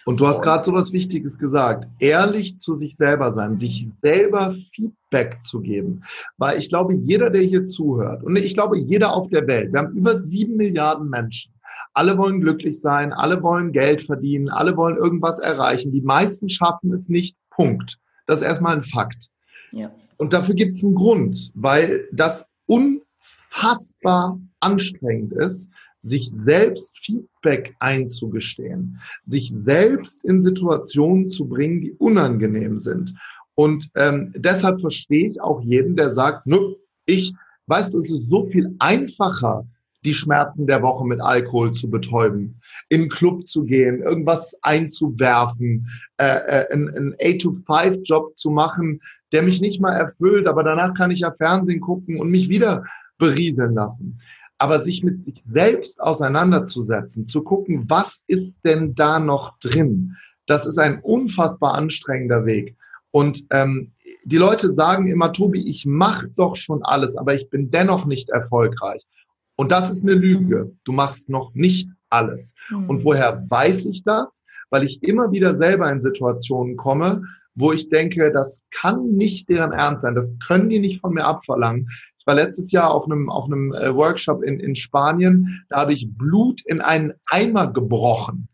Und 0.07 0.21
du 0.21 0.27
hast 0.27 0.43
gerade 0.43 0.65
so 0.65 0.73
was 0.73 0.93
Wichtiges 0.93 1.39
gesagt. 1.39 1.87
Ehrlich 1.99 2.59
zu 2.59 2.75
sich 2.75 2.97
selber 2.97 3.33
sein, 3.33 3.57
sich 3.57 3.91
selber 4.01 4.55
Feedback 4.75 5.43
zu 5.43 5.61
geben. 5.61 6.03
Weil 6.39 6.59
ich 6.59 6.69
glaube, 6.69 6.95
jeder, 6.95 7.31
der 7.31 7.43
hier 7.43 7.67
zuhört, 7.67 8.23
und 8.23 8.37
ich 8.37 8.55
glaube, 8.55 8.79
jeder 8.79 9.13
auf 9.13 9.29
der 9.29 9.47
Welt, 9.47 9.73
wir 9.73 9.81
haben 9.81 9.95
über 9.95 10.17
sieben 10.17 10.57
Milliarden 10.57 11.09
Menschen. 11.09 11.53
Alle 11.95 12.17
wollen 12.17 12.41
glücklich 12.41 12.81
sein, 12.81 13.13
alle 13.13 13.43
wollen 13.43 13.73
Geld 13.73 14.03
verdienen, 14.03 14.49
alle 14.49 14.77
wollen 14.77 14.97
irgendwas 14.97 15.39
erreichen. 15.39 15.93
Die 15.93 16.01
meisten 16.01 16.49
schaffen 16.49 16.93
es 16.93 17.09
nicht. 17.09 17.37
Punkt. 17.51 17.99
Das 18.27 18.41
ist 18.41 18.47
erstmal 18.47 18.77
ein 18.77 18.83
Fakt. 18.83 19.29
Ja. 19.73 19.93
Und 20.17 20.33
dafür 20.33 20.55
gibt 20.55 20.77
es 20.77 20.85
einen 20.85 20.95
Grund, 20.95 21.51
weil 21.55 22.09
das 22.13 22.49
unfassbar 22.67 24.41
anstrengend 24.61 25.33
ist, 25.33 25.71
sich 26.01 26.31
selbst 26.31 26.99
Feedback 26.99 27.75
einzugestehen, 27.79 28.99
sich 29.25 29.53
selbst 29.53 30.25
in 30.25 30.41
Situationen 30.41 31.31
zu 31.31 31.47
bringen, 31.47 31.81
die 31.81 31.93
unangenehm 31.93 32.79
sind. 32.79 33.15
Und 33.55 33.91
ähm, 33.95 34.33
deshalb 34.37 34.81
verstehe 34.81 35.29
ich 35.29 35.41
auch 35.41 35.61
jeden, 35.61 35.97
der 35.97 36.11
sagt, 36.11 36.47
nö, 36.47 36.75
ich, 37.07 37.35
weißt 37.67 37.95
du, 37.95 37.99
es 37.99 38.11
ist 38.11 38.29
so 38.29 38.47
viel 38.47 38.75
einfacher, 38.79 39.67
die 40.05 40.15
Schmerzen 40.15 40.67
der 40.67 40.83
Woche 40.83 41.07
mit 41.07 41.21
Alkohol 41.21 41.73
zu 41.73 41.89
betäuben, 41.89 42.61
in 42.89 43.03
einen 43.03 43.11
Club 43.11 43.47
zu 43.47 43.65
gehen, 43.65 44.03
irgendwas 44.03 44.57
einzuwerfen, 44.63 45.89
äh, 46.19 46.25
äh, 46.25 46.73
einen 46.73 47.15
8-to-5-Job 47.15 48.37
zu 48.39 48.51
machen, 48.51 49.01
der 49.33 49.43
mich 49.43 49.61
nicht 49.61 49.81
mal 49.81 49.95
erfüllt, 49.95 50.47
aber 50.47 50.63
danach 50.63 50.95
kann 50.95 51.11
ich 51.11 51.21
ja 51.21 51.33
Fernsehen 51.33 51.81
gucken 51.81 52.21
und 52.21 52.31
mich 52.31 52.49
wieder 52.49 52.85
berieseln 53.19 53.75
lassen 53.75 54.21
aber 54.59 54.79
sich 54.79 55.03
mit 55.03 55.25
sich 55.25 55.43
selbst 55.43 56.01
auseinanderzusetzen, 56.01 57.27
zu 57.27 57.43
gucken, 57.43 57.91
was 57.91 58.23
ist 58.29 58.61
denn 58.65 58.95
da 58.95 59.19
noch 59.19 59.59
drin, 59.59 60.15
das 60.47 60.67
ist 60.67 60.79
ein 60.79 61.01
unfassbar 61.01 61.75
anstrengender 61.75 62.47
Weg. 62.47 62.77
Und 63.11 63.45
ähm, 63.51 63.93
die 64.25 64.37
Leute 64.37 64.73
sagen 64.73 65.07
immer, 65.07 65.33
Tobi, 65.33 65.69
ich 65.69 65.85
mache 65.85 66.29
doch 66.29 66.57
schon 66.57 66.83
alles, 66.85 67.17
aber 67.17 67.35
ich 67.35 67.51
bin 67.51 67.71
dennoch 67.71 68.07
nicht 68.07 68.31
erfolgreich. 68.31 69.03
Und 69.57 69.71
das 69.71 69.91
ist 69.91 70.05
eine 70.05 70.15
Lüge. 70.15 70.73
Du 70.85 70.93
machst 70.93 71.29
noch 71.29 71.55
nicht 71.55 71.91
alles. 72.11 72.55
Mhm. 72.71 72.89
Und 72.89 73.05
woher 73.05 73.45
weiß 73.49 73.87
ich 73.87 74.05
das? 74.05 74.43
Weil 74.71 74.85
ich 74.85 75.03
immer 75.03 75.31
wieder 75.33 75.55
selber 75.55 75.91
in 75.91 76.01
Situationen 76.01 76.77
komme, 76.77 77.23
wo 77.55 77.73
ich 77.73 77.89
denke, 77.91 78.33
das 78.33 78.63
kann 78.71 79.13
nicht 79.13 79.49
deren 79.49 79.73
Ernst 79.73 80.03
sein. 80.03 80.15
Das 80.15 80.35
können 80.47 80.71
die 80.71 80.79
nicht 80.79 81.01
von 81.01 81.15
mir 81.15 81.25
abverlangen. 81.25 81.89
Ich 82.19 82.27
war 82.27 82.35
letztes 82.35 82.71
Jahr 82.71 82.93
auf 82.93 83.05
einem, 83.07 83.29
auf 83.29 83.47
einem 83.47 83.73
äh, 83.73 83.95
Workshop 83.95 84.43
in, 84.43 84.61
in 84.61 84.75
Spanien. 84.75 85.65
Da 85.69 85.81
habe 85.81 85.93
ich 85.93 86.09
Blut 86.17 86.63
in 86.65 86.81
einen 86.81 87.13
Eimer 87.29 87.73
gebrochen. 87.73 88.49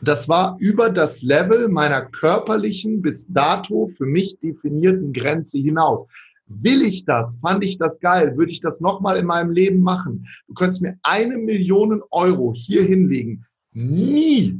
Das 0.00 0.28
war 0.28 0.56
über 0.60 0.88
das 0.88 1.20
Level 1.20 1.68
meiner 1.68 2.02
körperlichen, 2.06 3.02
bis 3.02 3.26
dato 3.26 3.88
für 3.88 4.06
mich 4.06 4.38
definierten 4.40 5.12
Grenze 5.12 5.58
hinaus. 5.58 6.06
Will 6.50 6.82
ich 6.82 7.04
das? 7.04 7.38
Fand 7.40 7.62
ich 7.62 7.78
das 7.78 8.00
geil? 8.00 8.36
Würde 8.36 8.50
ich 8.50 8.60
das 8.60 8.80
nochmal 8.80 9.16
in 9.18 9.26
meinem 9.26 9.52
Leben 9.52 9.82
machen? 9.82 10.26
Du 10.48 10.54
könntest 10.54 10.82
mir 10.82 10.98
eine 11.04 11.38
Million 11.38 12.02
Euro 12.10 12.52
hier 12.54 12.82
hinlegen. 12.82 13.46
Nie. 13.72 14.58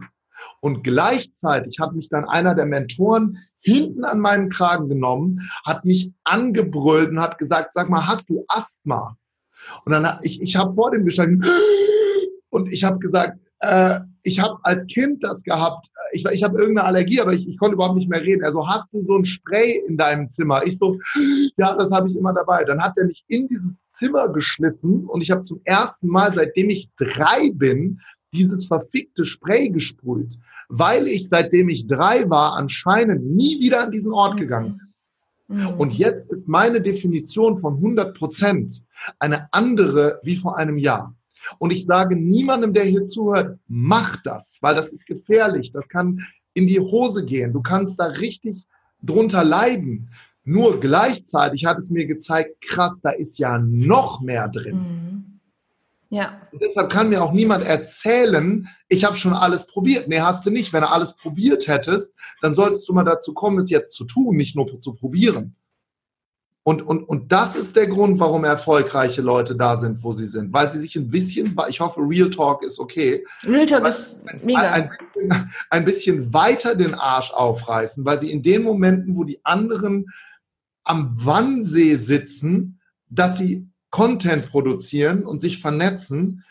Und 0.61 0.85
gleichzeitig 0.85 1.81
hat 1.81 1.95
mich 1.95 2.09
dann 2.09 2.29
einer 2.29 2.55
der 2.55 2.65
Mentoren 2.65 3.39
hinten 3.59 4.05
an 4.05 4.21
meinen 4.21 4.51
Kragen 4.51 4.89
genommen, 4.89 5.41
hat 5.67 5.85
mich 5.85 6.13
angebrüllt 6.25 7.11
und 7.11 7.21
hat 7.21 7.39
gesagt, 7.39 7.73
sag 7.73 7.91
mal, 7.91 8.07
hast 8.07 8.31
du 8.31 8.45
Asthma? 8.47 9.17
Und 9.85 9.93
dann, 9.93 10.19
ich, 10.23 10.41
ich 10.41 10.57
habe 10.57 10.75
vor 10.75 10.93
dem 10.93 11.05
gestanden 11.05 11.45
und 12.51 12.73
ich 12.73 12.85
habe 12.85 13.01
gesagt, 13.01 13.39
äh, 13.61 14.01
ich 14.23 14.41
habe 14.41 14.59
als 14.63 14.87
Kind 14.87 15.23
das 15.25 15.43
gehabt, 15.43 15.87
ich, 16.13 16.25
ich 16.27 16.43
habe 16.43 16.59
irgendeine 16.59 16.87
Allergie, 16.87 17.21
aber 17.21 17.33
ich, 17.33 17.49
ich 17.49 17.59
konnte 17.59 17.75
überhaupt 17.75 17.95
nicht 17.95 18.09
mehr 18.09 18.21
reden. 18.21 18.45
Also 18.45 18.67
hast 18.69 18.93
du 18.93 19.03
so 19.05 19.17
ein 19.17 19.25
Spray 19.25 19.83
in 19.87 19.97
deinem 19.97 20.31
Zimmer? 20.31 20.65
Ich 20.67 20.77
so, 20.79 20.99
ja, 21.57 21.75
das 21.77 21.91
habe 21.91 22.09
ich 22.09 22.17
immer 22.17 22.35
dabei. 22.35 22.65
Dann 22.65 22.83
hat 22.83 22.99
er 22.99 23.07
mich 23.07 23.25
in 23.29 23.49
dieses 23.49 23.83
Zimmer 23.93 24.29
geschliffen 24.29 25.07
und 25.07 25.23
ich 25.23 25.31
habe 25.31 25.43
zum 25.43 25.61
ersten 25.65 26.09
Mal, 26.09 26.35
seitdem 26.35 26.71
ich 26.71 26.91
drei 26.97 27.51
bin, 27.53 28.01
dieses 28.33 28.67
verfickte 28.67 29.25
Spray 29.25 29.71
gesprüht, 29.71 30.39
weil 30.69 31.07
ich, 31.07 31.29
seitdem 31.29 31.69
ich 31.69 31.87
drei 31.87 32.29
war, 32.29 32.55
anscheinend 32.55 33.25
nie 33.25 33.59
wieder 33.61 33.83
an 33.83 33.91
diesen 33.91 34.13
Ort 34.13 34.39
gegangen 34.39 34.79
bin. 34.79 34.91
Mhm. 35.59 35.69
Und 35.79 35.99
jetzt 35.99 36.31
ist 36.33 36.47
meine 36.47 36.81
Definition 36.81 37.59
von 37.59 37.75
100 37.75 38.17
Prozent 38.17 38.83
eine 39.19 39.49
andere 39.53 40.21
wie 40.23 40.37
vor 40.37 40.57
einem 40.57 40.79
Jahr. 40.79 41.15
Und 41.59 41.73
ich 41.73 41.87
sage 41.87 42.17
niemandem, 42.17 42.73
der 42.73 42.85
hier 42.85 43.07
zuhört, 43.07 43.59
mach 43.69 44.17
das, 44.23 44.59
weil 44.61 44.75
das 44.75 44.93
ist 44.93 45.07
gefährlich. 45.07 45.73
Das 45.73 45.89
kann 45.89 46.25
in 46.55 46.67
die 46.67 46.81
Hose 46.81 47.25
gehen. 47.25 47.53
Du 47.53 47.63
kannst 47.63 48.01
da 48.01 48.07
richtig 48.07 48.67
drunter 49.03 49.45
leiden. 49.45 50.11
Nur 50.45 50.81
gleichzeitig 50.81 51.65
hat 51.65 51.79
es 51.79 51.91
mir 51.91 52.07
gezeigt, 52.07 52.61
krass, 52.63 53.01
da 53.03 53.11
ist 53.11 53.39
ja 53.39 53.59
noch 53.59 54.21
mehr 54.21 54.49
drin. 54.49 54.77
Mhm. 54.77 55.41
Ja. 56.09 56.41
Und 56.51 56.61
deshalb 56.61 56.91
kann 56.91 57.09
mir 57.09 57.23
auch 57.23 57.33
niemand 57.33 57.65
erzählen, 57.65 58.69
ich 58.89 59.05
habe 59.05 59.17
schon 59.17 59.33
alles 59.33 59.67
probiert. 59.67 60.09
Nee, 60.09 60.21
hast 60.21 60.45
du 60.45 60.51
nicht. 60.51 60.73
Wenn 60.73 60.83
du 60.83 60.91
alles 60.91 61.15
probiert 61.15 61.69
hättest, 61.69 62.13
dann 62.43 62.53
solltest 62.53 62.89
du 62.89 62.93
mal 62.93 63.05
dazu 63.05 63.33
kommen, 63.33 63.59
es 63.59 63.71
jetzt 63.71 63.95
zu 63.95 64.05
tun, 64.05 64.37
nicht 64.37 64.57
nur 64.57 64.81
zu 64.81 64.95
probieren. 64.95 65.55
Und, 66.63 66.83
und, 66.83 67.05
und 67.05 67.33
das 67.33 67.57
ist 67.57 67.75
der 67.75 67.87
Grund, 67.87 68.21
warum 68.21 68.45
erfolgreiche 68.45 69.23
Leute 69.23 69.57
da 69.57 69.77
sind, 69.77 70.05
wo 70.05 70.13
sie 70.13 70.27
sind. 70.27 70.53
Weil 70.53 70.71
sie 70.71 70.79
sich 70.79 70.95
ein 70.97 71.09
bisschen, 71.09 71.57
ich 71.69 71.81
hoffe, 71.81 72.03
Real 72.03 72.29
Talk 72.29 72.63
ist 72.63 72.79
okay. 72.79 73.25
Real 73.45 73.67
Talk 73.67 73.87
ist 73.87 74.19
mega. 74.43 74.71
Ein, 74.71 74.91
ein, 75.31 75.51
ein 75.71 75.85
bisschen 75.87 76.33
weiter 76.35 76.75
den 76.75 76.95
Arsch 76.95 77.33
aufreißen, 77.33 78.05
weil 78.05 78.21
sie 78.21 78.31
in 78.31 78.43
den 78.43 78.63
Momenten, 78.63 79.17
wo 79.17 79.25
die 79.25 79.41
anderen 79.45 80.07
am 80.85 81.17
Wannsee 81.25 81.97
sitzen, 81.97 82.81
dass 83.09 83.39
sie 83.39 83.69
Content 83.91 84.51
produzieren 84.51 85.25
und 85.25 85.41
sich 85.41 85.61
vernetzen. 85.61 86.45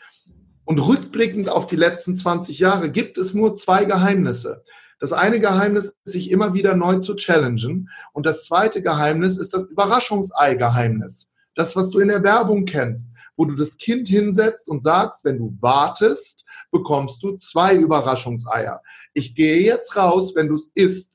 Und 0.64 0.78
rückblickend 0.78 1.48
auf 1.48 1.66
die 1.66 1.76
letzten 1.76 2.16
20 2.16 2.58
Jahre 2.58 2.90
gibt 2.90 3.16
es 3.16 3.34
nur 3.34 3.56
zwei 3.56 3.84
Geheimnisse. 3.84 4.62
Das 5.00 5.12
eine 5.12 5.40
Geheimnis 5.40 5.86
ist, 5.86 5.96
sich 6.04 6.30
immer 6.30 6.54
wieder 6.54 6.76
neu 6.76 6.96
zu 6.96 7.16
challengen. 7.16 7.88
Und 8.12 8.26
das 8.26 8.44
zweite 8.44 8.82
Geheimnis 8.82 9.36
ist 9.38 9.54
das 9.54 9.64
Überraschungsei-Geheimnis. 9.64 11.30
Das, 11.54 11.74
was 11.74 11.90
du 11.90 11.98
in 11.98 12.08
der 12.08 12.22
Werbung 12.22 12.64
kennst, 12.66 13.10
wo 13.36 13.46
du 13.46 13.56
das 13.56 13.78
Kind 13.78 14.06
hinsetzt 14.08 14.68
und 14.68 14.82
sagst, 14.82 15.24
wenn 15.24 15.38
du 15.38 15.56
wartest, 15.60 16.44
bekommst 16.70 17.22
du 17.22 17.38
zwei 17.38 17.74
Überraschungseier. 17.74 18.82
Ich 19.14 19.34
gehe 19.34 19.62
jetzt 19.62 19.96
raus, 19.96 20.34
wenn 20.36 20.48
du 20.48 20.54
es 20.54 20.70
isst, 20.74 21.10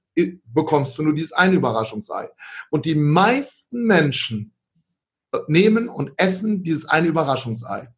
bekommst 0.46 0.98
du 0.98 1.04
nur 1.04 1.14
dieses 1.14 1.34
eine 1.34 1.56
Überraschungsei. 1.56 2.30
Und 2.72 2.86
die 2.86 2.96
meisten 2.96 3.84
Menschen 3.84 4.54
nehmen 5.48 5.90
und 5.90 6.12
essen 6.18 6.64
dieses 6.64 6.86
eine 6.86 7.08
Überraschungsei. 7.08 7.90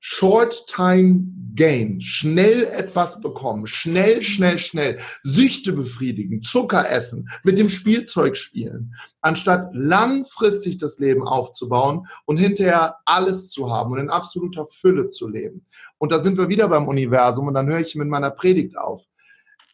Short 0.00 0.66
Time 0.66 1.26
Gain, 1.54 2.00
schnell 2.00 2.64
etwas 2.64 3.20
bekommen, 3.20 3.66
schnell, 3.66 4.22
schnell, 4.22 4.56
schnell, 4.56 4.98
Süchte 5.22 5.74
befriedigen, 5.74 6.42
Zucker 6.42 6.90
essen, 6.90 7.28
mit 7.44 7.58
dem 7.58 7.68
Spielzeug 7.68 8.36
spielen, 8.38 8.94
anstatt 9.20 9.68
langfristig 9.74 10.78
das 10.78 10.98
Leben 10.98 11.22
aufzubauen 11.22 12.06
und 12.24 12.38
hinterher 12.38 12.96
alles 13.04 13.50
zu 13.50 13.70
haben 13.70 13.92
und 13.92 13.98
in 13.98 14.08
absoluter 14.08 14.66
Fülle 14.66 15.10
zu 15.10 15.28
leben. 15.28 15.66
Und 15.98 16.12
da 16.12 16.20
sind 16.20 16.38
wir 16.38 16.48
wieder 16.48 16.68
beim 16.68 16.88
Universum 16.88 17.48
und 17.48 17.54
dann 17.54 17.68
höre 17.68 17.80
ich 17.80 17.94
mit 17.94 18.08
meiner 18.08 18.30
Predigt 18.30 18.78
auf. 18.78 19.04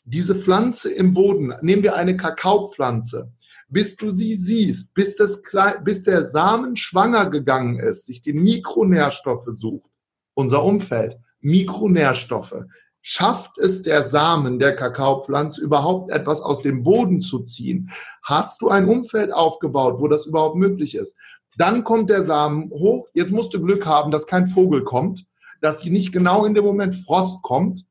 Diese 0.05 0.35
Pflanze 0.35 0.93
im 0.93 1.15
Boden, 1.15 1.55
nehmen 1.61 1.85
wir 1.85 1.95
eine 1.95 2.17
Kakaopflanze, 2.17 3.31
bis 3.69 3.97
du 3.97 4.11
sie 4.11 4.35
siehst, 4.35 4.95
bis, 4.95 5.17
das, 5.17 5.41
bis 5.85 6.03
der 6.03 6.27
Samen 6.27 6.77
schwanger 6.77 7.31
gegangen 7.31 7.79
ist, 7.79 8.07
sich 8.07 8.23
die 8.23 8.33
Mikronährstoffe 8.33 9.47
sucht, 9.49 9.91
unser 10.37 10.63
Umfeld, 10.63 11.19
Mikronährstoffe. 11.41 12.65
Schafft 13.03 13.59
es 13.59 13.83
der 13.83 14.03
Samen 14.03 14.59
der 14.59 14.75
Kakaopflanze 14.75 15.63
überhaupt 15.63 16.11
etwas 16.11 16.41
aus 16.41 16.63
dem 16.63 16.83
Boden 16.83 17.21
zu 17.21 17.41
ziehen? 17.45 17.91
Hast 18.23 18.63
du 18.63 18.69
ein 18.69 18.89
Umfeld 18.89 19.33
aufgebaut, 19.33 20.01
wo 20.01 20.09
das 20.09 20.27
überhaupt 20.27 20.57
möglich 20.57 20.95
ist? 20.95 21.17
Dann 21.57 21.85
kommt 21.85 22.11
der 22.11 22.23
Samen 22.23 22.71
hoch. 22.71 23.09
Jetzt 23.15 23.33
musst 23.33 23.55
du 23.55 23.63
Glück 23.63 23.87
haben, 23.87 24.11
dass 24.11 24.27
kein 24.27 24.47
Vogel 24.47 24.83
kommt, 24.83 25.25
dass 25.61 25.85
nicht 25.85 26.13
genau 26.13 26.45
in 26.45 26.55
dem 26.55 26.65
Moment 26.65 26.97
Frost 26.97 27.43
kommt. 27.43 27.87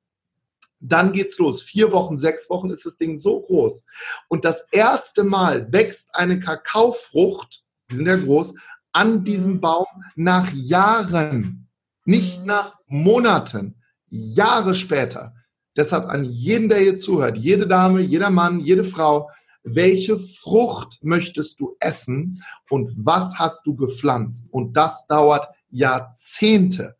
Dann 0.81 1.13
geht's 1.13 1.39
los. 1.39 1.63
Vier 1.63 1.91
Wochen, 1.91 2.17
sechs 2.17 2.49
Wochen 2.49 2.69
ist 2.69 2.85
das 2.85 2.97
Ding 2.97 3.15
so 3.15 3.41
groß. 3.41 3.85
Und 4.27 4.45
das 4.45 4.67
erste 4.71 5.23
Mal 5.23 5.71
wächst 5.71 6.09
eine 6.13 6.39
Kakaofrucht, 6.39 7.63
die 7.89 7.95
sind 7.95 8.07
ja 8.07 8.17
groß, 8.17 8.53
an 8.91 9.23
diesem 9.23 9.61
Baum 9.61 9.87
nach 10.15 10.51
Jahren. 10.53 11.64
Nicht 12.05 12.41
mhm. 12.41 12.45
nach 12.45 12.75
Monaten, 12.87 13.75
Jahre 14.09 14.75
später. 14.75 15.33
Deshalb 15.75 16.05
an 16.05 16.23
jeden, 16.23 16.69
der 16.69 16.79
hier 16.79 16.97
zuhört, 16.97 17.37
jede 17.37 17.67
Dame, 17.67 17.99
jeder 18.01 18.29
Mann, 18.29 18.61
jede 18.61 18.85
Frau, 18.85 19.29
welche 19.63 20.19
Frucht 20.19 20.99
möchtest 21.01 21.59
du 21.59 21.75
essen 21.79 22.41
und 22.69 22.93
was 22.97 23.37
hast 23.37 23.65
du 23.65 23.75
gepflanzt? 23.75 24.47
Und 24.51 24.77
das 24.77 25.07
dauert 25.07 25.47
Jahrzehnte. 25.69 26.95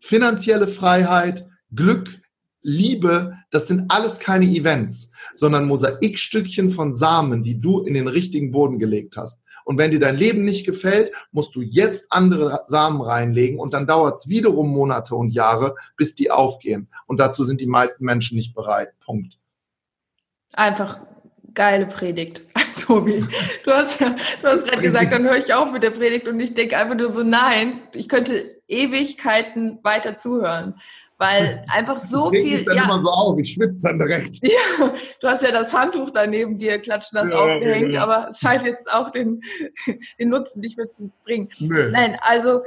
Finanzielle 0.00 0.68
Freiheit, 0.68 1.46
Glück, 1.74 2.20
Liebe, 2.62 3.34
das 3.50 3.66
sind 3.66 3.90
alles 3.90 4.18
keine 4.18 4.46
Events, 4.46 5.10
sondern 5.34 5.66
Mosaikstückchen 5.66 6.70
von 6.70 6.94
Samen, 6.94 7.42
die 7.42 7.58
du 7.58 7.80
in 7.80 7.94
den 7.94 8.08
richtigen 8.08 8.52
Boden 8.52 8.78
gelegt 8.78 9.16
hast. 9.16 9.42
Und 9.68 9.76
wenn 9.76 9.90
dir 9.90 10.00
dein 10.00 10.16
Leben 10.16 10.44
nicht 10.46 10.64
gefällt, 10.64 11.12
musst 11.30 11.54
du 11.54 11.60
jetzt 11.60 12.06
andere 12.08 12.64
Samen 12.68 13.02
reinlegen 13.02 13.58
und 13.58 13.74
dann 13.74 13.86
dauert 13.86 14.16
es 14.16 14.26
wiederum 14.26 14.70
Monate 14.70 15.14
und 15.14 15.28
Jahre, 15.28 15.74
bis 15.98 16.14
die 16.14 16.30
aufgehen. 16.30 16.88
Und 17.06 17.20
dazu 17.20 17.44
sind 17.44 17.60
die 17.60 17.66
meisten 17.66 18.06
Menschen 18.06 18.38
nicht 18.38 18.54
bereit. 18.54 18.98
Punkt. 19.00 19.38
Einfach 20.54 21.00
geile 21.52 21.84
Predigt. 21.84 22.46
Tobi, 22.80 23.26
du 23.64 23.70
hast 23.70 24.00
ja, 24.00 24.16
du 24.40 24.48
hast 24.48 24.64
gerade 24.64 24.80
gesagt, 24.80 25.12
dann 25.12 25.24
höre 25.24 25.36
ich 25.36 25.52
auf 25.52 25.70
mit 25.70 25.82
der 25.82 25.90
Predigt 25.90 26.28
und 26.28 26.40
ich 26.40 26.54
denke 26.54 26.78
einfach 26.78 26.94
nur 26.94 27.12
so, 27.12 27.22
nein, 27.22 27.82
ich 27.92 28.08
könnte 28.08 28.62
Ewigkeiten 28.68 29.80
weiter 29.82 30.16
zuhören 30.16 30.80
weil 31.18 31.64
einfach 31.72 31.98
so 31.98 32.32
ich 32.32 32.42
viel. 32.42 32.64
Dann 32.64 32.76
ja, 32.76 32.84
immer 32.84 33.00
so 33.02 33.08
auf, 33.08 33.38
ich 33.38 33.52
schwitze 33.52 33.80
dann 33.82 33.98
direkt. 33.98 34.38
Ja, 34.48 34.92
du 35.20 35.28
hast 35.28 35.42
ja 35.42 35.52
das 35.52 35.72
Handtuch 35.72 36.10
daneben 36.10 36.58
dir 36.58 36.78
klatschen 36.78 37.18
das 37.20 37.30
ja, 37.30 37.36
aufgehängt, 37.36 37.92
ja. 37.92 38.02
aber 38.02 38.28
es 38.30 38.38
scheint 38.38 38.62
jetzt 38.62 38.90
auch 38.90 39.10
den, 39.10 39.40
den 40.18 40.28
Nutzen 40.30 40.60
nicht 40.60 40.76
mehr 40.76 40.86
zu 40.86 41.10
bringen. 41.24 41.48
Nee. 41.58 41.88
Nein, 41.90 42.16
also 42.22 42.62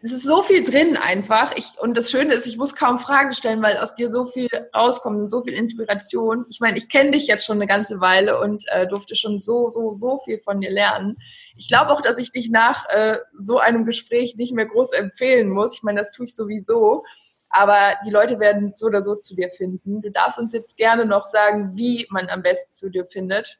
es 0.00 0.12
ist 0.12 0.22
so 0.22 0.42
viel 0.42 0.62
drin 0.64 0.96
einfach. 0.96 1.52
Ich, 1.56 1.72
und 1.78 1.96
das 1.96 2.10
Schöne 2.10 2.34
ist, 2.34 2.46
ich 2.46 2.56
muss 2.56 2.74
kaum 2.74 2.98
Fragen 2.98 3.32
stellen, 3.32 3.62
weil 3.62 3.76
aus 3.78 3.96
dir 3.96 4.10
so 4.10 4.26
viel 4.26 4.48
rauskommt 4.74 5.20
und 5.20 5.30
so 5.30 5.42
viel 5.42 5.54
Inspiration. 5.54 6.46
Ich 6.48 6.60
meine, 6.60 6.78
ich 6.78 6.88
kenne 6.88 7.12
dich 7.12 7.26
jetzt 7.26 7.44
schon 7.44 7.56
eine 7.56 7.66
ganze 7.66 8.00
Weile 8.00 8.40
und 8.40 8.64
äh, 8.68 8.86
durfte 8.86 9.16
schon 9.16 9.40
so, 9.40 9.68
so, 9.70 9.92
so 9.92 10.18
viel 10.18 10.38
von 10.38 10.60
dir 10.60 10.70
lernen. 10.70 11.16
Ich 11.56 11.66
glaube 11.66 11.90
auch, 11.90 12.00
dass 12.00 12.18
ich 12.18 12.30
dich 12.30 12.48
nach 12.48 12.88
äh, 12.90 13.18
so 13.34 13.58
einem 13.58 13.84
Gespräch 13.84 14.36
nicht 14.36 14.54
mehr 14.54 14.66
groß 14.66 14.92
empfehlen 14.92 15.50
muss. 15.50 15.74
Ich 15.74 15.82
meine, 15.82 16.00
das 16.00 16.12
tue 16.12 16.26
ich 16.26 16.34
sowieso. 16.36 17.04
Aber 17.50 17.94
die 18.04 18.10
Leute 18.10 18.38
werden 18.40 18.72
so 18.74 18.86
oder 18.86 19.02
so 19.02 19.14
zu 19.14 19.34
dir 19.34 19.50
finden. 19.50 20.02
Du 20.02 20.10
darfst 20.10 20.38
uns 20.38 20.52
jetzt 20.52 20.76
gerne 20.76 21.06
noch 21.06 21.26
sagen, 21.26 21.72
wie 21.74 22.06
man 22.10 22.28
am 22.28 22.42
besten 22.42 22.74
zu 22.74 22.90
dir 22.90 23.06
findet. 23.06 23.58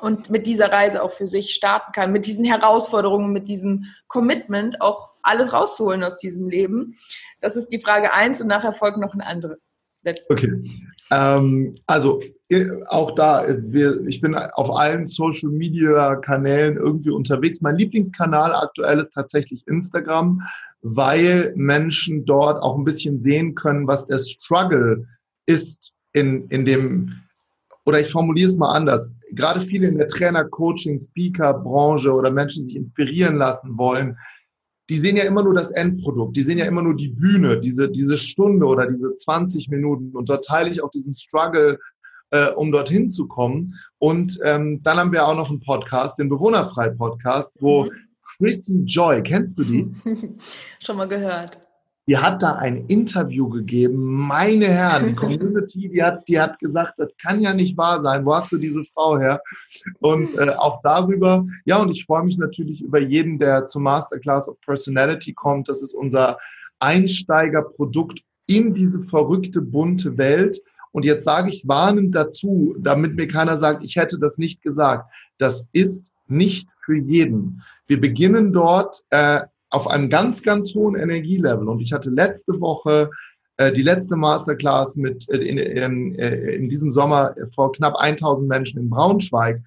und 0.00 0.30
mit 0.30 0.46
dieser 0.46 0.72
Reise 0.72 1.02
auch 1.02 1.10
für 1.10 1.26
sich 1.26 1.52
starten 1.52 1.92
kann, 1.92 2.10
mit 2.10 2.26
diesen 2.26 2.44
Herausforderungen, 2.44 3.32
mit 3.32 3.48
diesem 3.48 3.84
Commitment 4.08 4.80
auch 4.80 5.10
alles 5.22 5.52
rauszuholen 5.52 6.02
aus 6.02 6.18
diesem 6.18 6.48
Leben. 6.48 6.96
Das 7.40 7.56
ist 7.56 7.68
die 7.68 7.80
Frage 7.80 8.12
eins 8.14 8.40
und 8.40 8.46
nachher 8.46 8.72
folgt 8.72 8.98
noch 8.98 9.12
eine 9.12 9.26
andere. 9.26 9.58
Letzte. 10.02 10.32
Okay. 10.32 10.62
Ähm, 11.12 11.74
also 11.86 12.22
auch 12.86 13.14
da, 13.14 13.46
wir, 13.48 14.00
ich 14.06 14.22
bin 14.22 14.34
auf 14.34 14.74
allen 14.74 15.06
Social 15.06 15.50
Media 15.50 16.16
Kanälen 16.16 16.78
irgendwie 16.78 17.10
unterwegs. 17.10 17.60
Mein 17.60 17.76
Lieblingskanal 17.76 18.54
aktuell 18.54 19.00
ist 19.00 19.12
tatsächlich 19.12 19.66
Instagram, 19.68 20.40
weil 20.82 21.52
Menschen 21.56 22.24
dort 22.24 22.62
auch 22.62 22.76
ein 22.76 22.84
bisschen 22.84 23.20
sehen 23.20 23.54
können, 23.54 23.86
was 23.86 24.06
der 24.06 24.18
Struggle 24.18 25.06
ist 25.46 25.92
in, 26.12 26.48
in 26.48 26.64
dem, 26.64 27.12
oder 27.84 28.00
ich 28.00 28.10
formuliere 28.10 28.48
es 28.48 28.56
mal 28.56 28.72
anders. 28.72 29.12
Gerade 29.32 29.60
viele 29.60 29.88
in 29.88 29.98
der 29.98 30.08
Trainer, 30.08 30.44
Coaching, 30.44 30.98
Speaker 30.98 31.54
Branche 31.54 32.12
oder 32.12 32.30
Menschen 32.30 32.64
sich 32.64 32.76
inspirieren 32.76 33.36
lassen 33.36 33.76
wollen, 33.76 34.16
die 34.88 34.98
sehen 34.98 35.16
ja 35.16 35.22
immer 35.22 35.44
nur 35.44 35.54
das 35.54 35.70
Endprodukt, 35.70 36.36
die 36.36 36.42
sehen 36.42 36.58
ja 36.58 36.64
immer 36.64 36.82
nur 36.82 36.96
die 36.96 37.08
Bühne, 37.08 37.60
diese, 37.60 37.88
diese 37.88 38.18
Stunde 38.18 38.66
oder 38.66 38.88
diese 38.88 39.14
20 39.14 39.68
Minuten. 39.68 40.10
Und 40.16 40.28
dort 40.28 40.44
teile 40.44 40.68
ich 40.68 40.82
auch 40.82 40.90
diesen 40.90 41.14
Struggle, 41.14 41.78
äh, 42.30 42.50
um 42.50 42.72
dorthin 42.72 43.08
zu 43.08 43.28
kommen. 43.28 43.76
Und 43.98 44.40
ähm, 44.42 44.82
dann 44.82 44.96
haben 44.96 45.12
wir 45.12 45.26
auch 45.26 45.36
noch 45.36 45.48
einen 45.48 45.60
Podcast, 45.60 46.18
den 46.18 46.28
Bewohnerfrei-Podcast, 46.28 47.58
wo 47.60 47.84
mhm. 47.84 47.90
Chrissy 48.36 48.82
Joy, 48.84 49.22
kennst 49.22 49.58
du 49.58 49.64
die? 49.64 49.90
Schon 50.80 50.96
mal 50.96 51.08
gehört 51.08 51.58
die 52.10 52.18
hat 52.18 52.42
da 52.42 52.56
ein 52.56 52.86
Interview 52.86 53.48
gegeben. 53.48 54.02
Meine 54.02 54.66
Herren, 54.66 55.06
die 55.06 55.14
Community, 55.14 55.88
die 55.88 56.02
hat, 56.02 56.26
die 56.26 56.40
hat 56.40 56.58
gesagt, 56.58 56.94
das 56.98 57.10
kann 57.22 57.40
ja 57.40 57.54
nicht 57.54 57.76
wahr 57.76 58.02
sein. 58.02 58.26
Wo 58.26 58.34
hast 58.34 58.50
du 58.50 58.56
diese 58.56 58.82
Frau 58.82 59.16
her? 59.16 59.40
Und 60.00 60.36
äh, 60.36 60.50
auch 60.50 60.82
darüber, 60.82 61.46
ja, 61.66 61.80
und 61.80 61.92
ich 61.92 62.04
freue 62.04 62.24
mich 62.24 62.36
natürlich 62.36 62.82
über 62.82 63.00
jeden, 63.00 63.38
der 63.38 63.66
zur 63.66 63.82
Masterclass 63.82 64.48
of 64.48 64.60
Personality 64.62 65.32
kommt. 65.32 65.68
Das 65.68 65.82
ist 65.82 65.94
unser 65.94 66.38
Einsteigerprodukt 66.80 68.24
in 68.46 68.74
diese 68.74 69.04
verrückte, 69.04 69.60
bunte 69.62 70.18
Welt. 70.18 70.60
Und 70.90 71.04
jetzt 71.04 71.22
sage 71.22 71.50
ich 71.50 71.68
warnend 71.68 72.16
dazu, 72.16 72.74
damit 72.80 73.14
mir 73.14 73.28
keiner 73.28 73.56
sagt, 73.56 73.84
ich 73.84 73.94
hätte 73.94 74.18
das 74.18 74.36
nicht 74.36 74.62
gesagt. 74.62 75.08
Das 75.38 75.68
ist 75.70 76.10
nicht 76.30 76.68
für 76.84 76.96
jeden. 76.96 77.62
Wir 77.86 78.00
beginnen 78.00 78.52
dort 78.52 79.02
äh, 79.10 79.40
auf 79.70 79.88
einem 79.88 80.10
ganz, 80.10 80.42
ganz 80.42 80.74
hohen 80.74 80.96
Energielevel. 80.96 81.68
Und 81.68 81.80
ich 81.80 81.92
hatte 81.92 82.10
letzte 82.10 82.60
Woche 82.60 83.10
äh, 83.56 83.72
die 83.72 83.82
letzte 83.82 84.16
Masterclass 84.16 84.96
mit 84.96 85.28
äh, 85.28 85.36
in, 85.36 85.58
in, 85.58 86.18
äh, 86.18 86.52
in 86.52 86.68
diesem 86.68 86.90
Sommer 86.90 87.34
vor 87.54 87.72
knapp 87.72 87.94
1000 87.96 88.48
Menschen 88.48 88.80
in 88.80 88.90
Braunschweig. 88.90 89.62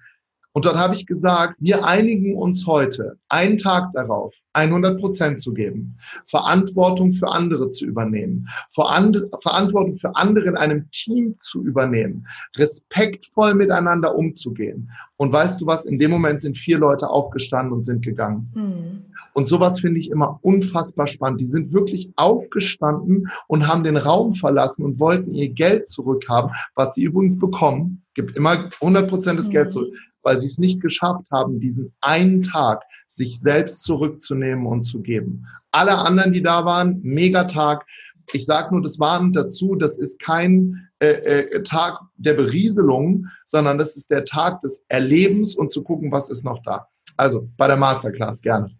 Und 0.56 0.66
dort 0.66 0.76
habe 0.76 0.94
ich 0.94 1.04
gesagt, 1.04 1.56
wir 1.58 1.84
einigen 1.84 2.36
uns 2.36 2.64
heute 2.64 3.18
einen 3.28 3.56
Tag 3.56 3.92
darauf, 3.92 4.36
100 4.52 5.00
Prozent 5.00 5.40
zu 5.40 5.52
geben, 5.52 5.98
Verantwortung 6.26 7.12
für 7.12 7.26
andere 7.26 7.70
zu 7.70 7.84
übernehmen, 7.84 8.48
Verantwortung 8.70 9.96
für 9.96 10.14
andere 10.14 10.46
in 10.46 10.56
einem 10.56 10.88
Team 10.92 11.34
zu 11.40 11.64
übernehmen, 11.64 12.28
respektvoll 12.56 13.54
miteinander 13.54 14.14
umzugehen. 14.14 14.92
Und 15.16 15.32
weißt 15.32 15.60
du 15.60 15.66
was, 15.66 15.86
in 15.86 15.98
dem 15.98 16.12
Moment 16.12 16.42
sind 16.42 16.56
vier 16.56 16.78
Leute 16.78 17.10
aufgestanden 17.10 17.72
und 17.72 17.82
sind 17.82 18.04
gegangen. 18.04 18.52
Mhm. 18.54 19.04
Und 19.32 19.48
sowas 19.48 19.80
finde 19.80 19.98
ich 19.98 20.08
immer 20.08 20.38
unfassbar 20.42 21.08
spannend. 21.08 21.40
Die 21.40 21.46
sind 21.46 21.72
wirklich 21.72 22.12
aufgestanden 22.14 23.26
und 23.48 23.66
haben 23.66 23.82
den 23.82 23.96
Raum 23.96 24.34
verlassen 24.34 24.84
und 24.84 25.00
wollten 25.00 25.34
ihr 25.34 25.48
Geld 25.48 25.88
zurückhaben, 25.88 26.52
was 26.76 26.94
sie 26.94 27.02
übrigens 27.02 27.36
bekommen. 27.36 28.04
Gibt 28.14 28.36
immer 28.36 28.70
100 28.80 29.08
Prozent 29.08 29.40
des 29.40 29.48
mhm. 29.48 29.52
Geldes 29.52 29.74
zurück 29.74 29.92
weil 30.24 30.38
sie 30.38 30.46
es 30.46 30.58
nicht 30.58 30.80
geschafft 30.80 31.30
haben, 31.30 31.60
diesen 31.60 31.92
einen 32.00 32.42
Tag 32.42 32.82
sich 33.08 33.40
selbst 33.40 33.82
zurückzunehmen 33.84 34.66
und 34.66 34.82
zu 34.82 35.00
geben. 35.00 35.46
Alle 35.70 35.96
anderen, 35.96 36.32
die 36.32 36.42
da 36.42 36.64
waren, 36.64 37.00
Megatag. 37.02 37.86
Ich 38.32 38.46
sage 38.46 38.74
nur 38.74 38.82
das 38.82 38.98
waren 38.98 39.32
dazu, 39.32 39.76
das 39.76 39.98
ist 39.98 40.18
kein 40.20 40.88
äh, 40.98 41.08
äh, 41.08 41.62
Tag 41.62 42.00
der 42.16 42.34
Berieselung, 42.34 43.26
sondern 43.44 43.78
das 43.78 43.96
ist 43.96 44.10
der 44.10 44.24
Tag 44.24 44.62
des 44.62 44.84
Erlebens 44.88 45.54
und 45.54 45.72
zu 45.72 45.84
gucken, 45.84 46.10
was 46.10 46.30
ist 46.30 46.44
noch 46.44 46.60
da. 46.62 46.88
Also 47.16 47.48
bei 47.56 47.68
der 47.68 47.76
Masterclass 47.76 48.40
gerne. 48.40 48.70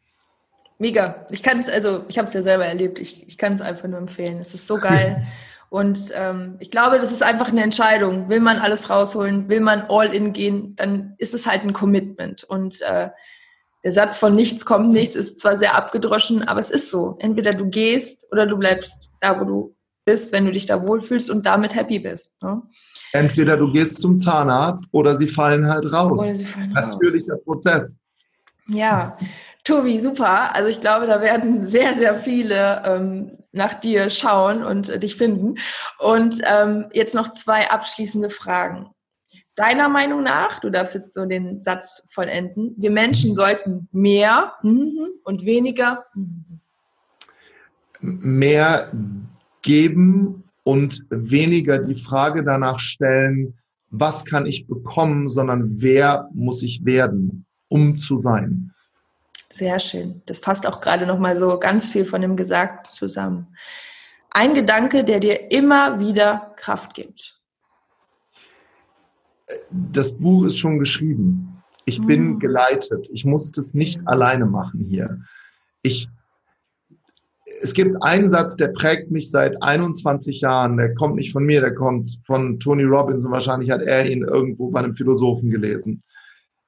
Mega. 0.79 1.27
Ich 1.31 1.43
kann 1.43 1.61
es, 1.61 1.69
also 1.69 2.05
ich 2.09 2.19
habe 2.19 2.27
es 2.27 2.35
ja 2.35 2.43
selber 2.43 2.67
erlebt. 2.67 2.99
Ich, 2.99 3.29
ich 3.29 3.39
kann 3.39 3.53
es 3.53 3.61
einfach 3.61 3.87
nur 3.87 3.99
empfehlen. 3.99 4.39
Es 4.41 4.55
ist 4.55 4.67
so 4.67 4.77
geil. 4.77 5.25
Und 5.75 6.13
ähm, 6.15 6.55
ich 6.61 6.71
glaube, 6.71 7.01
das 7.01 7.11
ist 7.11 7.25
einfach 7.25 7.49
eine 7.49 7.65
Entscheidung. 7.65 8.29
Will 8.29 8.39
man 8.39 8.59
alles 8.59 8.91
rausholen, 8.91 9.49
will 9.49 9.59
man 9.59 9.83
all 9.89 10.15
in 10.15 10.33
gehen, 10.33 10.77
dann 10.77 11.17
ist 11.19 11.35
es 11.35 11.49
halt 11.49 11.65
ein 11.65 11.73
Commitment. 11.73 12.45
Und 12.45 12.81
äh, 12.83 13.09
der 13.83 13.91
Satz 13.91 14.17
von 14.17 14.37
nichts 14.37 14.65
kommt 14.65 14.93
nichts 14.93 15.17
ist 15.17 15.41
zwar 15.41 15.59
sehr 15.59 15.77
abgedroschen, 15.77 16.45
aber 16.45 16.61
es 16.61 16.71
ist 16.71 16.93
so. 16.93 17.17
Entweder 17.19 17.55
du 17.55 17.69
gehst 17.69 18.25
oder 18.31 18.47
du 18.47 18.57
bleibst 18.57 19.11
da, 19.19 19.41
wo 19.41 19.45
du 19.45 19.77
bist, 20.05 20.31
wenn 20.31 20.45
du 20.45 20.53
dich 20.53 20.67
da 20.67 20.81
wohlfühlst 20.81 21.29
und 21.29 21.45
damit 21.45 21.75
happy 21.75 21.99
bist. 21.99 22.41
Ne? 22.41 22.63
Entweder 23.11 23.57
du 23.57 23.73
gehst 23.73 24.01
zum 24.01 24.17
Zahnarzt 24.17 24.87
oder 24.93 25.17
sie 25.17 25.29
fallen 25.29 25.67
halt 25.67 25.93
raus. 25.93 26.21
Oder 26.21 26.37
sie 26.37 26.45
fallen 26.45 26.71
Natürlicher 26.71 27.33
raus. 27.33 27.45
Prozess. 27.45 27.97
Ja, 28.69 29.19
Tobi, 29.65 29.99
super. 29.99 30.55
Also 30.55 30.69
ich 30.69 30.81
glaube, 30.81 31.07
da 31.07 31.23
werden 31.23 31.67
sehr, 31.67 31.95
sehr 31.95 32.17
viele 32.17 32.83
ähm, 32.85 33.39
nach 33.53 33.75
dir 33.75 34.11
schauen 34.11 34.63
und 34.63 34.91
äh, 34.91 34.99
dich 34.99 35.17
finden. 35.17 35.55
Und 35.99 36.41
ähm, 36.45 36.87
jetzt 36.93 37.15
noch 37.15 37.33
zwei 37.33 37.71
abschließende 37.71 38.29
Fragen. 38.29 38.91
Deiner 39.57 39.89
Meinung 39.89 40.23
nach, 40.23 40.61
du 40.61 40.69
darfst 40.69 40.95
jetzt 40.95 41.15
so 41.15 41.25
den 41.25 41.63
Satz 41.63 42.09
vollenden, 42.13 42.75
wir 42.77 42.91
Menschen 42.91 43.35
sollten 43.35 43.89
mehr 43.93 44.53
mhm, 44.63 45.09
und 45.23 45.47
weniger 45.47 46.05
mhm. 46.15 46.61
mehr 48.01 48.93
geben 49.63 50.45
und 50.65 51.07
weniger 51.09 51.79
die 51.79 51.95
Frage 51.95 52.43
danach 52.43 52.81
stellen, 52.81 53.55
was 53.91 54.25
kann 54.25 54.45
ich 54.45 54.67
bekommen, 54.67 55.29
sondern 55.29 55.81
wer 55.81 56.29
muss 56.35 56.63
ich 56.65 56.85
werden, 56.85 57.47
um 57.69 57.99
zu 57.99 58.21
sein. 58.21 58.74
Sehr 59.55 59.79
schön. 59.79 60.21
Das 60.27 60.41
fasst 60.41 60.67
auch 60.67 60.81
gerade 60.81 61.07
noch 61.07 61.21
mal 61.21 61.39
so 61.39 61.61
ganz 61.61 61.87
viel 61.87 62.05
von 62.05 62.21
dem 62.21 62.35
Gesagten 62.35 62.93
zusammen. 62.93 63.55
Ein 64.31 64.53
Gedanke, 64.53 65.05
der 65.05 65.21
dir 65.21 65.53
immer 65.53 66.01
wieder 66.01 66.53
Kraft 66.57 66.95
gibt. 66.95 67.41
Das 69.71 70.19
Buch 70.19 70.47
ist 70.47 70.59
schon 70.59 70.81
geschrieben. 70.81 71.63
Ich 71.85 72.01
mhm. 72.01 72.07
bin 72.07 72.39
geleitet. 72.41 73.09
Ich 73.13 73.25
muss 73.25 73.53
das 73.53 73.75
nicht 73.75 74.01
alleine 74.07 74.45
machen 74.45 74.87
hier. 74.89 75.21
Ich, 75.83 76.09
es 77.63 77.75
gibt 77.75 78.03
einen 78.03 78.31
Satz, 78.31 78.57
der 78.57 78.69
prägt 78.69 79.13
mich 79.13 79.31
seit 79.31 79.63
21 79.63 80.41
Jahren. 80.41 80.79
Der 80.79 80.97
kommt 80.97 81.15
nicht 81.15 81.31
von 81.31 81.45
mir, 81.45 81.61
der 81.61 81.77
kommt 81.77 82.19
von 82.27 82.59
Tony 82.59 82.83
Robbins 82.83 83.25
und 83.25 83.31
wahrscheinlich 83.31 83.71
hat 83.71 83.83
er 83.83 84.05
ihn 84.11 84.25
irgendwo 84.25 84.73
bei 84.73 84.81
einem 84.81 84.97
Philosophen 84.97 85.49
gelesen. 85.49 86.03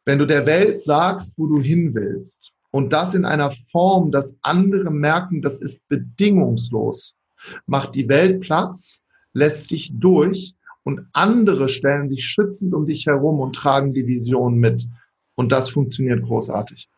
Wenn 0.05 0.21
du 0.21 0.27
der 0.27 0.47
Welt 0.47 0.81
sagst, 0.81 1.37
wo 1.37 1.49
du 1.49 1.61
hin 1.61 1.93
willst, 1.93 2.53
und 2.77 2.93
das 2.93 3.15
in 3.15 3.25
einer 3.25 3.53
Form, 3.53 4.11
dass 4.13 4.39
andere 4.43 4.91
merken, 4.91 5.41
das 5.41 5.61
ist 5.63 5.81
bedingungslos. 5.89 7.15
Macht 7.65 7.95
die 7.95 8.07
Welt 8.11 8.43
Platz, 8.43 9.01
lässt 9.33 9.71
dich 9.71 9.93
durch 9.95 10.55
und 10.85 11.07
andere 11.15 11.71
stellen 11.71 12.11
sich 12.11 12.27
schützend 12.27 12.75
um 12.75 12.87
dich 12.87 13.07
herum 13.07 13.41
und 13.41 13.57
tragen 13.57 13.95
die 13.95 14.07
Vision 14.07 14.57
mit. 14.57 14.87
Und 15.37 15.53
das 15.53 15.71
funktioniert 15.71 16.23
großartig. 16.23 16.91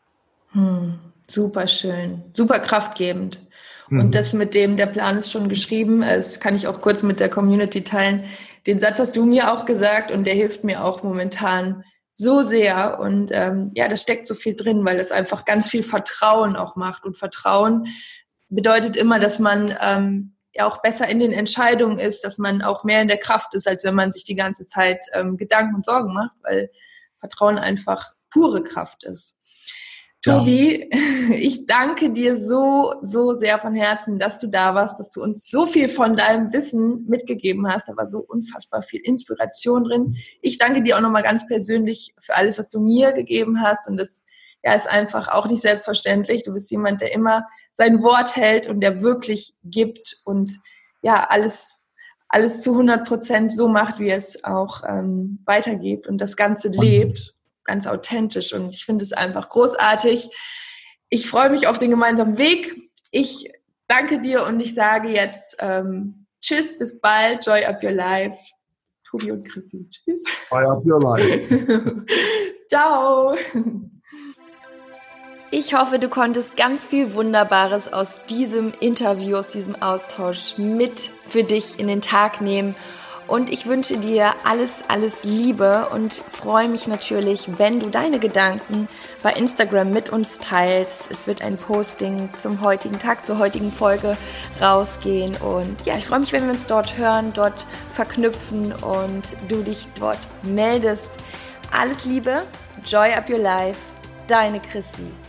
Hm, 0.51 0.95
super 1.29 1.68
schön, 1.68 2.24
super 2.35 2.59
kraftgebend. 2.59 3.47
Und 3.89 4.07
mhm. 4.07 4.11
das 4.11 4.33
mit 4.33 4.55
dem, 4.55 4.76
der 4.76 4.87
Plan 4.87 5.16
ist 5.16 5.31
schon 5.31 5.49
geschrieben, 5.49 6.01
das 6.01 6.41
kann 6.41 6.57
ich 6.57 6.66
auch 6.66 6.81
kurz 6.81 7.05
mit 7.05 7.20
der 7.20 7.29
Community 7.29 7.85
teilen. 7.85 8.24
Den 8.66 8.81
Satz 8.81 8.99
hast 8.99 9.16
du 9.16 9.24
mir 9.24 9.53
auch 9.53 9.64
gesagt 9.64 10.11
und 10.11 10.26
der 10.26 10.35
hilft 10.35 10.64
mir 10.64 10.85
auch 10.85 11.05
momentan 11.05 11.85
so 12.19 12.43
sehr. 12.43 12.99
Und 12.99 13.31
ähm, 13.33 13.71
ja, 13.75 13.89
da 13.89 13.97
steckt 13.97 14.27
so 14.27 14.35
viel 14.35 14.57
drin, 14.57 14.85
weil 14.85 14.99
das 14.99 15.12
einfach 15.12 15.45
ganz 15.45 15.71
viel 15.71 15.85
Vertrauen 15.85 16.57
auch 16.57 16.75
macht. 16.75 17.05
Und 17.05 17.16
Vertrauen 17.16 17.87
bedeutet 18.49 18.97
immer, 18.97 19.21
dass 19.21 19.39
man 19.39 19.77
ähm, 19.81 20.35
ja 20.53 20.66
auch 20.66 20.83
besser 20.83 21.09
in 21.09 21.21
den 21.21 21.33
Entscheidungen 21.33 21.99
ist, 21.99 22.25
dass 22.25 22.37
man 22.37 22.61
auch 22.61 22.83
mehr 22.83 23.03
in 23.03 23.09
der 23.09 23.19
Kraft 23.19 23.55
ist, 23.55 23.69
als 23.69 23.85
wenn 23.85 23.95
man 23.95 24.11
sich 24.11 24.25
die 24.25 24.35
ganze 24.35 24.66
Zeit 24.66 24.99
ähm, 25.12 25.37
Gedanken 25.37 25.77
und 25.77 25.85
Sorgen 25.85 26.12
macht, 26.12 26.35
weil 26.43 26.71
Vertrauen 27.19 27.57
einfach 27.57 28.14
pure 28.31 28.64
Kraft 28.64 29.05
ist. 29.05 29.37
Tobi, 30.23 30.89
ja. 30.91 30.99
ich 31.35 31.66
danke 31.66 32.11
dir 32.11 32.41
so, 32.41 32.95
so 33.03 33.35
sehr 33.35 33.59
von 33.59 33.75
Herzen, 33.75 34.19
dass 34.19 34.39
du 34.39 34.49
da 34.49 34.75
warst, 34.75 34.99
dass 34.99 35.11
du 35.11 35.23
uns 35.23 35.49
so 35.49 35.64
viel 35.64 35.89
von 35.89 36.16
deinem 36.16 36.53
Wissen 36.53 37.05
mitgegeben 37.07 37.69
hast. 37.69 37.89
Da 37.89 37.97
war 37.97 38.11
so 38.11 38.21
unfassbar 38.21 38.83
viel 38.83 39.01
Inspiration 39.03 39.85
drin. 39.85 40.16
Ich 40.43 40.59
danke 40.59 40.83
dir 40.83 40.97
auch 40.97 41.01
nochmal 41.01 41.23
ganz 41.23 41.47
persönlich 41.47 42.14
für 42.21 42.35
alles, 42.35 42.59
was 42.59 42.69
du 42.69 42.81
mir 42.81 43.12
gegeben 43.12 43.62
hast. 43.62 43.89
Und 43.89 43.97
das 43.97 44.23
ja, 44.64 44.73
ist 44.75 44.89
einfach 44.89 45.29
auch 45.29 45.49
nicht 45.49 45.62
selbstverständlich. 45.62 46.43
Du 46.43 46.53
bist 46.53 46.71
jemand, 46.71 47.01
der 47.01 47.12
immer 47.12 47.47
sein 47.75 48.03
Wort 48.03 48.35
hält 48.35 48.66
und 48.66 48.81
der 48.81 49.03
wirklich 49.03 49.55
gibt 49.62 50.21
und 50.25 50.59
ja, 51.03 51.29
alles, 51.31 51.81
alles 52.29 52.62
zu 52.62 52.73
100 52.73 53.07
Prozent 53.07 53.53
so 53.53 53.69
macht, 53.69 54.01
wie 54.01 54.11
es 54.11 54.43
auch 54.43 54.83
ähm, 54.85 55.39
weitergibt 55.45 56.09
und 56.09 56.21
das 56.21 56.37
Ganze 56.37 56.71
lebt 56.71 57.37
ganz 57.69 57.87
authentisch 57.87 58.53
und 58.53 58.71
ich 58.71 58.85
finde 58.85 59.05
es 59.05 59.12
einfach 59.12 59.51
großartig. 59.51 60.31
Ich 61.11 61.29
freue 61.29 61.51
mich 61.51 61.69
auf 61.69 61.79
den 61.79 61.91
gemeinsamen 61.91 62.39
Weg. 62.39 62.91
Ich 63.11 63.53
danke 63.87 64.21
dir 64.21 64.45
und 64.45 64.59
ich 64.59 64.75
sage 64.75 65.11
jetzt 65.11 65.57
ähm, 65.61 66.27
Tschüss, 66.41 66.79
bis 66.79 66.99
bald, 66.99 67.47
Joy 67.47 67.64
Up 67.64 67.83
Your 67.83 67.93
Life. 67.93 68.39
Tobi 69.09 69.33
und 69.33 69.47
Chrissy. 69.49 69.89
Tschüss. 69.91 70.23
Joy 70.51 70.64
Up 70.64 70.85
Your 70.85 71.01
Life. 71.01 72.05
Ciao. 72.69 73.37
Ich 75.51 75.75
hoffe, 75.75 75.99
du 75.99 76.09
konntest 76.09 76.57
ganz 76.57 76.87
viel 76.87 77.14
Wunderbares 77.14 77.93
aus 77.93 78.21
diesem 78.29 78.73
Interview, 78.81 79.37
aus 79.37 79.49
diesem 79.49 79.81
Austausch 79.83 80.57
mit 80.57 80.99
für 80.99 81.43
dich 81.43 81.79
in 81.79 81.87
den 81.87 82.03
Tag 82.03 82.41
nehmen. 82.41 82.75
Und 83.29 83.53
ich 83.53 83.66
wünsche 83.66 83.99
dir 83.99 84.33
alles, 84.45 84.70
alles 84.89 85.22
Liebe 85.22 85.91
und 85.93 86.14
freue 86.14 86.66
mich 86.66 86.89
natürlich, 86.89 87.59
wenn 87.59 87.79
du 87.79 87.91
deine 87.91 88.18
Gedanken 88.18 88.89
bei 89.22 89.33
Instagram 89.33 89.93
mit 89.93 90.09
uns 90.09 90.39
teilst. 90.39 91.11
Es 91.11 91.26
wird 91.26 91.43
ein 91.43 91.59
Posting 91.59 92.31
zum 92.35 92.62
heutigen 92.62 92.99
Tag, 92.99 93.26
zur 93.26 93.39
heutigen 93.39 93.70
Folge 93.70 94.16
rausgehen. 94.62 95.37
Und 95.37 95.85
ja, 95.85 95.99
ich 95.99 96.07
freue 96.07 96.20
mich, 96.20 96.33
wenn 96.33 96.45
wir 96.45 96.53
uns 96.53 96.64
dort 96.64 96.97
hören, 96.97 97.35
dort 97.35 97.66
verknüpfen 97.93 98.72
und 98.72 99.22
du 99.47 99.62
dich 99.62 99.87
dort 99.99 100.20
meldest. 100.43 101.11
Alles 101.70 102.07
Liebe, 102.07 102.45
Joy 102.87 103.12
Up 103.12 103.29
Your 103.29 103.41
Life, 103.41 103.79
deine 104.26 104.59
Chrissy. 104.59 105.28